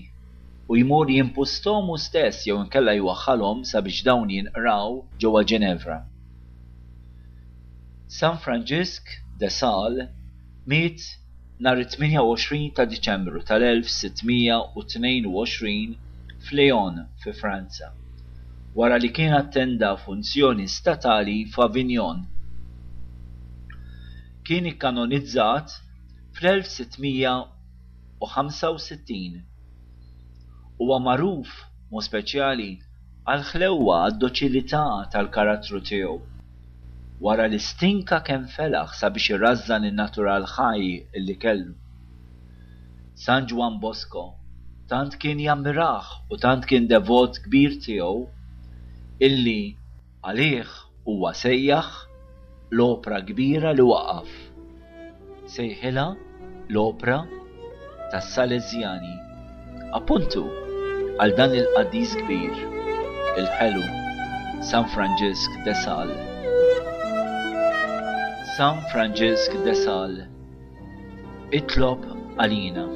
u 0.68 0.72
jmur 0.80 1.06
jimpostomu 1.14 1.96
stess 2.06 2.36
jew 2.48 2.56
inkella 2.62 2.92
jwaħħalhom 3.00 3.58
sabiex 3.72 3.98
dawn 4.08 4.28
jinqraw 4.34 4.88
ġewwa 5.22 5.42
Ġenevra. 5.52 5.98
San 8.18 8.36
Francisc 8.44 9.04
de 9.40 9.48
Sal 9.52 9.94
miet 10.72 10.98
nhar 11.62 11.76
28 11.80 12.62
ta' 12.76 12.88
Diċembru 12.92 13.38
tal-1622 13.48 15.90
f'Lyon 16.48 16.96
fi 17.22 17.30
Franza, 17.32 17.92
wara 18.78 18.98
li 19.00 19.08
kien 19.16 19.32
attenda 19.42 19.90
funzjoni 20.04 20.66
statali 20.76 21.38
f'Avignon. 21.52 22.18
Kien 24.46 24.64
ikkanonizzat 24.70 25.66
fl-1665 26.38 29.10
huwa 30.78 30.96
magħruf 31.08 31.50
mo 31.90 31.98
speċjali 32.10 32.70
għal 33.26 33.44
ħlewwa 33.50 33.94
għad-doċilità 34.06 34.84
tal-karattru 35.16 35.78
tiegħu. 35.90 36.16
Wara 37.26 37.44
li 37.50 37.60
stinka 37.70 38.18
kemm 38.30 38.46
felaħ 38.54 38.88
sabiex 39.02 39.26
irrażżan 39.36 39.82
in-natural 39.90 40.44
ħaj 40.54 40.82
illi 41.22 41.36
kellu. 41.46 41.72
San 43.26 43.42
Juan 43.52 43.74
Bosco 43.86 44.24
tant 44.90 45.16
kien 45.22 45.40
jammiraħ 45.42 46.10
u 46.30 46.36
tant 46.42 46.66
kien 46.70 46.84
devot 46.90 47.38
kbir 47.46 47.72
tiegħu 47.82 48.20
illi 49.28 49.54
għalih 50.32 50.74
huwa 51.14 51.32
sejjaħ 51.38 51.88
l-opra 52.74 53.18
kbira 53.30 53.72
li 53.78 53.86
waqaf. 53.88 54.30
Sejħilha 55.56 56.04
l-opra 56.70 57.18
tas-Salezjani. 58.12 59.14
Appuntu 60.00 60.44
għal 61.22 61.34
dan 61.40 61.54
il-qadis 61.60 62.14
kbir, 62.22 62.58
il-ħelu, 63.42 63.86
San 64.70 64.86
Franġisk 64.94 65.62
de 65.66 65.74
Sal. 65.84 66.10
San 68.56 68.78
Franġisk 68.92 69.58
de 69.66 69.74
Sal, 69.84 70.18
itlob 71.60 72.06
għalina. 72.38 72.86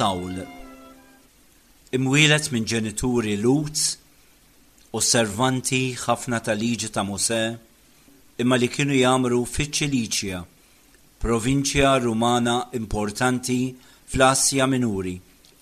Saul. 0.00 0.38
Imwilet 1.92 2.46
minn 2.54 2.64
ġenituri 2.70 3.34
Lut, 3.42 3.76
osservanti 4.96 5.80
ħafna 6.00 6.38
tal-liġi 6.46 6.88
ta' 6.94 7.02
Mose, 7.04 7.40
imma 8.40 8.56
li 8.56 8.70
kienu 8.72 8.94
jamru 8.96 9.40
fiċ-Ċiliċja, 9.44 10.38
provinċja 11.20 11.90
rumana 12.06 12.54
importanti 12.80 13.58
fl-Asja 14.08 14.68
Minuri, 14.72 15.12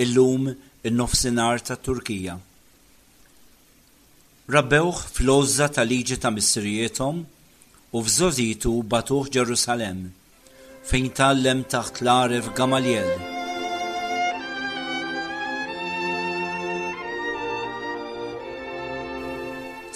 illum 0.06 0.44
in-nofsinhar 0.86 1.64
tat 1.70 1.82
Turkija. 1.88 2.36
Rabbewħ 4.54 5.00
fl-ozza 5.18 5.66
tal-liġi 5.80 6.20
ta' 6.22 6.30
missirietom 6.38 7.18
u 7.90 8.04
f'żożitu 8.06 8.76
batuħ 8.94 9.32
Ġerusalem 9.40 10.06
fejn 10.92 11.10
tallem 11.18 11.66
taħt 11.74 12.04
l-aref 12.06 12.52
Gamaliel. 12.54 13.34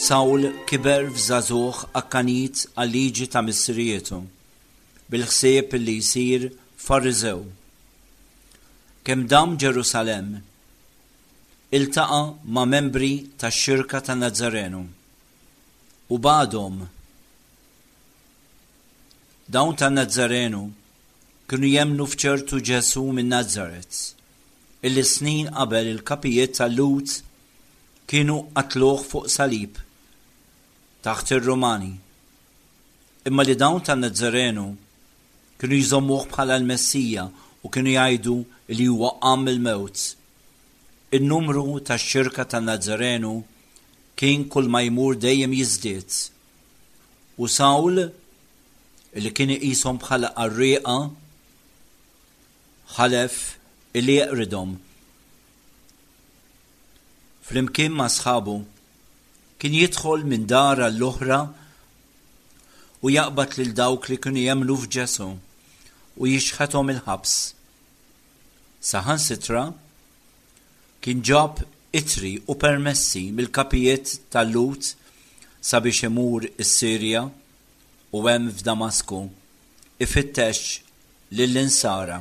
Sawl 0.03 0.43
kiber 0.67 1.05
f'żagħżugħ 1.15 1.81
akkanit 1.99 2.63
għal-liġi 2.83 3.27
ta' 3.33 3.39
missrietu 3.49 4.17
bil-ħsieb 5.13 5.77
li 5.79 5.95
jsir 6.03 6.47
farizew. 6.87 7.45
Kemm 9.07 9.23
dam 9.35 9.53
Ġerusalem 9.63 10.33
iltaqa 11.79 12.19
ma' 12.57 12.65
membri 12.73 13.11
tax 13.45 13.61
xirka 13.61 14.01
ta' 14.09 14.17
Nazarenu 14.25 14.81
u 14.83 16.19
badhom 16.27 16.83
dawn 19.59 19.79
ta' 19.85 19.93
Nazarenu 19.95 20.65
kienu 21.47 21.71
jemnu 21.77 22.09
fċertu 22.17 22.59
ġesu 22.73 23.05
minn 23.21 23.31
Nazaret. 23.37 24.03
Il-snin 24.83 25.55
qabel 25.61 25.93
il-kapijiet 25.95 26.59
tal-lut 26.59 27.21
kienu 28.11 28.43
qatluħ 28.59 29.07
fuq 29.15 29.31
salib 29.39 29.79
taħt 31.03 31.33
ir-Rumani. 31.35 31.93
Imma 33.27 33.43
li 33.47 33.55
dawn 33.59 33.83
tan 33.87 34.05
nazzarenu 34.05 34.67
kienu 35.59 35.79
jżommuh 35.81 36.25
bħala 36.33 36.57
l-Messija 36.61 37.25
u 37.63 37.71
kienu 37.71 37.93
jgħidu 37.97 38.37
li 38.77 38.87
huwa 38.91 39.13
għam 39.19 39.49
il-mewt. 39.53 40.03
In-numru 41.19 41.65
tax-xirka 41.91 42.47
tan 42.51 42.67
nazzarenu 42.71 43.33
kien 44.19 44.47
kull 44.51 44.71
ma 44.71 44.81
jmur 44.87 45.19
dejjem 45.23 45.55
jiżdied. 45.55 46.19
U 47.39 47.49
Sawl 47.49 48.03
li 49.19 49.33
kien 49.37 49.51
jisom 49.59 49.99
bħala 50.03 50.31
qarrieqa 50.37 50.97
ħalef 52.97 53.41
illi 53.99 54.19
jeqridhom. 54.21 54.75
Flimkien 57.43 57.91
ma' 57.99 58.07
sħabu 58.15 58.59
kien 59.63 59.77
jidħol 59.79 60.25
minn 60.27 60.49
dara 60.51 60.89
l-oħra 60.91 61.37
u 63.07 63.11
jaqbad 63.15 63.53
lil 63.61 63.69
dawk 63.79 64.09
li 64.11 64.17
kienu 64.19 64.43
jemlu 64.43 64.75
f'ġesu 64.81 65.27
u 66.19 66.27
jixħatom 66.31 66.89
il-ħabs. 66.97 67.35
Saħan 68.91 69.21
sitra 69.23 69.63
kien 71.05 71.21
ġab 71.23 71.63
itri 72.01 72.33
u 72.51 72.57
permessi 72.65 73.29
mill-kapijiet 73.39 74.17
tal-lut 74.35 74.89
sabiex 75.69 76.09
imur 76.11 76.49
is-Sirja 76.65 77.23
u 78.11 78.25
hemm 78.27 78.49
f'Damasku 78.59 79.21
ifittex 80.09 80.75
lill-insara 81.39 82.19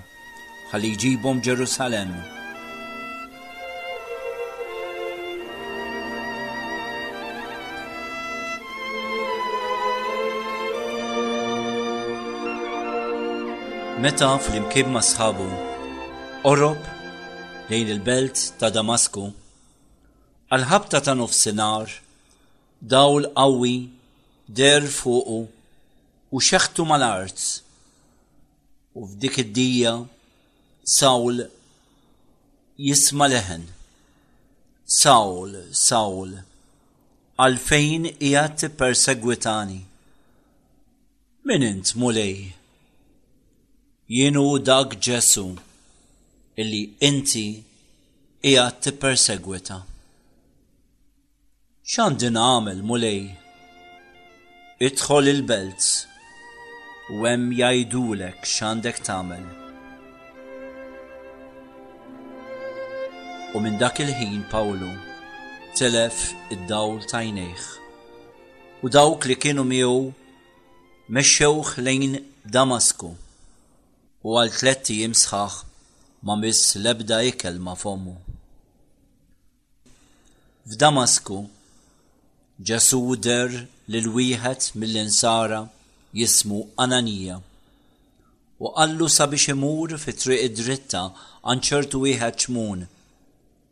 ħalli 0.76 0.94
jġibhom 0.94 1.42
Ġerusalemm. 1.42 2.20
meta 14.02 14.28
fl-imkien 14.41 14.88
ma' 14.90 15.02
sħabu 15.06 15.44
orrob 16.49 16.86
lejn 17.69 17.90
il-belt 17.94 18.40
ta' 18.57 18.72
Damasku 18.73 19.23
għal-ħabta 20.56 21.02
ta' 21.06 21.14
nofsinar 21.19 21.91
dawl 22.95 23.28
qawwi 23.36 23.76
der 24.60 24.88
fuqu 24.95 25.36
u 26.34 26.41
xeħtu 26.48 26.86
mal-art 26.94 27.44
u 28.98 29.06
f'dik 29.11 29.38
id-dija 29.44 29.91
Sawl 30.95 31.44
jisma 32.86 33.28
leħen 33.34 33.68
Sawl, 35.02 35.53
Sawl 35.84 36.32
għalfejn 37.45 38.10
ijat 38.32 38.65
persegwitani 38.82 39.78
min 41.52 41.68
int 41.69 41.94
mulej 42.02 42.36
jienu 44.12 44.46
dak 44.68 44.94
Ġesu 45.06 45.44
illi 46.62 46.80
inti 47.08 47.44
t 48.46 48.50
tippersegwita. 48.84 49.78
ċan 51.92 52.18
din 52.20 52.38
għamel 52.48 52.80
mulej? 52.90 53.22
Idħol 54.88 55.32
il-belt 55.34 55.84
u 57.16 57.22
hemm 57.24 57.56
jgħidulek 57.62 58.44
x'għandek 58.52 59.00
tagħmel. 59.08 59.48
U 63.56 63.64
minn 63.64 63.80
dak 63.80 64.04
il-ħin 64.04 64.44
Pawlu 64.52 64.92
telef 65.80 66.34
id-dawl 66.58 67.00
tajnejħ. 67.16 67.64
u 68.84 68.86
dawk 68.98 69.22
li 69.32 69.40
kienu 69.44 69.64
miegħu 69.72 70.04
mexxewh 71.16 71.74
lejn 71.88 72.20
Damasku 72.44 73.16
u 74.22 74.35
għal 74.38 74.52
tletti 74.53 74.99
jimsħax 75.02 75.53
ma 76.30 76.35
miss 76.38 76.76
lebda 76.77 77.23
ikel 77.31 77.56
ma 77.60 77.73
fomu. 77.76 78.18
F'Damasku, 80.69 81.39
Ġesu 82.61 82.99
der 83.18 83.56
lil 83.89 84.06
wieħed 84.15 84.76
mill-insara 84.77 85.64
jismu 86.14 86.60
Ananija 86.84 87.39
u 88.61 88.69
għallu 88.69 89.07
sabiex 89.10 89.56
imur 89.56 89.95
fi 89.98 90.14
triq 90.14 90.45
id-dritta 90.52 91.02
għanċertu 91.41 92.03
wieħed 92.03 92.38
ċmun 92.45 92.85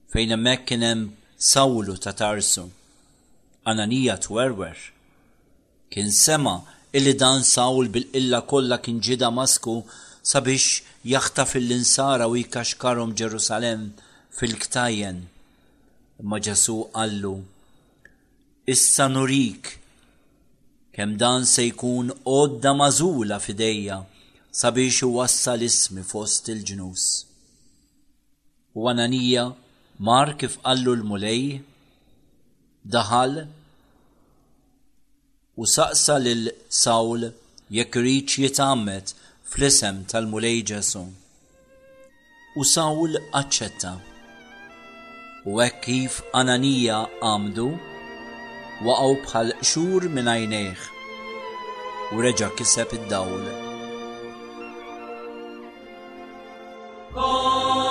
fejn 0.10 0.34
hemmhekk 0.34 0.66
kien 0.72 0.86
hemm 0.88 1.06
Sawlu 1.38 1.94
ta' 2.02 2.16
Tarsu. 2.18 2.66
Ananija 3.70 4.18
twerwer. 4.26 4.80
Kien 5.94 6.10
sema 6.12 6.56
illi 6.98 7.14
dan 7.22 7.46
Sawl 7.46 7.92
bil-illa 7.94 8.42
kollha 8.50 8.82
kien 8.82 8.98
ġi 9.06 9.20
Damasku 9.22 9.76
sabiex 10.30 10.66
jaħta 11.12 11.44
fil-insara 11.50 12.28
u 12.30 12.36
jikaxkarom 12.38 13.16
Ġerusalem 13.18 13.86
fil 14.40 14.54
ktajen 14.62 15.24
ma' 16.30 16.40
Ġesu 16.48 16.76
għallu, 17.00 17.34
issa 18.70 19.08
nurik, 19.10 19.72
kem 20.94 21.16
dan 21.22 21.48
se 21.50 21.64
jkun 21.72 22.12
odda 22.36 22.76
mażula 22.78 23.40
fidejja 23.42 23.98
sabiex 24.62 25.00
wassal 25.16 25.64
ismi 25.66 26.04
fost 26.12 26.52
il-ġnus. 26.54 27.08
U 28.78 28.86
għananija 28.92 29.48
mar 30.10 30.36
kif 30.40 30.60
qallu 30.66 30.94
l-mulej, 31.00 31.64
daħal 32.86 33.34
u 35.60 35.66
saqsa 35.74 36.20
l 36.22 36.54
Sawl 36.82 37.32
jekk 37.80 37.98
riċ 38.06 38.38
jitammet 38.46 39.16
fl-isem 39.50 40.04
tal-Mulej 40.12 40.62
Ġesu. 40.70 41.02
U 42.62 42.66
Sawl 42.72 43.16
aċċetta. 43.40 43.94
U 45.50 45.58
hekk 45.62 45.80
kif 45.88 46.20
Ananija 46.40 47.00
għamdu, 47.30 47.66
waqgħu 48.86 49.16
bħal 49.26 49.54
xhur 49.66 50.08
minn 50.18 50.30
għajnejh 50.36 50.86
u 52.14 52.22
reġa' 52.28 52.52
kiseb 52.62 52.94
id-dawl. 53.00 53.54
Oh! 57.18 57.89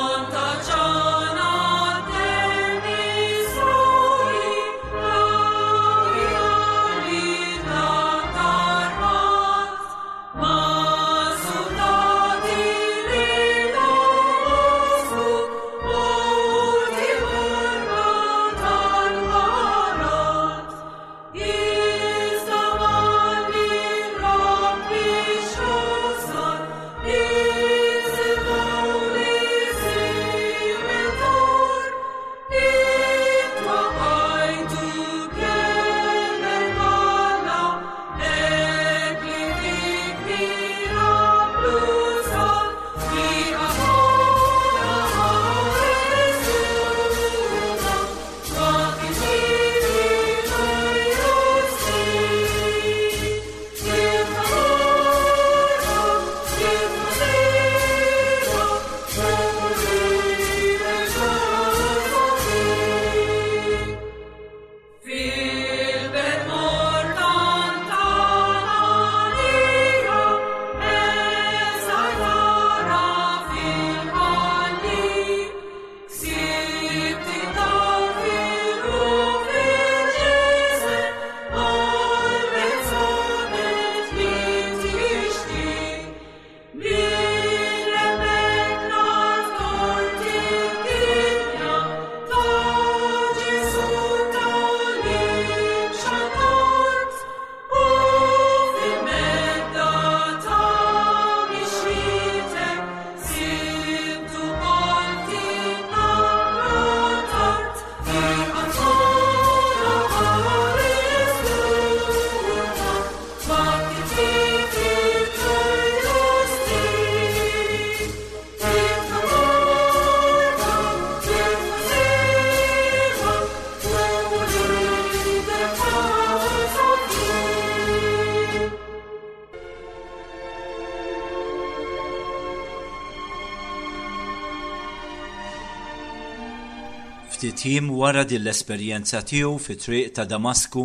tim 137.61 137.87
wara 138.01 138.23
din 138.31 138.43
l-esperjenza 138.45 139.19
tiegħu 139.31 139.57
fit-triq 139.65 140.11
ta' 140.17 140.25
Damasku 140.33 140.83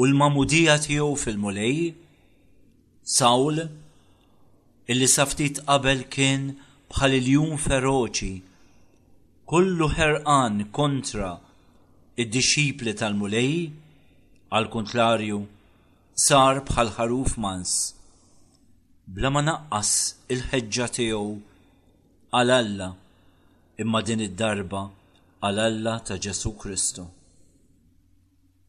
u 0.00 0.06
l-mamudija 0.08 0.76
tiegħu 0.86 1.14
fil-Mulej, 1.22 1.90
Sawl, 3.16 3.56
illi 4.92 5.08
saftit 5.12 5.60
qabel 5.68 6.04
kien 6.14 6.46
bħal 6.92 7.16
il-jum 7.18 7.52
feroċi, 7.66 8.32
kullu 9.50 9.88
ħerqan 9.98 10.56
kontra 10.78 11.34
id-dixxipli 12.22 12.94
tal-Mulej, 13.00 13.58
għal 14.54 14.70
kontrarju 14.76 15.42
sar 16.26 16.62
bħal 16.70 16.94
ħaruf 16.96 17.36
mans, 17.44 17.74
bla 19.18 19.28
ma 19.34 19.44
naqqas 19.52 19.92
il-ħeġġa 20.36 20.88
tiegħu 20.96 21.28
għal 22.32 22.56
Alla 22.60 22.86
imma 23.82 23.98
din 24.06 24.20
id-darba 24.28 24.84
għal 25.48 25.58
Alla 25.64 25.92
ta' 26.04 26.16
Ġesu 26.24 26.50
Kristu. 26.62 27.02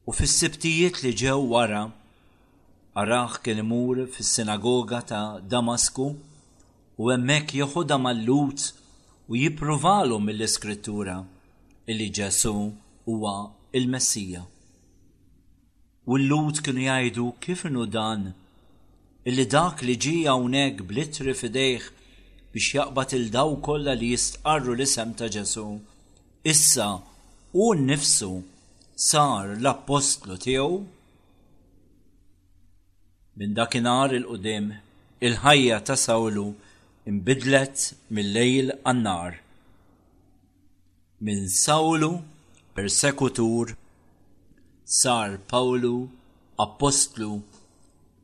U 0.08 0.12
fis-sibtijiet 0.16 1.02
li 1.04 1.10
ġew 1.22 1.42
wara, 1.52 1.82
araħ 3.02 3.34
kien 3.44 3.60
imur 3.64 4.00
fis-sinagoga 4.14 5.02
ta' 5.10 5.24
Damasku 5.54 6.06
u 6.96 7.10
hemmhekk 7.12 7.58
jeħuda 7.60 7.98
mal-lut 8.06 8.70
u 9.28 9.36
jippruvalu 9.42 10.22
mill-iskrittura 10.30 11.18
illi 11.92 12.08
Ġesu 12.22 12.56
huwa 12.56 13.36
il-Messija. 13.82 14.46
U 16.08 16.18
l-lut 16.24 16.64
kienu 16.64 16.88
jgħidu 16.88 17.28
kif 17.44 17.68
inhu 17.68 17.84
dan 18.00 18.30
illi 19.28 19.46
dak 19.58 19.84
li 19.86 20.00
ġi 20.06 20.16
hawnhekk 20.24 20.88
blitri 20.94 21.36
fidejh 21.42 21.92
biex 22.56 22.74
jaqbad 22.80 23.18
il-daw 23.20 23.58
kollha 23.68 23.92
li 24.00 24.16
jistqarru 24.16 24.80
l-isem 24.80 25.18
ta' 25.20 25.32
Ġesu 25.38 25.68
issa 26.44 27.00
u 27.54 27.74
nnifsu 27.76 28.32
sar 29.08 29.52
l-apostlu 29.62 30.38
tiegħu 30.44 30.78
minn 33.38 33.54
dakinhar 33.60 34.16
il-qudiem 34.18 34.72
il-ħajja 35.30 35.78
ta' 35.86 35.98
Sawlu 36.04 36.48
imbidlet 37.08 37.92
mill-lejl 38.10 38.72
għannar. 38.90 39.38
Minn 41.22 41.46
Sawlu 41.54 42.10
persekutur 42.78 43.76
sar 45.02 45.38
Pawlu 45.52 45.94
apostlu 46.66 47.38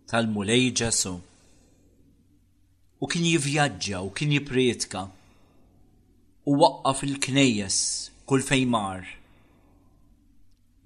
tal-mulej 0.09 0.71
ġesu. 0.81 1.13
U 2.97 3.05
kien 3.13 3.29
jivjaġġa 3.29 4.01
u 4.01 4.09
kien 4.19 4.33
jiprietka 4.33 5.05
u 6.47 6.55
waqqa 6.61 6.93
fil-knejjes 6.95 7.77
kull 8.27 8.43
fejmar. 8.43 9.05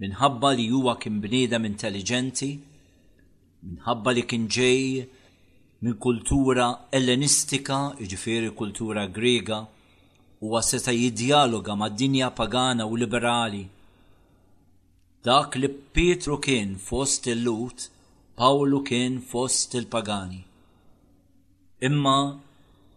Minħabba 0.03 0.49
li 0.59 0.67
huwa 0.73 0.93
kien 1.01 1.17
bniedem 1.23 1.63
intelligenti, 1.69 2.51
minħabba 3.69 4.13
li 4.13 4.23
kien 4.29 4.45
ġej 4.57 4.83
minn 5.81 5.97
kultura 6.05 6.67
ellenistika, 6.97 7.79
iġifieri 8.05 8.51
kultura 8.59 9.07
grega, 9.17 9.63
huwa 10.41 10.61
seta 10.67 10.93
jidjaloga 10.93 11.73
mad 11.81 11.97
dinja 11.97 12.29
pagana 12.31 12.85
u 12.85 12.93
liberali. 12.95 13.63
Dak 15.25 15.57
li 15.61 15.69
Pietru 15.95 16.37
kien 16.37 16.77
fost 16.77 17.25
il-lut, 17.33 17.89
Pawlu 18.41 18.79
kien 18.81 19.19
fost 19.29 19.75
il-pagani. 19.77 20.39
Imma 21.87 22.19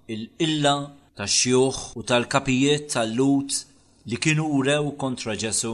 il-illa 0.09 0.73
ta' 1.19 1.27
xjuħ 1.29 1.81
u 1.99 2.05
tal-kapijiet 2.09 2.87
tal-lut 2.95 3.59
li 4.06 4.18
kienu 4.20 4.44
urew 4.59 4.90
kontra 5.01 5.32
Ġesu 5.40 5.70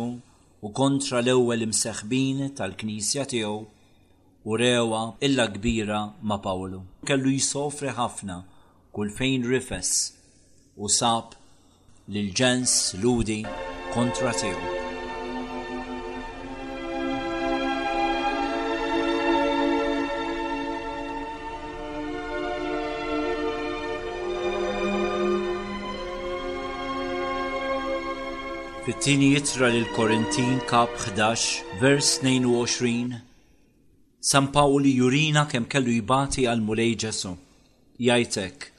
u 0.62 0.70
kontra 0.78 1.18
l-ewwel 1.18 1.64
imseħbin 1.66 2.44
tal-Knisja 2.60 3.24
tiegħu 3.32 3.56
u 4.50 4.58
rewa 4.62 5.00
illa 5.26 5.48
kbira 5.56 5.98
ma' 6.30 6.38
Pawlu. 6.44 6.82
Kellu 7.10 7.32
jisofri 7.34 7.90
ħafna 7.98 8.38
kull 8.94 9.10
fejn 9.18 9.48
rifes 9.50 9.92
u 10.78 10.88
sab 10.98 11.34
lil 12.14 12.30
ġens 12.40 12.78
ludi 13.02 13.40
kontra 13.96 14.32
tiegħu. 14.42 14.78
fit-tieni 28.86 29.26
jitra 29.36 29.68
lil 29.74 29.84
Korintin 29.96 30.54
kap 30.70 30.88
11 31.04 31.64
vers 31.82 32.08
22 32.22 33.12
San 34.30 34.46
Pawli 34.54 34.92
jurina 35.00 35.42
kemm 35.50 35.66
kellu 35.72 35.92
jibati 35.98 36.46
għal 36.48 36.62
mulej 36.68 36.94
Ġesu. 37.04 37.34
Jajtek. 38.06 38.70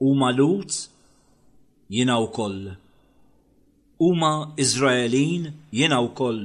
Huma 0.00 0.30
u 0.46 0.62
jiena 1.92 2.16
wkoll. 2.24 2.60
Huma 4.00 4.32
Iżraelin 4.64 5.42
jiena 5.76 6.00
wkoll. 6.06 6.42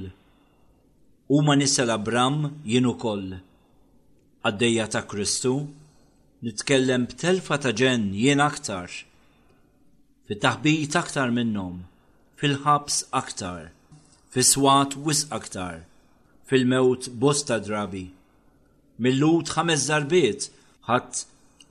Huma 1.31 1.55
nisel 1.55 1.89
Abram 1.97 2.37
u 2.47 2.79
ukoll. 2.93 3.27
Għaddeja 4.43 4.89
ta' 4.91 5.05
Kristu 5.11 5.55
nitkellem 6.43 7.07
b'telfa 7.07 7.61
ta' 7.63 7.75
ġen 7.81 8.11
jien 8.13 8.43
aktar. 8.51 8.91
Fit-taħbit 10.27 10.99
aktar 11.03 11.31
minnhom 11.31 11.85
fil-ħabs 12.39 12.95
aktar, 13.17 13.67
fil 14.33 14.45
swat 14.47 14.95
wis 15.07 15.21
aktar, 15.35 15.75
fil-mewt 16.49 17.07
bosta 17.21 17.59
drabi. 17.63 18.05
Mill-lut 19.05 19.51
ħames 19.55 19.85
darbiet 19.89 20.49
ħadd 20.89 21.21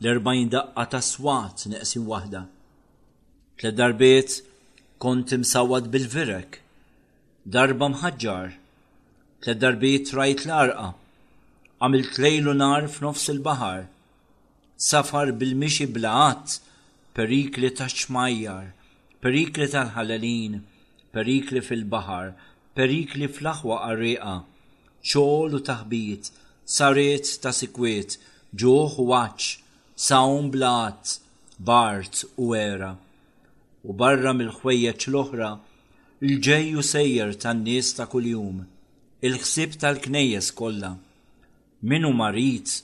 l-40 0.04 0.50
daqqa 0.54 0.86
ta' 0.94 1.00
swat 1.06 1.66
neqsin 1.72 2.04
waħda. 2.08 2.42
Tlet 3.60 3.76
darbiet 3.78 4.38
kont 5.04 5.32
imsawad 5.36 5.88
bil-virek, 5.94 6.58
darba 7.56 7.88
mħagġar, 7.94 8.54
tlet 9.44 9.60
darbiet 9.62 10.14
rajt 10.16 10.46
l-arqa, 10.48 10.88
għamilt 11.84 12.14
tlejlu 12.16 12.54
nar 12.58 12.88
f'nofs 12.96 13.28
il-bahar, 13.34 13.84
safar 14.90 15.32
bil-mixi 15.40 15.86
blaqat 15.96 16.56
perikli 17.14 17.70
ta' 17.76 17.88
xmajjar, 17.92 18.72
perikli 19.24 19.64
tal-ħalalin, 19.72 20.58
perikli 21.14 21.62
fil-bahar, 21.64 22.34
perikli 22.76 23.24
fl-aħwa 23.32 23.78
qarriqa, 23.86 24.32
ċol 25.00 25.56
u 25.56 25.60
taħbit, 25.64 26.28
sariet 26.76 27.30
ta' 27.40 27.54
sikwiet, 27.56 28.18
ġuħ 28.64 28.98
u 29.00 29.06
għax, 29.16 29.46
sawn 30.08 30.50
blat, 30.52 31.14
bart 31.56 32.26
u 32.36 32.50
era. 32.58 32.92
U 33.88 33.96
barra 34.04 34.36
mill 34.36 34.52
ħwejja 34.58 34.92
l-oħra, 35.08 35.54
il 36.20 36.36
ġeju 36.44 36.84
sejjer 36.90 37.32
tan-nies 37.46 37.94
ta' 37.96 38.06
kuljum, 38.12 38.60
il-ħsib 39.24 39.80
tal-knejjes 39.80 40.52
kollha. 40.60 40.92
Minu 41.80 42.12
marit 42.20 42.76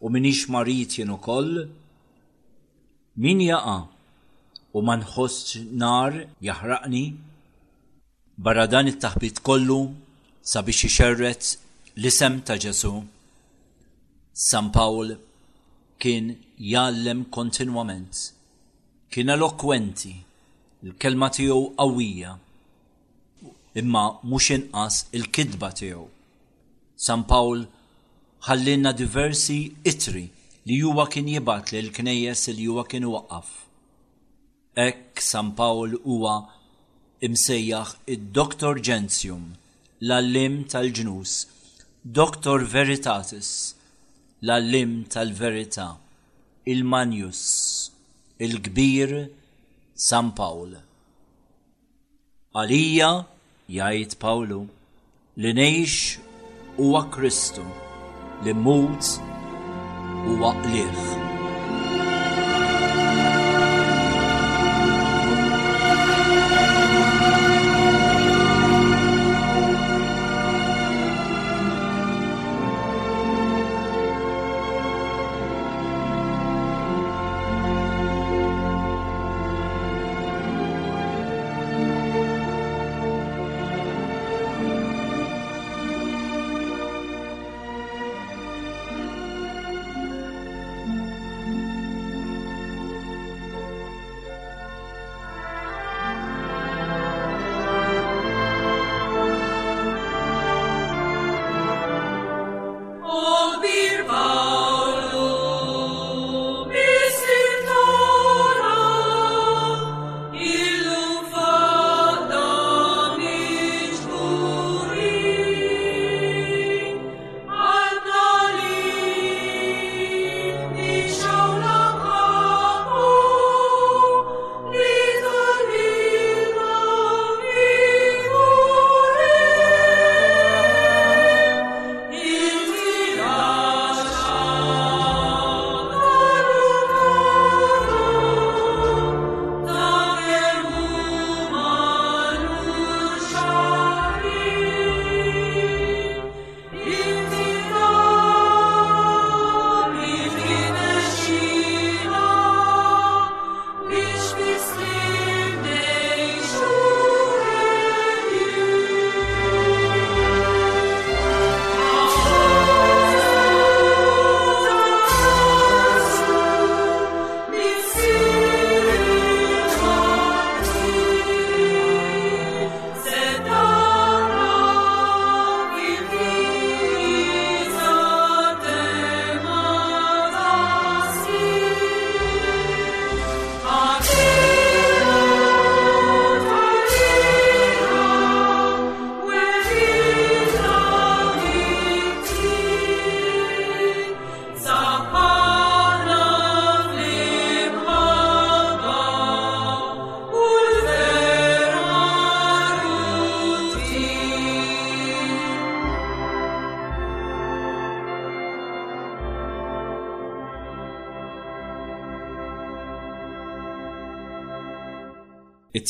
u 0.00 0.08
minix 0.12 0.46
marit 0.48 0.96
jenu 0.96 1.20
koll? 1.24 1.66
Min 3.20 3.40
jaqa' 3.44 3.91
u 4.72 4.80
ma 4.82 4.94
nar 5.82 6.12
jaħraqni? 6.48 7.02
Barra 8.44 8.66
dan 8.72 8.88
it-taħbit 8.88 9.42
kollu 9.44 9.80
sabiex 10.52 10.86
ixerret 10.88 11.42
l-isem 11.98 12.38
ta' 12.46 12.56
Ġesu. 12.62 12.92
San 14.32 14.70
Paul 14.72 15.10
kien 16.00 16.30
jallem 16.72 17.24
kontinwament, 17.36 18.14
kien 19.12 19.28
elokwenti, 19.36 20.14
il-kelma 20.86 21.28
tiegħu 21.36 21.60
qawwija, 21.78 22.30
imma 23.82 24.04
mhux 24.30 24.48
inqas 24.56 25.04
il-kidba 25.18 25.68
tiegħu. 25.80 26.06
San 26.96 27.26
Pawl 27.30 27.66
ħallinna 28.48 28.96
diversi 28.98 29.60
itri 29.92 30.24
li 30.66 30.80
huwa 30.80 31.04
kien 31.12 31.26
li 31.28 31.36
l 31.82 31.92
knejjes 31.98 32.48
li 32.56 32.66
huwa 32.70 32.84
kien 32.88 33.04
waqaf 33.14 33.61
Ek 34.80 35.20
San 35.20 35.50
Paul 35.52 35.92
huwa 36.02 36.48
imsejjaħ 37.20 37.90
id-Doktor 38.14 38.78
Gentium, 38.80 39.50
l-allim 40.00 40.62
tal-ġnus, 40.64 41.32
Doktor 42.02 42.64
Veritatis, 42.64 43.74
l-allim 44.42 45.02
tal-verità, 45.12 45.98
il-Manjus, 46.64 47.90
il-Kbir 48.40 49.12
San 49.92 50.32
Pawl. 50.32 50.72
Għalija, 52.56 53.10
jgħid 53.76 54.16
Pawlu, 54.24 54.62
li 55.36 55.52
nejx 55.52 56.16
huwa 56.80 57.04
Kristu, 57.12 57.68
li 58.48 58.56
mut 58.56 59.18
huwa 60.24 60.56
qliħ. 60.64 61.31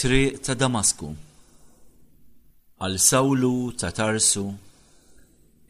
triq 0.03 0.41
ta' 0.43 0.57
Damasku. 0.59 1.09
Għal 2.83 2.97
Sawlu 3.09 3.55
ta' 3.81 3.93
Tarsu, 3.95 4.43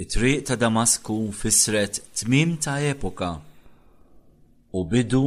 it-triq 0.02 0.40
ta' 0.48 0.56
Damasku 0.62 1.16
fisret 1.40 1.98
tmim 2.16 2.54
ta' 2.64 2.78
epoka 2.92 3.28
u 4.78 4.80
bidu 4.90 5.24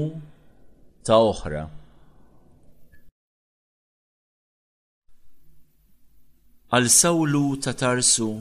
ta' 1.06 1.20
oħra. 1.30 1.64
Għal 6.74 6.90
Sawlu 7.00 7.46
ta' 7.64 7.78
Tarsu, 7.82 8.32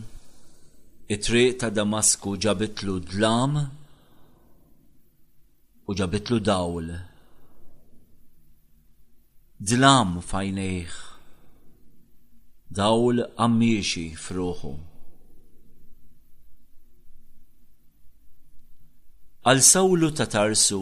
it-triq 1.15 1.59
ta' 1.61 1.73
Damasku 1.79 2.39
ġabitlu 2.45 3.03
dlam 3.13 3.67
u 5.91 6.05
ġabitlu 6.05 6.39
dawl 6.51 6.89
dlam 9.59 10.21
fajnejħ, 10.27 10.95
dawl 12.75 13.23
ammiexi 13.39 14.11
fruħu. 14.19 14.73
Għal 19.45 19.63
sawlu 19.63 20.09
ta' 20.11 20.27
tarsu, 20.27 20.81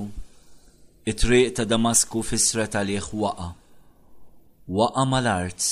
it-triq 1.05 1.53
ta' 1.59 1.67
Damasku 1.69 2.23
fisra 2.25 2.65
tal-liħ 2.73 3.11
waqa, 3.13 3.51
waqa 4.67 5.05
mal-art, 5.05 5.63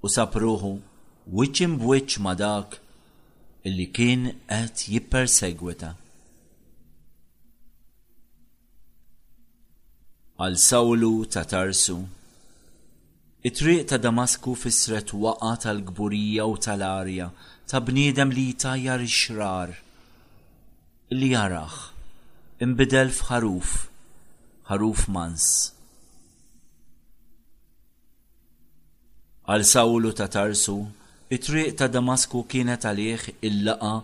u 0.00 0.08
sapruħu 0.08 0.72
wicċim 1.28 1.76
bwicċ 1.82 2.22
ma 2.24 2.32
dak 2.34 2.80
illi 3.68 3.90
kien 3.92 4.30
qed 4.48 4.86
jippersegwita. 4.94 5.92
għal 10.40 10.54
Sawlu 10.56 11.08
ta' 11.34 11.42
Tarsu. 11.44 11.94
It-triq 13.48 13.82
ta' 13.90 13.98
Damasku 14.00 14.54
fisret 14.56 15.12
waqa 15.12 15.50
tal-gburija 15.60 16.46
u 16.48 16.54
tal-arja 16.66 17.26
ta' 17.68 17.80
bniedem 17.84 18.32
li 18.32 18.46
tajjar 18.64 19.04
ixrar 19.04 19.74
xrar 19.76 19.76
Li 21.20 21.28
jaraħ, 21.34 21.76
imbidel 22.64 23.10
f'ħaruf, 23.12 23.74
ħaruf 24.70 25.04
mans. 25.16 25.44
Għal 29.50 29.68
Sawlu 29.74 30.14
ta' 30.16 30.30
Tarsu, 30.38 30.78
it-triq 31.36 31.76
ta' 31.76 31.90
Damasku 31.98 32.46
kienet 32.48 32.88
għalih 32.88 33.28
il-laqa 33.50 33.94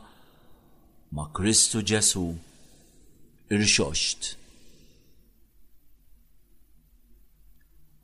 ma' 1.17 1.31
Kristu 1.37 1.81
Ġesu 1.81 2.27
irxoxt. 3.57 4.35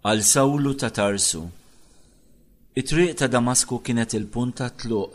għal 0.03 0.23
Sawlu 0.27 0.73
ta' 0.81 0.91
Tarsu. 0.91 1.43
It-triq 2.79 3.13
ta' 3.21 3.29
Damasku 3.31 3.79
kienet 3.87 4.15
il-punt 4.19 4.57
ta' 4.59 4.71
tluq, 4.75 5.13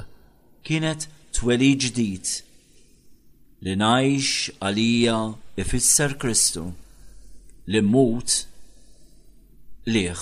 kienet 0.63 1.07
tweli 1.35 1.73
ġdid. 1.83 2.27
Li 3.67 3.73
najx 3.75 4.53
għalija 4.63 5.17
ifisser 5.59 6.13
Kristu, 6.21 6.67
li 7.67 7.81
mut 7.83 8.37
liħ. 9.91 10.21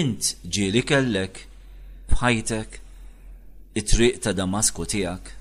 Int 0.00 0.34
ġili 0.56 0.82
kellek, 0.84 1.44
bħajtek, 2.10 2.80
it-triq 3.78 4.24
ta' 4.26 4.34
Damasku 4.36 4.90
tijak 4.90 5.34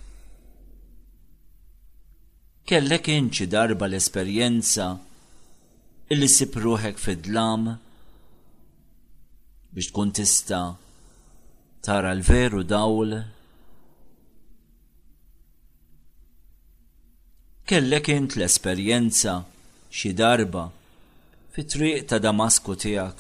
kellek 2.68 3.06
inċi 3.08 3.46
darba 3.48 3.88
l-esperjenza 3.88 4.90
illi 6.14 6.28
sib 6.32 6.54
ruħek 6.64 7.00
fid-dlam 7.04 7.64
biex 9.76 9.88
tkun 9.92 10.12
tista 10.16 10.60
tara 11.84 12.14
l-veru 12.16 12.62
dawl 12.70 13.12
kellek 17.68 18.08
int 18.14 18.32
l-esperjenza 18.38 19.34
xi 19.98 20.14
darba 20.22 20.64
fit-triq 21.58 22.00
ta' 22.14 22.22
Damasku 22.24 22.72
tiegħek 22.86 23.18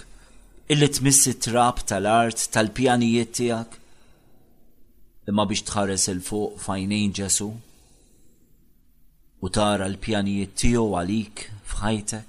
illi 0.71 0.87
tmissi 0.99 1.33
trab 1.43 1.77
tal-art 1.91 2.39
tal-pjanijiet 2.55 3.31
tiegħek 3.41 3.69
imma 5.33 5.43
biex 5.51 5.63
tħares 5.73 6.05
il-fuq 6.15 6.51
fajnejn 6.69 7.11
Ġesu 7.19 7.49
u 9.43 9.47
tara 9.59 9.85
l-pjanijiet 9.91 10.51
tiegħu 10.63 10.87
għalik 11.01 11.37
f'ħajtek 11.73 12.27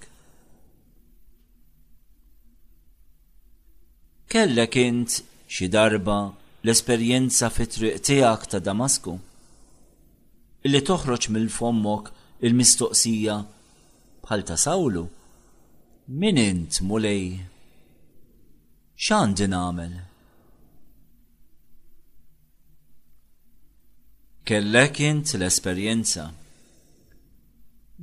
Kellek 4.32 4.74
int 4.86 5.10
xi 5.54 5.66
darba 5.74 6.18
l-esperjenza 6.64 7.46
fitriq 7.56 7.96
tiegħek 8.06 8.42
ta' 8.50 8.60
Damasku? 8.66 9.12
Illi 10.66 10.80
toħroġ 10.88 11.22
mill-fommok 11.36 12.10
il-mistoqsija 12.44 13.36
bħal 14.26 14.42
ta' 14.50 14.58
Sawlu? 14.64 15.04
Min 16.24 16.36
int 16.42 16.82
mulej? 16.90 17.22
X'għandi 19.00 19.48
nagħmel? 19.54 19.94
Kellek 24.48 25.00
int 25.08 25.32
l-esperjenza 25.38 26.26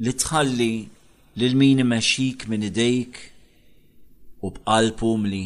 li 0.06 0.14
tħalli 0.26 0.74
lil 1.42 1.56
min 1.62 1.84
imexxik 1.86 2.48
minn 2.50 2.66
idejk 2.72 3.22
u 4.46 4.52
bqalb 4.58 5.06
umli 5.12 5.44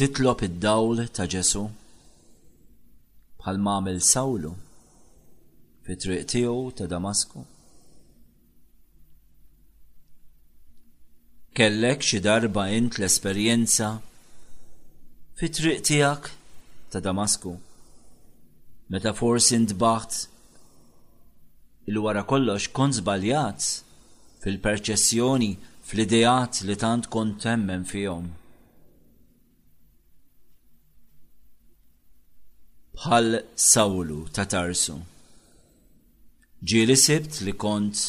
titlob 0.00 0.40
id-dawl 0.46 0.96
ta' 1.14 1.26
Ġesu 1.32 1.60
bħal 3.40 3.58
mamel 3.66 3.98
Sawlu 4.10 4.54
fi 5.84 5.96
triq 6.00 6.22
tiegħu 6.32 6.62
ta' 6.78 6.88
Damasku. 6.92 7.42
Kellek 11.52 12.06
xi 12.08 12.22
darba 12.24 12.64
int 12.78 12.96
l-esperjenza 12.96 13.90
fi 15.36 15.52
triq 15.56 15.84
tiegħek 15.90 16.32
ta' 16.96 17.04
Damasku. 17.10 17.52
Meta 18.94 19.12
forsi 19.20 19.60
ntbaħt 19.66 20.14
il-wara 21.92 22.24
kollox 22.32 22.72
kont 22.72 23.02
żbaljat 23.02 23.68
fil-perċessjoni 24.46 25.52
fl-ideat 25.90 26.64
li 26.64 26.80
tant 26.88 27.12
kont 27.12 27.42
temmen 27.44 27.84
fihom. 27.84 28.32
bħal 33.00 33.38
Sawlu 33.56 34.26
ta' 34.36 34.44
Tarsu. 34.44 34.94
Ġieli 36.60 36.96
sibt 37.00 37.38
li 37.46 37.54
kont 37.56 38.00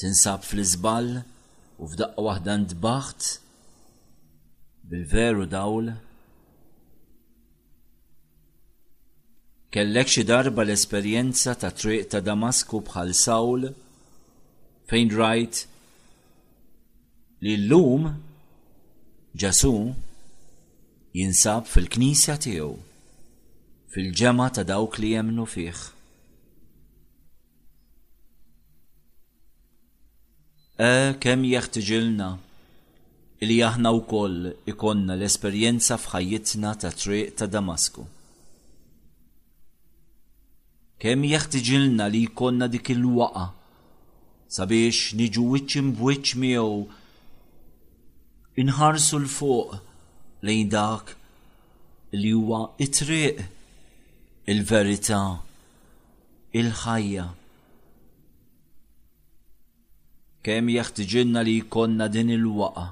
tinsab 0.00 0.46
fl-izbal 0.48 1.10
u 1.76 1.88
f'daqqa 1.90 2.24
waħda 2.26 2.54
ntbaħt 2.62 3.26
bil-veru 4.88 5.44
dawl. 5.52 5.90
Kellek 9.76 10.14
xi 10.14 10.24
darba 10.30 10.64
l-esperjenza 10.64 11.58
ta' 11.60 11.74
triq 11.76 12.08
ta' 12.08 12.24
Damasku 12.24 12.80
bħal 12.88 13.12
Sawl 13.26 13.68
fejn 14.88 15.12
rajt 15.20 15.66
li 17.44 17.58
l-lum 17.60 18.08
ġasu 19.38 19.74
jinsab 21.20 21.68
fil-knisja 21.68 22.40
tiegħu 22.46 22.72
fil-ġema 23.92 24.46
ta' 24.52 24.64
dawk 24.68 24.98
li 25.00 25.10
jemnu 25.14 25.44
fih. 25.52 25.80
E 30.78 30.90
kem 31.22 31.46
jeħtiġilna 31.48 32.26
li 33.48 33.56
aħna 33.68 33.92
wkoll 34.02 34.50
ikonna 34.72 35.16
l-esperjenza 35.16 35.96
f'ħajjitna 36.02 36.74
ta' 36.84 36.92
triq 37.00 37.32
ta' 37.38 37.48
Damasku. 37.54 38.04
Kem 41.00 41.24
jeħtiġilna 41.32 42.10
li 42.12 42.24
jkollna 42.28 42.68
dik 42.68 42.92
il-waqa 42.94 43.48
sabiex 44.58 45.14
niġu 45.18 45.48
wicċim 45.54 45.92
b'wiċċ 45.96 46.40
miegħu 46.42 46.80
inħarsu 48.66 49.16
l-fuq 49.22 49.80
lejn 50.48 50.72
dak 50.76 51.14
li 52.18 52.32
huwa 52.36 52.64
it-triq 52.86 53.46
il-verità, 54.48 55.20
il-ħajja. 56.56 57.24
Kemm 60.46 60.70
jaħtġinna 60.72 61.42
li 61.44 61.56
jkollna 61.64 62.06
din 62.08 62.30
il-waqa 62.32 62.84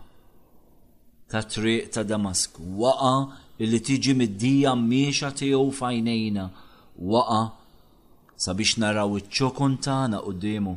ta' 1.33 1.41
triq 1.53 1.89
ta' 1.95 2.03
Damask, 2.07 2.59
waqa 2.83 3.13
li 3.63 3.81
tiġi 3.89 4.13
mid-dija 4.19 4.75
miexa 4.77 5.31
tiegħu 5.39 5.71
fajnejna, 5.79 6.45
waqa 7.15 7.41
sabiex 8.47 8.77
naraw 8.83 9.17
iċ-ċokon 9.23 9.75
u 10.29 10.33
demu. 10.45 10.75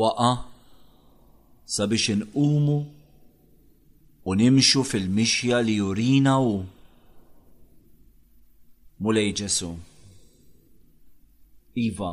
Waqa 0.00 0.30
sabiex 1.64 2.04
n'umu 2.20 2.78
u 4.28 4.30
nimxu 4.40 4.80
fil-mixja 4.90 5.58
li 5.66 5.74
jurina 5.80 6.34
u 6.52 6.54
mulej 9.02 9.30
ġesu. 9.40 9.70
Iva, 11.86 12.12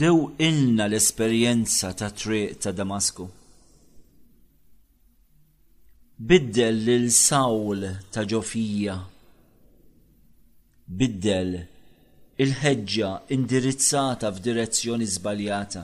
dew 0.00 0.16
ilna 0.48 0.84
l-esperienza 0.88 1.88
ta' 1.98 2.10
triq 2.20 2.52
ta' 2.62 2.76
Damasku. 2.80 3.26
Biddel 6.28 6.76
lil 6.88 7.06
sawl 7.26 7.80
ta' 8.12 8.24
ġofija. 8.30 8.96
Biddel 10.98 11.52
il-ħeġġa 12.42 13.10
indirizzata 13.36 14.28
f'direzzjoni 14.36 15.06
zbaljata. 15.16 15.82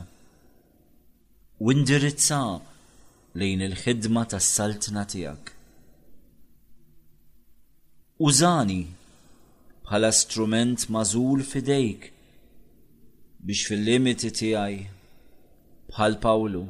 U 1.64 1.72
indirizzata 1.76 2.75
lejn 3.36 3.60
il-ħidma 3.66 4.22
tas-saltna 4.32 5.02
tiegħek. 5.12 5.50
Użani 8.26 8.78
bħala 9.84 10.08
strument 10.16 10.86
mażul 10.94 11.42
fidejk 11.44 12.06
biex 13.46 13.66
fil-limiti 13.68 14.30
tiegħi 14.40 14.78
bħal 15.92 16.16
Pawlu 16.24 16.62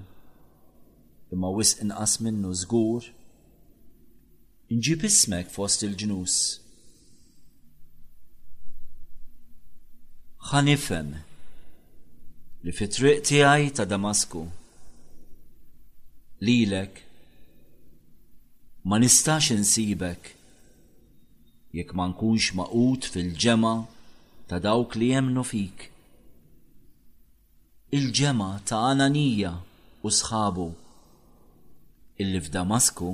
imma 1.37 1.53
wisq 1.59 1.87
inqas 1.87 2.17
minnu 2.27 2.51
żgur 2.65 3.07
inġib 4.75 5.07
ismek 5.11 5.55
fost 5.55 5.87
il-ġnus. 5.87 6.41
ħanifem 10.51 11.15
li 12.67 12.75
fit-triq 12.81 13.25
tiegħi 13.35 13.75
ta' 13.79 13.87
Damasku 13.95 14.49
lilek 16.41 17.05
ma 18.89 18.97
nistax 19.01 19.47
insibek 19.57 20.23
jekk 21.77 21.91
ma 21.97 22.05
nkunx 22.11 22.45
maqut 22.57 23.03
fil-ġema 23.13 23.75
ta' 24.49 24.59
dawk 24.65 24.91
li 24.99 25.07
jemnu 25.13 25.45
fik. 25.51 25.77
Il-ġema 27.97 28.51
ta' 28.69 28.83
Ananija 28.93 29.53
u 30.07 30.13
sħabu 30.19 30.69
illi 32.21 32.41
f'Damasku 32.45 33.11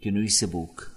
kienu 0.00 0.24
jisibuk. 0.24 0.93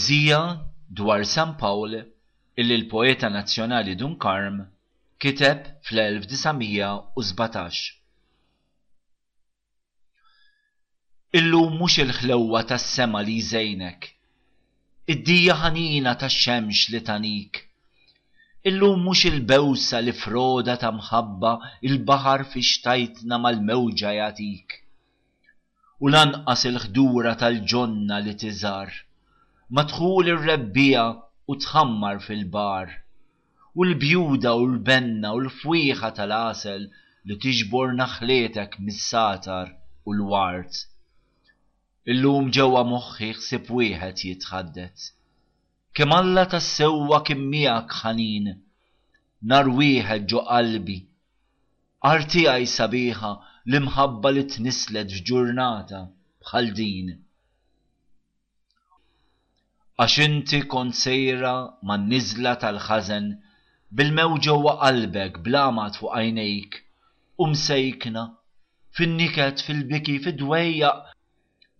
poezija 0.00 0.42
dwar 0.98 1.20
San 1.34 1.50
Paul 1.62 1.92
illi 2.60 2.76
l-poeta 2.80 3.28
nazzjonali 3.36 3.94
Dunkarm 4.00 4.56
kiteb 5.22 5.60
fl-1917. 5.86 7.80
Illum 11.38 11.68
mhux 11.80 11.92
il-ħlewwa 12.04 12.62
tas-sema 12.70 13.20
li 13.28 13.36
zejnek, 13.50 14.00
id-dija 15.12 15.56
ħanina 15.64 16.16
tax-xemx 16.22 16.80
li 16.94 17.00
tanik. 17.10 17.54
Illum 18.70 19.04
mhux 19.04 19.26
il-bewsa 19.30 20.00
li 20.02 20.14
froda 20.22 20.78
ta' 20.80 20.94
mħabba 21.00 21.52
il-baħar 21.90 22.46
fi 22.52 22.64
xtajtna 22.70 23.36
mal-mewġa 23.44 24.14
jatik. 24.20 24.80
U 26.02 26.08
lanqas 26.16 26.64
il-ħdura 26.70 27.36
tal-ġonna 27.44 28.16
li 28.26 28.34
tiżar 28.42 28.90
matħul 29.78 30.26
ir-rebbija 30.32 31.02
u 31.46 31.54
tħammar 31.64 32.16
fil-bar. 32.26 32.90
U 33.78 33.84
l-bjuda 33.86 34.54
u 34.58 34.64
l-benna 34.66 35.30
u 35.36 35.44
l-fwieħa 35.44 36.08
tal-asel 36.16 36.88
li 37.28 37.36
tiġbor 37.44 37.92
naħletek 38.00 38.74
mis-satar 38.86 39.70
u 40.10 40.14
l-wart. 40.16 40.80
Illum 42.10 42.50
ġewwa 42.56 42.82
moħħi 42.90 43.30
ħsib 43.38 43.70
wieħed 43.78 44.24
jitħaddet. 44.26 44.98
Kemm 45.94 46.18
Alla 46.18 46.44
tassewwa 46.50 47.22
kien 47.26 47.38
kim 47.44 47.54
miegħek 47.54 47.96
ħanin, 48.02 48.50
nar 49.52 49.70
wieħed 49.78 50.26
ġo 50.32 50.42
qalbi. 50.50 50.98
Artijaj 52.14 52.66
sabiħa 52.74 53.32
l-imħabba 53.70 54.34
li 54.34 54.44
tnislet 54.50 55.14
f'ġurnata 55.18 56.06
bħal 56.42 56.74
din 56.78 57.18
għax 60.00 60.14
inti 60.24 60.58
kont 60.72 60.96
sejra 60.96 61.50
man 61.88 62.06
nizla 62.10 62.54
tal 62.60 62.78
ħazen 62.88 63.24
bil-mewġewa 63.98 64.72
qalbek 64.82 65.34
blamat 65.44 65.98
fuq 66.00 66.14
għajnejk 66.18 66.78
u 66.80 67.44
um 67.44 67.50
msejkna 67.52 68.22
fin-niket 68.96 69.60
fil-biki 69.66 70.14
fid-dwejja 70.24 70.92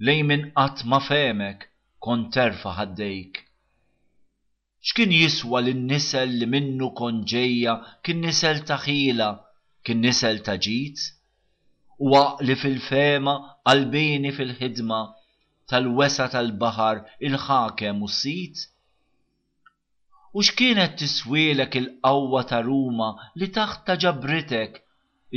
lej 0.09 0.21
minn 0.29 0.45
qatt 0.59 0.85
ma 0.91 0.99
femek 1.07 1.65
kont 2.05 2.29
terfa' 2.37 2.75
ħaddejk. 2.81 3.41
X'kien 4.89 5.11
jiswa 5.17 5.61
lin-nisel 5.65 6.35
li 6.41 6.49
minnu 6.57 6.91
kon 6.99 7.23
ġejja 7.33 7.75
kien 8.05 8.21
nisel 8.27 8.61
ta' 8.69 8.79
ħila, 8.85 9.31
kien 9.85 10.01
nisel 10.05 10.43
ta' 10.45 10.59
ġit? 10.69 11.07
Waq 12.11 12.45
li 12.49 12.57
fil-fema 12.65 13.35
qalbini 13.69 14.33
fil-ħidma 14.37 15.01
tal-wesa 15.71 16.25
tal-bahar 16.35 16.99
il-ħakem 17.29 18.01
u 18.07 18.09
sit? 18.21 18.65
U 20.37 20.43
x'kienet 20.47 20.97
tiswielek 20.99 21.79
il-qawwa 21.81 22.43
ta' 22.51 22.61
Ruma 22.67 23.09
li 23.41 23.49
taħt 23.57 23.85
ta' 23.87 23.97
ġabritek 24.05 24.81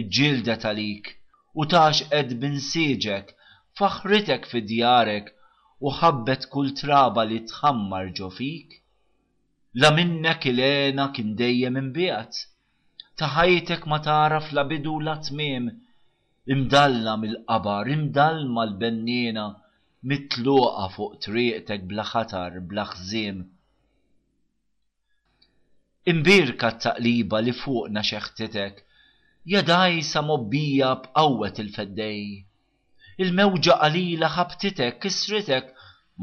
il-ġilda 0.02 0.56
talik 0.66 1.12
u 1.64 1.68
tax 1.74 2.02
qed 2.12 2.36
bin 2.42 2.58
siġek 2.72 3.34
faħritek 3.80 4.50
fi 4.52 4.64
djarek 4.72 5.30
u 5.86 5.94
ħabbet 6.00 6.50
kull 6.54 6.72
traba 6.82 7.26
li 7.30 7.40
tħammar 7.50 8.10
ġofik: 8.20 8.70
La 9.84 9.90
minnek 9.98 10.46
il-ena 10.52 11.08
kien 11.16 11.34
dejjem 11.42 11.80
imbijat, 11.84 12.34
ta' 13.18 13.30
ħajtek 13.36 13.86
ma 13.90 14.00
taraf 14.10 14.54
la 14.58 14.64
bidu 14.74 14.98
la 15.10 15.16
tmiem, 15.28 15.68
imdalla 16.54 17.18
mill-qabar, 17.24 17.90
imdalma 17.98 18.64
l-bennina, 18.70 19.48
mitluqa 20.10 20.86
fuq 20.96 21.14
triqtek 21.26 21.82
bla 21.90 22.04
ħatar 22.12 22.58
bla 22.72 22.84
ħżiem. 22.92 23.38
Imbirka 26.12 26.72
t-taqliba 26.74 27.40
li 27.46 27.54
fuqna 27.62 28.02
xeħtitek, 28.10 28.76
jadaj 29.54 29.94
samobbija 30.14 30.90
mobbija 31.06 31.50
il-feddej. 31.64 32.20
Il-mewġa 33.24 33.76
qalila 33.84 34.30
ħabtitek 34.36 35.00
kisritek 35.06 35.72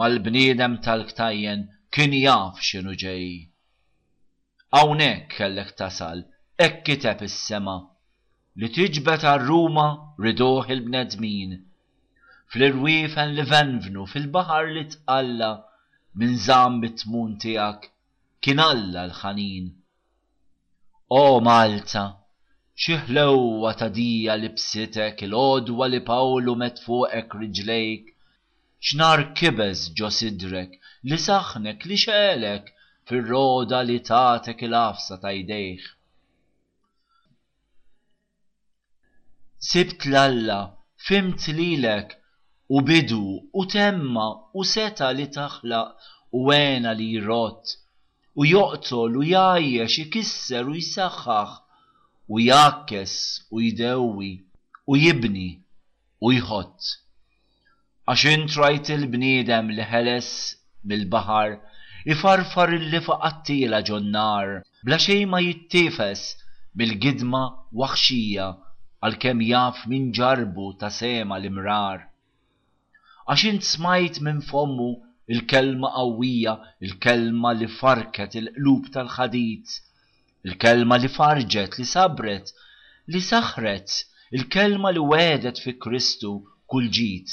mal-bniedem 0.02 0.74
tal-ktajjen 0.85 1.61
kien 1.94 2.12
jaf 2.24 2.61
xinu 2.69 2.93
ġej. 3.05 3.27
Awnek 4.82 5.24
kellek 5.39 5.70
tasal, 5.81 6.19
ekkiteb 6.69 7.20
is-sema, 7.31 7.78
li 8.61 8.69
tiġbet 8.77 9.23
għar-Ruma 9.31 9.89
ridoħ 10.20 10.66
il-bnedmin 10.77 11.52
fl-irwiefen 12.51 13.31
li 13.36 13.43
venvnu 13.52 14.02
fil-bahar 14.12 14.66
li 14.77 14.82
tqalla 14.93 15.51
minn 16.22 16.32
zam 16.47 16.74
bit-tmun 16.85 17.32
tijak 17.43 17.82
kien 18.43 18.60
alla 18.70 19.02
l-ħanin. 19.10 19.66
O 21.22 21.24
Malta, 21.48 22.02
xieħlewa 22.85 23.72
ta' 23.82 23.90
dija 23.98 24.35
li 24.40 24.51
bsitek 24.56 25.22
il-odwa 25.28 25.86
li 25.93 26.01
Pawlu 26.10 26.55
met 26.64 26.82
fuqek 26.89 27.31
riġlejk, 27.40 28.05
xnar 28.89 29.20
kibez 29.39 29.81
ġo 30.01 30.09
sidrek 30.18 30.72
li 31.09 31.18
saħnek 31.27 31.81
li 31.89 31.98
xelek 32.05 32.74
fil-roda 33.09 33.81
li 33.86 34.01
tatek 34.10 34.62
il-afsa 34.66 35.16
ta' 35.22 35.35
jdejħ. 35.39 35.82
Sibt 39.70 40.01
l-alla, 40.10 40.60
fimt 41.06 41.43
lilek 41.59 42.10
u 42.76 42.80
bidu 42.86 43.40
u 43.52 43.62
temma 43.72 44.26
u 44.55 44.62
seta 44.72 45.09
li 45.18 45.24
taħlaq 45.36 46.10
u 46.38 46.42
għena 46.56 46.92
li 46.98 47.06
jirot 47.16 47.72
u 48.42 48.47
joqtol 48.48 49.16
u 49.18 49.24
jajjex 49.30 49.94
ikisser 50.05 50.68
u 50.70 50.76
jisaxħax 50.78 51.51
u 52.30 52.38
jakkes 52.44 53.14
u 53.59 53.62
jidewi 53.64 54.30
u 54.92 54.98
jibni 55.02 55.51
u 56.22 56.30
jħott. 56.36 56.94
Għax 58.06 58.22
intrajt 58.36 58.90
il-bniedem 58.98 59.72
li 59.74 59.86
ħeles 59.92 60.30
mill-bahar 60.92 61.56
ifarfar 62.14 62.70
illi 62.78 63.01
faqattila 63.10 63.80
ġonnar 63.90 64.52
bla 64.86 65.01
xej 65.06 65.24
ma 65.32 65.40
jittifes 65.42 66.22
bil-gidma 66.78 67.42
waħxija 67.82 68.47
għal 69.06 69.18
kem 69.26 69.42
jaf 69.51 69.82
minn 69.90 70.14
ġarbu 70.22 70.68
ta' 70.80 70.92
sema 71.02 71.40
l-imrar 71.42 72.06
għax 73.31 73.43
int 73.48 73.65
smajt 73.74 74.16
minn 74.27 74.39
fommu 74.51 74.86
il-kelma 75.35 75.89
qawwija, 75.97 76.52
il-kelma 76.86 77.51
li 77.59 77.69
farket 77.81 78.32
il-qlub 78.40 78.89
tal 78.94 79.11
ħadid 79.16 79.66
il-kelma 80.48 80.97
li 81.02 81.11
farġet, 81.19 81.77
li 81.78 81.86
sabret, 81.93 82.48
li 83.12 83.20
saħret, 83.31 83.90
il-kelma 84.36 84.90
li 84.97 85.02
wedet 85.12 85.62
fi 85.62 85.73
Kristu 85.85 86.32
kull 86.70 86.89
ġit. 86.98 87.31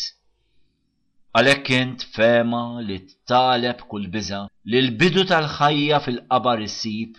Għalhekk 1.38 1.74
int 1.80 2.06
fema 2.18 2.62
li 2.88 3.00
ttaleb 3.10 3.82
kull 3.90 4.06
biża 4.14 4.42
li 4.70 4.78
l-bidu 4.84 5.24
tal-ħajja 5.32 6.02
fil-qabar 6.06 6.62
isib, 6.70 7.14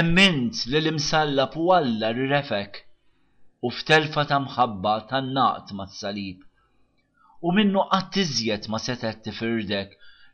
emmint 0.00 0.64
li 0.70 0.78
l-imsallab 0.80 1.60
u 1.62 1.68
Alla 1.78 2.08
rirefek 2.16 2.80
u 3.68 3.74
ftelfa 3.78 4.24
ta' 4.30 4.40
mħabba 4.48 4.94
tan-naqt 5.10 5.76
mat-salib 5.78 6.40
u 7.46 7.50
minnu 7.56 7.80
qatt 7.92 8.14
iżjed 8.22 8.64
ma 8.72 8.78
setet 8.86 9.16
tifirdek 9.24 9.90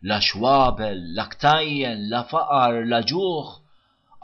la 0.09 0.19
xwabel, 0.27 0.97
la 1.17 1.25
ktajjen, 1.33 1.99
la 2.13 2.21
faqar, 2.33 2.75
la 2.93 3.01
ġuħ, 3.13 3.41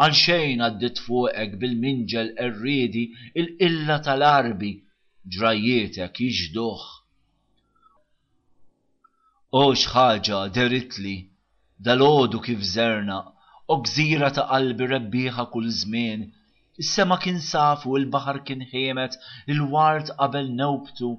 għal 0.03 0.15
xejn 0.25 0.63
għaddit 0.67 1.03
fuqek 1.07 1.53
bil-minġel 1.63 2.29
erridi 2.47 3.03
il-illa 3.43 3.97
tal-arbi 4.07 4.73
ġrajietek 5.37 6.15
jiġduħ. 6.25 6.83
O 9.61 9.63
xħaġa 9.83 10.41
deritli, 10.59 11.17
dal 11.87 12.03
odu 12.11 12.39
kif 12.47 12.63
zerna, 12.77 13.19
u 13.73 13.75
gżira 13.85 14.31
ta' 14.37 14.47
qalbi 14.53 14.85
rebbiħa 14.95 15.49
kull 15.55 15.71
żmien, 15.81 16.23
is-sema 16.83 17.17
kien 17.25 17.41
safu, 17.53 17.97
il-bahar 17.99 18.39
kien 18.47 18.63
ħiemet, 18.73 19.19
il-wart 19.55 20.09
qabel 20.21 20.49
newbtu, 20.61 21.13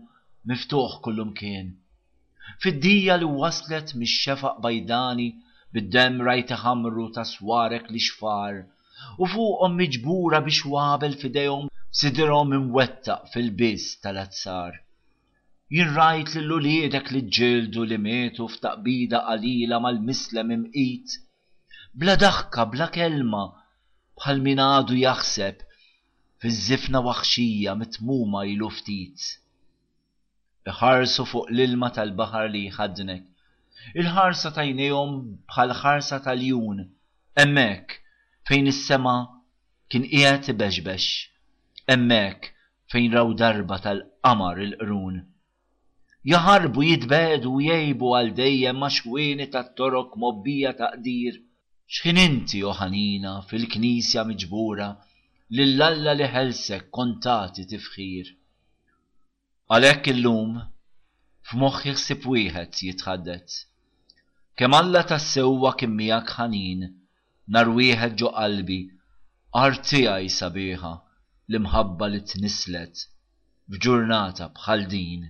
miftuħ 0.50 0.92
kullum 1.06 1.32
kien. 1.40 1.72
Fid-dija 2.66 3.16
li 3.22 3.28
waslet 3.42 3.90
mix-xefaq 4.02 4.60
bajdani 4.66 5.26
bid-dem 5.76 6.22
rajta 6.28 6.58
ħamru 6.64 7.08
ta' 7.18 7.26
swarek 7.34 7.86
li 7.92 8.02
xfar 8.08 8.60
u 9.22 9.28
fuqhom 9.34 9.74
miġbura 9.82 10.40
biex 10.48 10.62
wabel 10.76 11.18
fidejhom 11.24 11.66
sidirhom 12.02 12.56
imwettaq 12.60 13.28
fil-biss 13.34 13.90
tal-azzar. 14.04 14.74
Jien 15.76 15.92
rajt 16.00 16.32
li 16.36 16.42
l-uliedek 16.46 17.12
li 17.12 17.22
ġildu 17.38 17.82
li 17.90 17.98
metu 18.08 18.46
f'taqbida 18.54 19.20
qalila 19.28 19.82
mal-mislem 19.84 20.54
imqit 20.58 21.18
bla 22.00 22.16
daħka 22.26 22.62
bla 22.74 22.88
kelma 22.98 23.44
bħal 24.20 24.40
min 24.48 24.64
għadu 24.70 24.96
jaħseb 25.06 25.60
fiż-żifna 26.44 27.04
waħxija 27.10 27.72
mitmuma 27.84 28.42
ilu 28.54 28.72
ftit. 28.80 29.28
Iħarsu 30.72 31.24
fuq 31.32 31.48
l-ilma 31.56 31.88
tal-baħar 31.98 32.48
li 32.54 32.62
jħadnek. 32.70 33.24
Il-ħarsa 34.02 34.50
tajnejhom 34.58 35.12
bħal 35.52 35.72
ħarsa 35.82 36.18
tal-jun, 36.26 36.80
emmek 37.44 37.94
fejn 38.50 38.68
is-sema 38.72 39.14
kien 39.94 40.04
qiegħed 40.12 40.50
ibeġbex, 40.56 41.06
emmek 41.96 42.50
fejn 42.92 43.16
raw 43.18 43.30
darba 43.44 43.78
tal-qamar 43.86 44.60
il-qrun. 44.66 45.22
Jaħarbu 46.34 46.86
jitbedu 46.90 47.54
jgħibu 47.70 48.08
għal 48.20 48.32
dejjem 48.42 48.82
maxwini 48.84 49.48
tat-torok 49.56 50.18
mobbija 50.26 50.74
taqdir. 50.82 51.36
X'kien 51.94 52.20
inti 52.28 52.60
oħanina 52.74 53.38
fil-knisja 53.50 54.28
miġbura 54.34 54.90
lill 55.58 55.86
alla 55.92 56.16
li 56.20 56.28
ħelsek 56.34 56.90
kontati 57.00 57.64
tifħir. 57.74 58.34
Għalhekk 59.76 60.06
illum 60.12 60.52
f'moħħi 61.48 61.92
ħsieb 61.96 62.28
wieħed 62.34 62.78
jitħaddet. 62.86 63.56
Kemm 64.62 64.78
Alla 64.80 65.02
tassewwa 65.10 65.72
kien 65.82 65.92
miegħek 65.98 66.32
ħanin 66.38 66.86
nar 67.58 67.72
wieħed 67.80 68.16
ġo 68.22 68.32
qalbi 68.38 68.80
artija 69.64 70.16
sabiħa 70.40 70.94
l-imħabba 71.52 72.10
li 72.16 72.24
tnislet 72.32 73.04
f'ġurnata 73.76 74.54
bħal 74.62 74.88
din. 74.96 75.28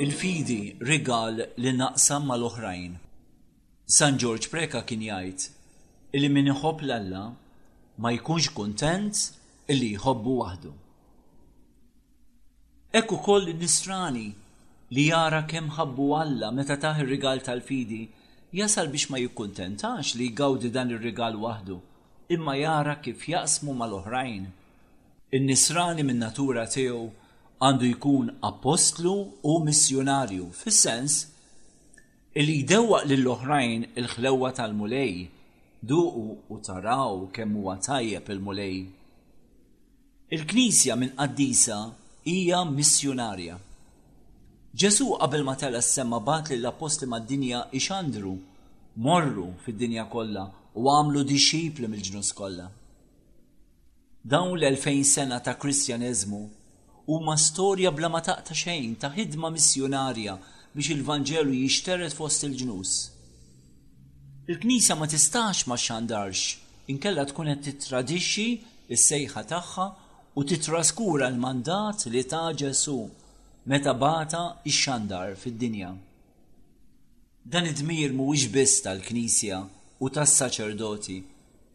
Il-fidi 0.00 0.72
rigal 0.80 1.42
li 1.60 1.70
naqsam 1.76 2.22
mal-oħrajn. 2.24 2.92
San 3.84 4.14
George 4.16 4.48
Preka 4.48 4.80
kien 4.88 5.02
jgħid 5.04 5.44
illi 6.16 6.30
min 6.32 6.48
iħobb 6.48 6.80
l-Alla 6.86 7.24
ma 8.00 8.12
jkunx 8.16 8.54
kontent 8.56 9.20
illi 9.74 9.90
jħobbu 9.98 10.38
waħdu. 10.38 10.72
Ekku 13.02 13.20
koll 13.28 13.52
nisrani 13.52 14.24
li 14.96 15.04
jara 15.10 15.42
kemm 15.44 15.76
ħabbu 15.76 16.08
Alla 16.22 16.50
meta 16.56 16.80
taħ 16.86 17.04
ir-rigal 17.04 17.44
tal-fidi 17.50 18.00
jasal 18.62 18.88
biex 18.96 19.12
ma 19.12 19.20
jikkuntentax 19.26 20.16
li 20.16 20.30
jgawdi 20.32 20.72
dan 20.78 20.96
ir-rigal 20.96 21.36
waħdu 21.44 21.76
imma 22.38 22.56
jara 22.64 22.96
kif 23.04 23.28
jaqsmu 23.28 23.76
mal-oħrajn. 23.82 24.48
In-nisrani 25.36 26.06
min 26.08 26.24
natura 26.24 26.64
tiegħu 26.78 27.10
għandu 27.66 27.88
jkun 27.92 28.30
apostlu 28.46 29.10
u 29.46 29.52
missjonarju, 29.64 30.46
fis-sens 30.60 31.18
li 32.46 32.56
jdewwaq 32.64 33.04
lill-oħrajn 33.10 33.84
il-ħlewwa 34.00 34.48
tal-mulej, 34.56 35.28
duqu 35.92 36.22
u 36.50 36.56
taraw 36.66 37.20
kemm 37.36 37.54
huwa 37.60 37.76
tajjeb 37.86 38.30
il-mulej. 38.34 38.80
Il-Knisja 40.34 40.96
minn 40.98 41.14
qaddisa 41.18 41.76
hija 42.26 42.64
missjonarja. 42.70 43.58
Ġesu 44.80 45.06
qabel 45.20 45.44
ma 45.46 45.54
tela 45.60 45.82
s-semma 45.84 46.18
bat 46.24 46.50
li 46.50 46.58
l-apostli 46.58 47.06
mad-dinja 47.12 47.60
ixandru, 47.78 48.32
morru 49.06 49.50
fid-dinja 49.64 50.08
kollha 50.14 50.48
u 50.80 50.88
għamlu 50.96 51.22
dixxipli 51.30 51.92
mill-ġnus 51.92 52.32
kollha. 52.38 52.66
Dawn 54.32 54.58
l 54.58 54.66
elfejn 54.70 55.04
sena 55.06 55.38
ta' 55.44 55.54
Kristjanizmu 55.62 56.42
huma 57.06 57.36
storja 57.36 57.90
bla 57.96 58.08
ma 58.14 58.20
taqta 58.28 58.54
xejn 58.54 58.94
ta' 59.00 59.10
ħidma 59.16 59.48
missjonarja 59.56 60.34
biex 60.74 60.92
il-Vanġelu 60.94 61.54
jixteret 61.64 62.14
fost 62.18 62.44
il-ġnus. 62.46 62.92
Il-Knisa 64.50 64.94
ma 64.96 65.06
tistax 65.10 65.66
ma 65.68 65.76
xandarx, 65.84 66.38
inkella 66.92 67.24
tkun 67.26 67.50
qed 67.52 67.62
titradixxi 67.72 68.46
is-sejħa 68.94 69.42
tagħha 69.52 69.86
u 70.38 70.44
titraskura 70.48 71.28
l-mandat 71.32 72.06
li 72.12 72.22
ta' 72.32 72.52
Ġesu 72.60 72.96
meta 73.70 73.94
bata 74.02 74.44
ix-xandar 74.70 75.34
fid-dinja. 75.42 75.92
Dan 77.50 77.66
id-dmir 77.70 78.14
mhuwiex 78.14 78.46
biss 78.54 78.82
tal-Knisja 78.86 79.58
u 80.02 80.10
tas-saċerdoti, 80.14 81.18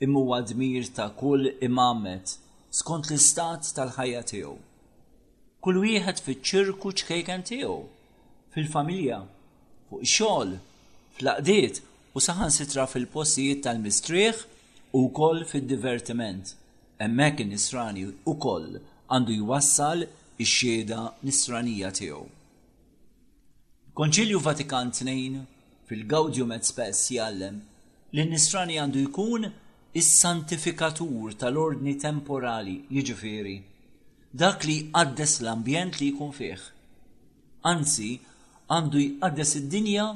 imma 0.04 0.22
huwa 0.24 0.40
dmir 0.52 0.88
ta' 0.98 1.12
kull 1.20 1.52
imamet 1.68 2.38
skont 2.80 3.10
l-istat 3.12 3.68
tal-ħajja 3.78 4.24
tiegħu 4.32 4.56
kull 5.68 5.82
wieħed 5.84 6.22
fiċ-ċirku 6.24 6.92
ċkejken 7.02 7.42
tiegħu, 7.48 7.74
fil-familja, 8.56 9.16
fuq 9.90 10.00
ix-xogħol, 10.06 10.52
fl-aqdiet 11.18 11.80
u 12.16 12.24
saħan 12.24 12.54
sitra 12.56 12.86
fil-postijiet 12.88 13.66
tal-mistrieħ 13.66 14.46
u 14.96 15.02
koll 15.20 15.42
fil-divertiment. 15.52 16.54
Emmek 17.04 17.44
nisrani 17.52 18.08
u 18.08 18.38
koll 18.48 18.80
għandu 19.12 19.36
jwassal 19.42 20.06
ix 20.46 20.50
xieda 20.62 21.02
nisranija 21.28 21.92
tiegħu. 22.00 22.24
Konċilju 24.00 24.40
Vatikan 24.48 24.96
II 25.04 25.44
fil-Gaudium 25.92 26.56
et 26.56 26.70
Spes 26.72 27.10
jallem 27.20 27.60
li 28.16 28.24
nisrani 28.32 28.80
għandu 28.86 29.04
jkun 29.10 29.52
is-santifikatur 30.00 31.34
tal-ordni 31.44 31.98
temporali 32.00 32.86
jiġifieri 32.88 33.58
dak 34.34 34.66
li 34.68 34.78
jqaddes 34.92 35.34
l-ambjent 35.44 36.00
li 36.00 36.10
jkun 36.12 36.32
fih. 36.36 36.60
Anzi, 37.64 38.20
għandu 38.70 39.00
jqaddes 39.04 39.54
id-dinja 39.62 40.08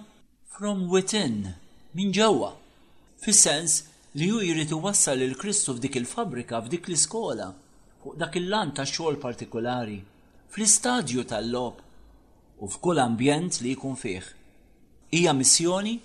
from 0.52 0.90
within, 0.92 1.54
minn 1.96 2.12
ġewwa. 2.16 2.52
Fis-sens 3.22 3.84
li 4.18 4.28
ju 4.28 4.42
jrid 4.44 4.72
iwassal 4.76 5.22
il 5.22 5.36
Kristu 5.40 5.76
f'dik 5.76 5.96
il-fabrika, 6.02 6.60
f'dik 6.66 6.90
l-iskola, 6.90 7.52
fuq 8.04 8.18
dak 8.20 8.36
il-lan 8.40 8.74
ta' 8.76 8.86
xogħol 8.88 9.20
partikolari, 9.24 10.02
fl-istadju 10.52 11.24
tal-lob 11.32 11.80
u 12.62 12.68
f'kull 12.70 13.00
ambjent 13.04 13.62
li 13.64 13.76
jkun 13.76 13.96
fih. 13.96 14.26
Hija 15.12 15.32
missjoni 15.34 15.96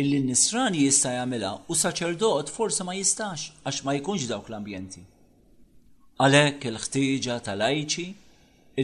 illi 0.00 0.18
n-nisrani 0.22 0.86
jista' 0.86 1.16
jagħmilha 1.18 1.54
u 1.70 1.74
saċerdot 1.76 2.48
forsi 2.54 2.86
ma 2.86 2.94
jistax 2.96 3.50
għax 3.66 3.82
ma 3.84 3.98
jkunx 3.98 4.30
dawk 4.30 4.48
l-ambjenti. 4.50 5.04
Għalhekk 6.20 6.66
il-ħtieġa 6.68 7.34
tal-ajċi 7.44 8.06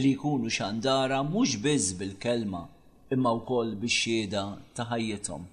li 0.03 0.13
jkunu 0.15 0.49
xandara 0.49 1.19
mhux 1.25 1.59
biz 1.61 1.91
bil-kelma 1.99 2.61
imma 3.13 3.33
wkoll 3.37 3.75
bix-xhieda 3.81 4.41
ta' 4.75 4.87
ħajjithom. 4.89 5.43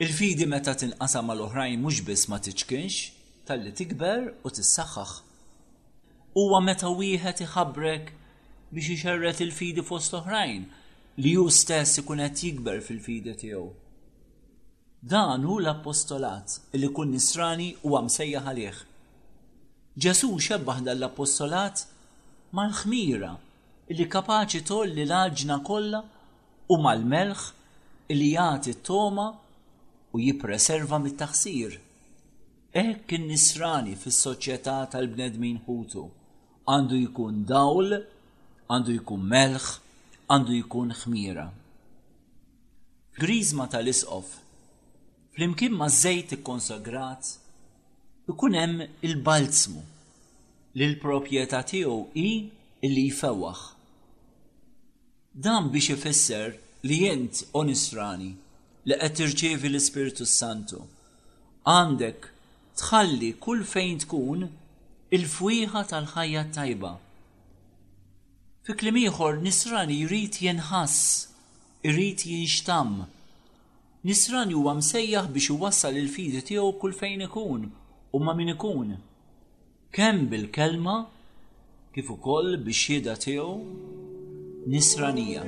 Il-fidi 0.00 0.46
meta 0.48 0.72
tinqasam 0.80 1.28
mal-oħrajn 1.28 1.76
mhux 1.84 2.00
biss 2.08 2.30
ma 2.32 2.38
tiċkinx, 2.40 3.02
tal-li 3.50 3.74
tikber 3.76 4.30
u 4.40 4.48
tissaħħaħ. 4.48 5.14
Huwa 6.40 6.62
meta 6.64 6.88
wieħed 6.88 7.44
iħabbrek 7.48 8.12
biex 8.72 8.94
ixerret 8.96 9.44
il-fidi 9.44 9.84
fost 9.84 10.16
oħrajn 10.22 10.64
li 11.20 11.36
ju 11.36 11.44
stess 11.52 12.00
ikun 12.00 12.24
qed 12.24 12.46
jikber 12.46 12.80
fil-fidi 12.80 13.36
tiegħu. 13.44 13.66
Dan 15.10 15.44
hu 15.48 15.60
l-appostolat 15.60 16.58
li 16.80 16.88
kun 16.96 17.12
nisrani 17.16 17.74
u 17.84 17.96
għamsejjaħ 17.98 18.48
għalih 18.54 18.86
Ġesu 19.98 20.30
xebbaħ 20.38 20.78
dal 20.86 21.02
apostolat 21.02 21.80
mal-ħmira 22.54 23.30
li 23.90 24.06
kapaċi 24.06 24.60
tolli 24.62 25.02
l-aġna 25.04 25.56
kollha 25.66 25.98
u 26.70 26.76
mal-melħ 26.78 27.40
li 28.14 28.28
jagħti 28.36 28.74
t-toma 28.78 29.24
u 30.14 30.20
jippreserva 30.22 31.00
mit-taħsir. 31.02 31.74
Hekk 32.70 33.02
kien 33.10 33.26
nisrani 33.26 33.96
fis-soċjetà 33.98 34.76
tal-bnedmin 34.94 35.58
ħutu 35.66 36.06
għandu 36.70 37.00
jkun 37.10 37.42
dawl, 37.50 37.98
għandu 38.70 38.94
jkun 39.02 39.26
melħ, 39.34 39.66
għandu 40.30 40.52
jkun 40.64 40.94
ħmira. 41.02 41.48
Grizma 43.18 43.66
tal-isqof, 43.74 44.38
flimkien 45.34 45.74
ma' 45.74 45.90
zejt 45.90 46.38
ikkonsagrat, 46.38 47.39
ikun 48.32 48.54
hemm 48.60 48.82
il-balzmu 49.08 49.82
li 50.78 50.86
l-proprjetà 50.92 51.60
tiegħu 51.70 51.96
hi 52.22 52.28
li 52.92 53.04
jfewwaħ. 53.08 53.60
Dan 55.46 55.70
biex 55.74 55.90
ifisser 55.96 56.54
li 56.86 56.98
jent 57.04 57.34
Nisrani 57.70 58.30
li 58.88 58.94
qed 59.02 59.14
tirċievi 59.18 59.68
l-Ispiritu 59.70 60.26
Santu. 60.34 60.82
Għandek 61.74 62.28
tħalli 62.80 63.32
kull 63.44 63.64
fejn 63.74 63.98
tkun 64.04 64.46
il-fwieħa 65.16 65.82
tal-ħajja 65.92 66.44
tajba. 66.56 66.92
Fi 68.66 68.72
klim 68.80 68.98
ieħor 69.02 69.40
nisrani 69.44 69.96
jrid 70.04 70.38
jenħass, 70.46 71.00
jrid 71.90 72.22
jinxtamm. 72.30 73.04
Nisrani 74.08 74.56
huwa 74.56 74.74
msejjaħ 74.80 75.28
biex 75.34 75.52
iwassal 75.56 75.98
il-fidi 76.04 76.44
tiegħu 76.50 76.72
kull 76.80 76.96
fejn 77.02 77.26
ikun 77.28 77.68
u 78.12 78.18
ma 78.24 78.32
min 78.34 78.48
ikun. 78.54 78.88
Kemm 79.96 80.18
bil-kelma 80.30 80.96
kif 81.94 82.06
ukoll 82.14 82.48
biex 82.64 82.80
xieda 82.84 83.14
tiegħu 83.24 83.54
nisranija. 84.72 85.42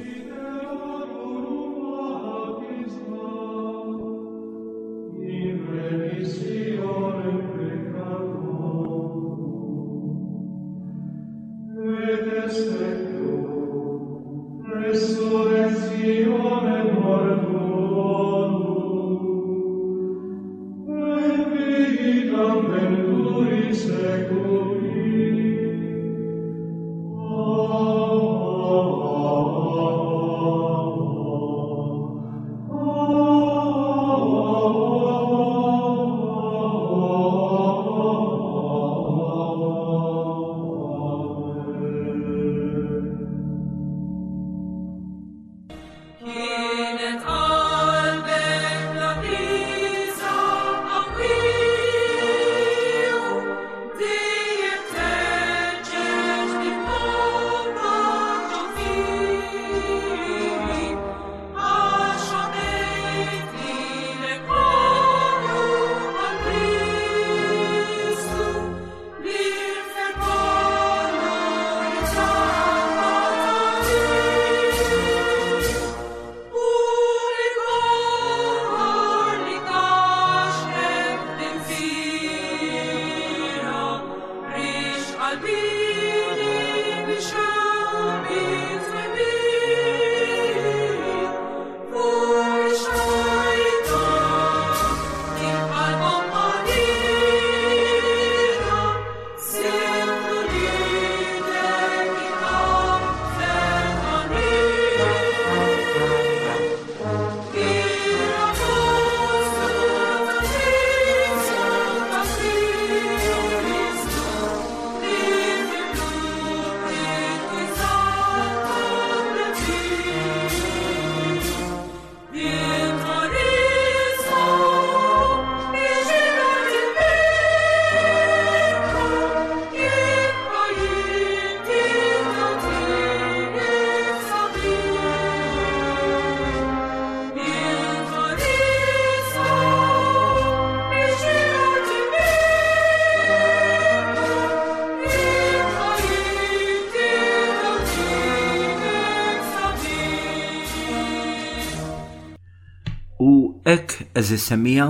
Aziz 154.32 154.44
Semija, 154.48 154.88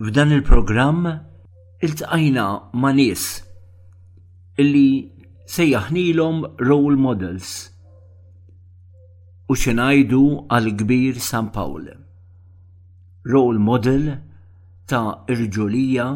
f'dan 0.00 0.30
il-programm 0.32 1.02
iltqajna 1.84 2.46
ma' 2.80 2.92
nies 2.96 3.24
illi 4.62 4.88
sejjaħnilhom 5.54 6.38
role 6.68 6.96
models 7.06 7.48
u 9.52 9.56
xinajdu 9.64 10.22
għal-kbir 10.56 11.20
San 11.26 11.50
Pawl. 11.54 11.90
Role 13.34 13.60
model 13.68 14.08
ta' 14.88 15.04
irġulija 15.34 16.08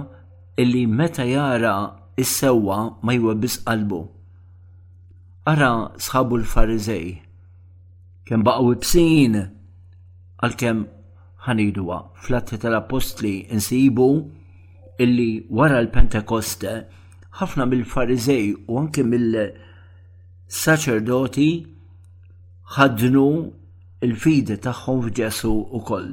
illi 0.64 0.86
meta 0.96 1.28
jara 1.34 1.76
is-sewwa 2.16 2.80
ma 3.04 3.18
jwebbis 3.20 3.60
qalbu. 3.68 4.00
Ara 5.52 5.72
sħabu 6.06 6.40
l-farizej, 6.40 7.12
kemm 8.26 8.48
baqgħu 8.48 8.74
bsin 8.86 9.40
għalkemm 9.44 10.94
ħaniduha 11.46 11.96
fl-atti 12.22 12.56
tal-apostli 12.62 13.32
nsibu 13.58 14.06
illi 15.04 15.26
wara 15.58 15.78
l-Pentekoste 15.84 16.72
ħafna 17.40 17.64
mill-Farizej 17.70 18.46
u 18.66 18.72
anke 18.80 19.02
mill-saċerdoti 19.10 21.48
ħadnu 22.76 23.24
il-fidi 24.06 24.56
tagħhom 24.64 24.98
f'Ġesu 25.04 25.52
ukoll. 25.78 26.08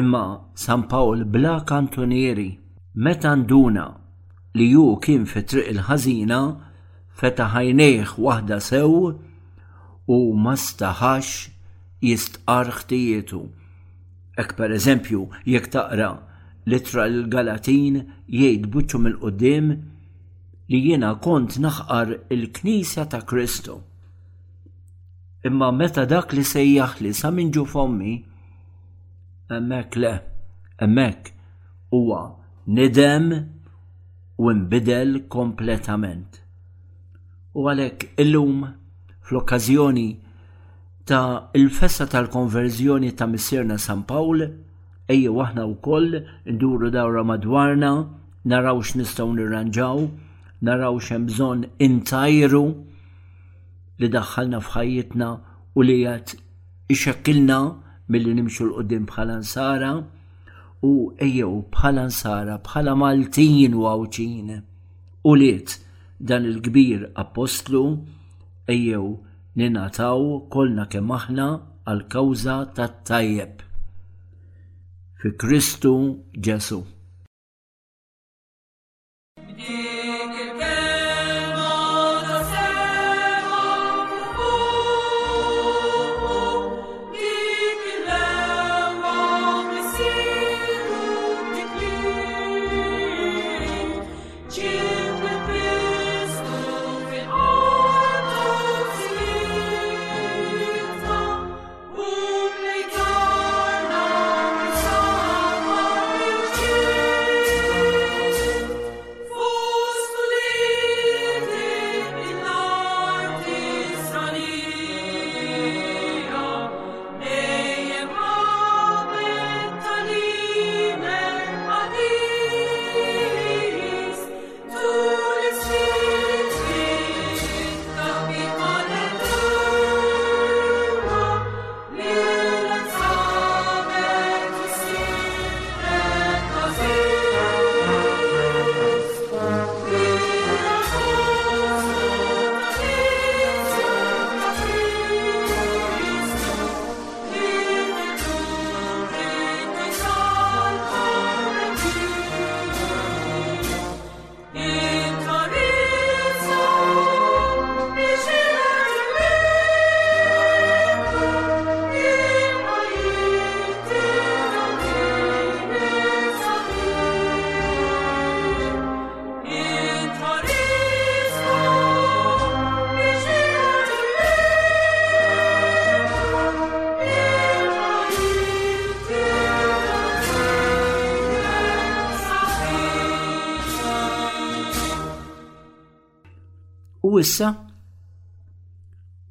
Imma 0.00 0.24
San 0.54 0.82
Pawl 0.90 1.18
bla 1.36 1.54
kantonieri 1.66 2.48
meta 3.06 3.32
nduna 3.40 3.84
li 4.58 4.66
ju 4.72 4.86
kien 5.04 5.24
fi 5.30 5.40
triq 5.50 5.66
il-ħażina 5.74 6.40
feta 7.20 7.44
ħajnejh 7.54 8.12
waħda 8.26 8.56
sew 8.66 8.92
u 10.10 10.12
ma 10.34 10.54
staħax 10.58 11.28
jistqar 12.10 12.66
ħtijietu 12.80 13.42
Ek 14.40 14.52
per 14.58 14.70
eżempju, 14.78 15.20
jekk 15.52 15.66
taqra 15.74 16.08
litra 16.72 17.02
l-Galatin 17.10 17.96
jgħid 18.30 18.68
buċċu 18.72 18.98
mill-qoddim 19.04 19.66
li 20.70 20.80
jiena 20.86 21.10
kont 21.24 21.58
naħqar 21.62 22.12
il-Knisja 22.36 23.04
ta' 23.10 23.20
Kristu. 23.30 23.74
Imma 25.50 25.68
meta 25.80 26.04
dak 26.12 26.32
li 26.36 26.44
sejjaħ 26.54 26.94
li 27.04 27.12
sa 27.20 27.32
minn 27.36 27.52
fommi, 27.74 28.12
emmek 29.58 29.96
le, 30.02 30.12
emmek 30.86 31.32
huwa 31.90 32.22
nidem 32.76 33.28
u 34.40 34.52
nbidel 34.60 35.18
kompletament. 35.34 36.40
U 37.58 37.66
għalek 37.68 38.12
illum 38.22 38.62
fl-okkazjoni 39.26 40.08
ta' 41.10 41.50
il-festa 41.54 42.06
tal-konverżjoni 42.06 43.16
ta' 43.16 43.26
Missierna 43.30 43.76
San 43.84 44.02
Pawl, 44.10 44.40
ejja 45.10 45.32
waħna 45.34 45.64
u 45.66 45.72
koll 45.82 46.12
nduru 46.46 46.90
dawra 46.94 47.24
madwarna, 47.26 47.90
naraw 48.46 48.78
x'nistgħu 48.86 49.32
nirranġaw, 49.34 50.04
naraw 50.68 51.00
x'hemm 51.02 51.24
bżonn 51.26 51.64
intajru 51.86 52.62
li 53.98 54.10
daħħalna 54.14 54.60
f'ħajjitna 54.62 55.30
u 55.74 55.82
li 55.88 55.96
jgħat 56.04 56.36
ixekkilna 56.94 57.58
mill-li 58.06 58.36
nimxu 58.38 58.68
l-qoddim 58.68 59.08
bħala 59.10 59.40
nsara 59.42 59.90
u 60.86 60.92
u 61.26 61.50
bħala 61.74 62.04
nsara 62.12 62.60
bħala 62.68 62.94
Maltin 63.02 63.74
u 63.74 63.82
għawċin. 63.90 64.54
U 65.26 65.34
liet 65.42 65.74
dan 66.30 66.46
il-kbir 66.52 67.08
apostlu 67.24 67.82
ejjew 68.70 69.08
ninataw 69.60 70.22
kolna 70.52 70.84
kemm 70.92 71.10
aħna 71.16 71.46
għal 71.92 72.00
kawża 72.14 72.54
tat-tajjeb. 72.78 73.66
Fi 75.20 75.34
Kristu 75.42 75.92
Ġesu. 76.48 76.80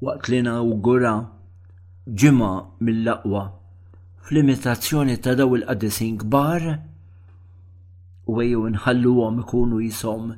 waqt 0.05 0.29
li 0.31 0.39
nawgura 0.47 1.11
ġimgħa 2.21 2.51
mill 2.87 2.99
laqwa 3.07 3.39
fl-imitazzjoni 4.27 5.15
ta' 5.25 5.33
daw 5.39 5.57
il-qadisin 5.57 6.19
kbar 6.23 6.63
u 8.31 8.37
għeju 8.39 8.61
nħalluhom 8.77 9.41
ikunu 9.43 9.81
jisom 9.83 10.29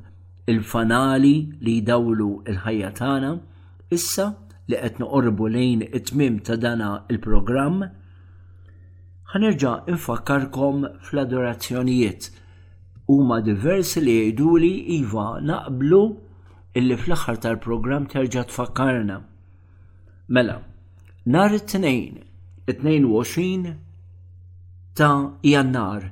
il-fanali 0.50 1.30
li 1.62 1.76
jdawlu 1.78 2.26
il-ħajja 2.50 2.90
tagħna, 2.98 3.30
issa 3.96 4.26
li 4.68 4.80
qed 4.82 4.98
noqorbu 5.04 5.52
lejn 5.54 5.86
it-tmim 5.86 6.40
ta' 6.46 6.58
dana 6.64 6.90
il-programm, 7.12 7.84
ħanerġa' 9.34 9.76
infakkarkom 9.94 10.86
fl-adorazzjonijiet 11.06 12.30
huma 13.14 13.38
diversi 13.46 14.02
li 14.02 14.18
jgħiduli 14.20 14.74
iva 14.98 15.28
naqblu 15.52 16.02
illi 16.82 16.98
fl-aħħar 17.04 17.40
tal-programm 17.46 18.10
terġa' 18.16 18.48
tfakkarna 18.50 19.22
Mela, 20.34 20.56
nar 21.34 21.52
it-tnejn, 21.58 22.14
22 22.66 23.74
ta' 24.98 25.16
jannar, 25.52 26.02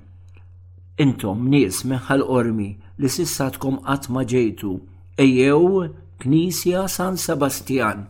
intom 1.05 1.41
nies 1.53 1.79
meħal 1.93 2.25
ormi 2.39 2.67
li 3.01 3.09
sissatkom 3.15 3.79
qatt 3.87 4.11
ma 4.13 4.25
ġejtu 4.33 4.75
ejjew 5.25 5.71
Knisja 6.21 6.83
San 6.97 7.17
Sebastian. 7.25 8.05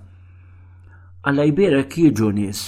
Alla 1.28 1.46
jibira 1.46 1.84
jiġu 1.94 2.32
nies. 2.40 2.62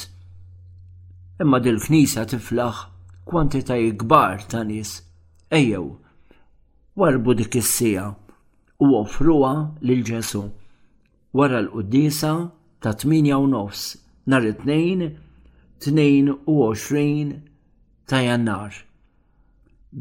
Imma 1.43 1.59
dil-knisja 1.66 2.28
tiflaħ 2.31 2.78
kwantita 3.27 3.74
kbar 4.02 4.47
ta' 4.52 4.62
nies. 4.70 4.93
Ejjew, 5.60 5.86
warbu 6.98 7.35
dik 7.40 7.59
is-sija 7.62 8.06
u 8.86 8.94
offruha 9.02 9.55
lil 9.89 10.06
Ġesu. 10.12 10.44
Wara 11.35 11.64
l 11.66 11.73
qudisa 11.74 12.36
ta' 12.83 12.93
8 12.99 13.33
u 13.39 13.47
nofs 13.49 13.83
nar 14.31 14.43
it-tnejn 14.53 15.03
22 16.47 17.35
ta' 18.09 18.23
jannar 18.29 18.73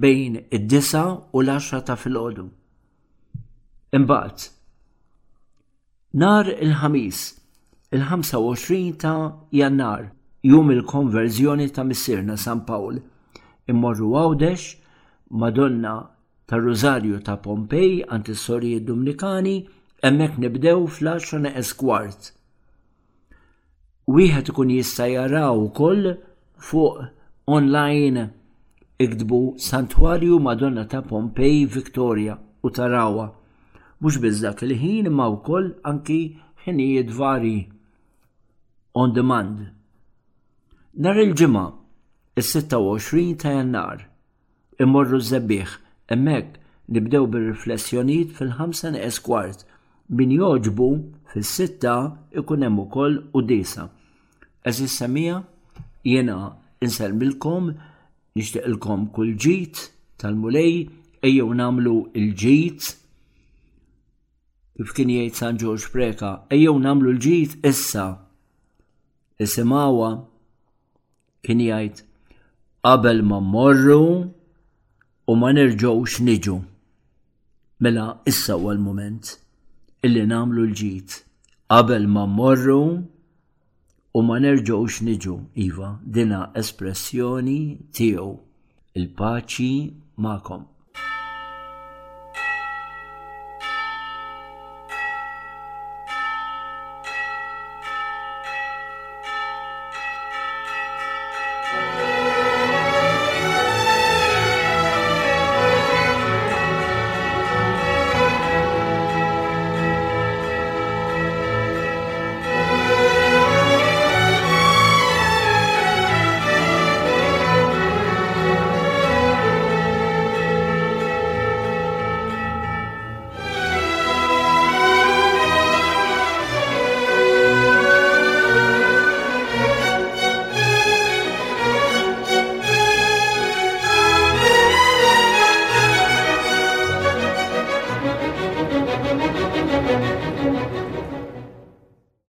bejn 0.01 0.33
id-9 0.57 0.93
u 1.37 1.43
l-10 1.47 1.81
ta' 1.87 1.97
filgħodu. 2.03 2.45
Imbagħad 3.99 4.47
nar 6.23 6.49
il-ħamis 6.65 7.21
il-25 7.93 8.81
ta' 9.03 9.31
jannar 9.59 10.05
jum 10.51 10.73
il-konverżjoni 10.75 11.67
ta' 11.75 11.85
missirna 11.91 12.35
San 12.45 12.63
Pawl 12.69 12.97
immorru 13.73 14.09
għawdex 14.13 14.61
Madonna 15.41 15.95
ta' 16.49 16.57
Rosario 16.65 17.21
ta' 17.27 17.37
Pompej 17.45 18.01
anti 18.15 18.33
sorijiet 18.45 18.89
Dominikani 18.89 19.57
emmek 20.09 20.33
nibdew 20.43 20.79
fl-10 20.95 21.51
esquart 21.61 22.21
wieħed 24.15 24.51
ikun 24.51 24.71
jista' 24.75 25.05
jaraw 25.11 25.55
ukoll 25.67 26.07
fuq 26.67 27.03
online 27.57 28.23
iktbu 29.05 29.37
Santwarju 29.65 30.39
Madonna 30.47 30.83
ta' 30.91 31.01
Pompei 31.11 31.61
Victoria 31.75 32.35
u 32.63 32.69
tarawa. 32.75 33.27
Mhux 34.01 34.15
biżdak 34.23 34.63
il-ħin 34.65 35.11
ma 35.13 35.27
wkoll 35.35 35.69
anki 35.91 36.17
ħinijiet 36.63 37.09
vari 37.19 37.55
on 39.01 39.13
demand. 39.15 39.63
Nar 41.05 41.21
il-ġimgħa 41.23 41.65
is-26 42.41 43.37
ta' 43.43 43.55
Jannar 43.57 44.03
imorru 44.81 45.21
żebbieħ 45.31 45.77
hemmhekk 46.11 46.59
nibdew 46.97 47.23
bir-riflessjonijiet 47.35 48.35
fil-ħamsa 48.39 48.91
esquart 49.07 49.63
min 50.19 50.33
joġbu 50.37 50.91
fis-sitta 51.33 51.95
ikun 52.41 52.67
hemm 52.67 52.83
ukoll 52.87 53.21
u 53.33 53.41
disa. 53.53 53.89
Eżis 54.65 54.97
Samija, 54.97 55.41
jena 56.05 56.55
inselmilkom, 56.85 57.71
ilkom 58.65 59.01
kull 59.13 59.31
ġit 59.43 59.75
tal-mulej, 60.21 60.73
ejjew 61.27 61.49
namlu 61.57 61.95
il-ġit 62.19 62.81
kif 64.81 64.93
kien 64.97 65.09
jgħid 65.13 65.35
San 65.37 65.57
George 65.61 65.89
Preka, 65.93 66.29
ejjew 66.57 66.73
namlu 66.81 67.11
l-ġit 67.13 67.57
issa. 67.69 68.05
Isimawa 69.45 70.11
kien 71.45 71.61
jgħid 71.61 72.03
qabel 72.85 73.21
ma 73.29 73.39
morru 73.41 74.03
u 75.31 75.35
ma 75.37 75.51
nerġgħux 75.57 76.21
niġu. 76.25 76.55
Mela 77.81 78.07
issa 78.29 78.57
huwa 78.61 78.73
l-mument 78.77 79.33
illi 80.05 80.25
namlu 80.29 80.65
l-ġit 80.69 81.17
qabel 81.73 82.07
ma 82.09 82.25
morru 82.29 82.81
u 84.19 84.21
ma 84.27 84.35
nerġgħux 84.43 85.05
niġu 85.07 85.35
iva 85.67 85.91
dina 86.17 86.41
espressjoni 86.63 87.59
tiegħu 87.99 88.27
il-paċi 89.03 89.73
ma'kom. 90.25 90.70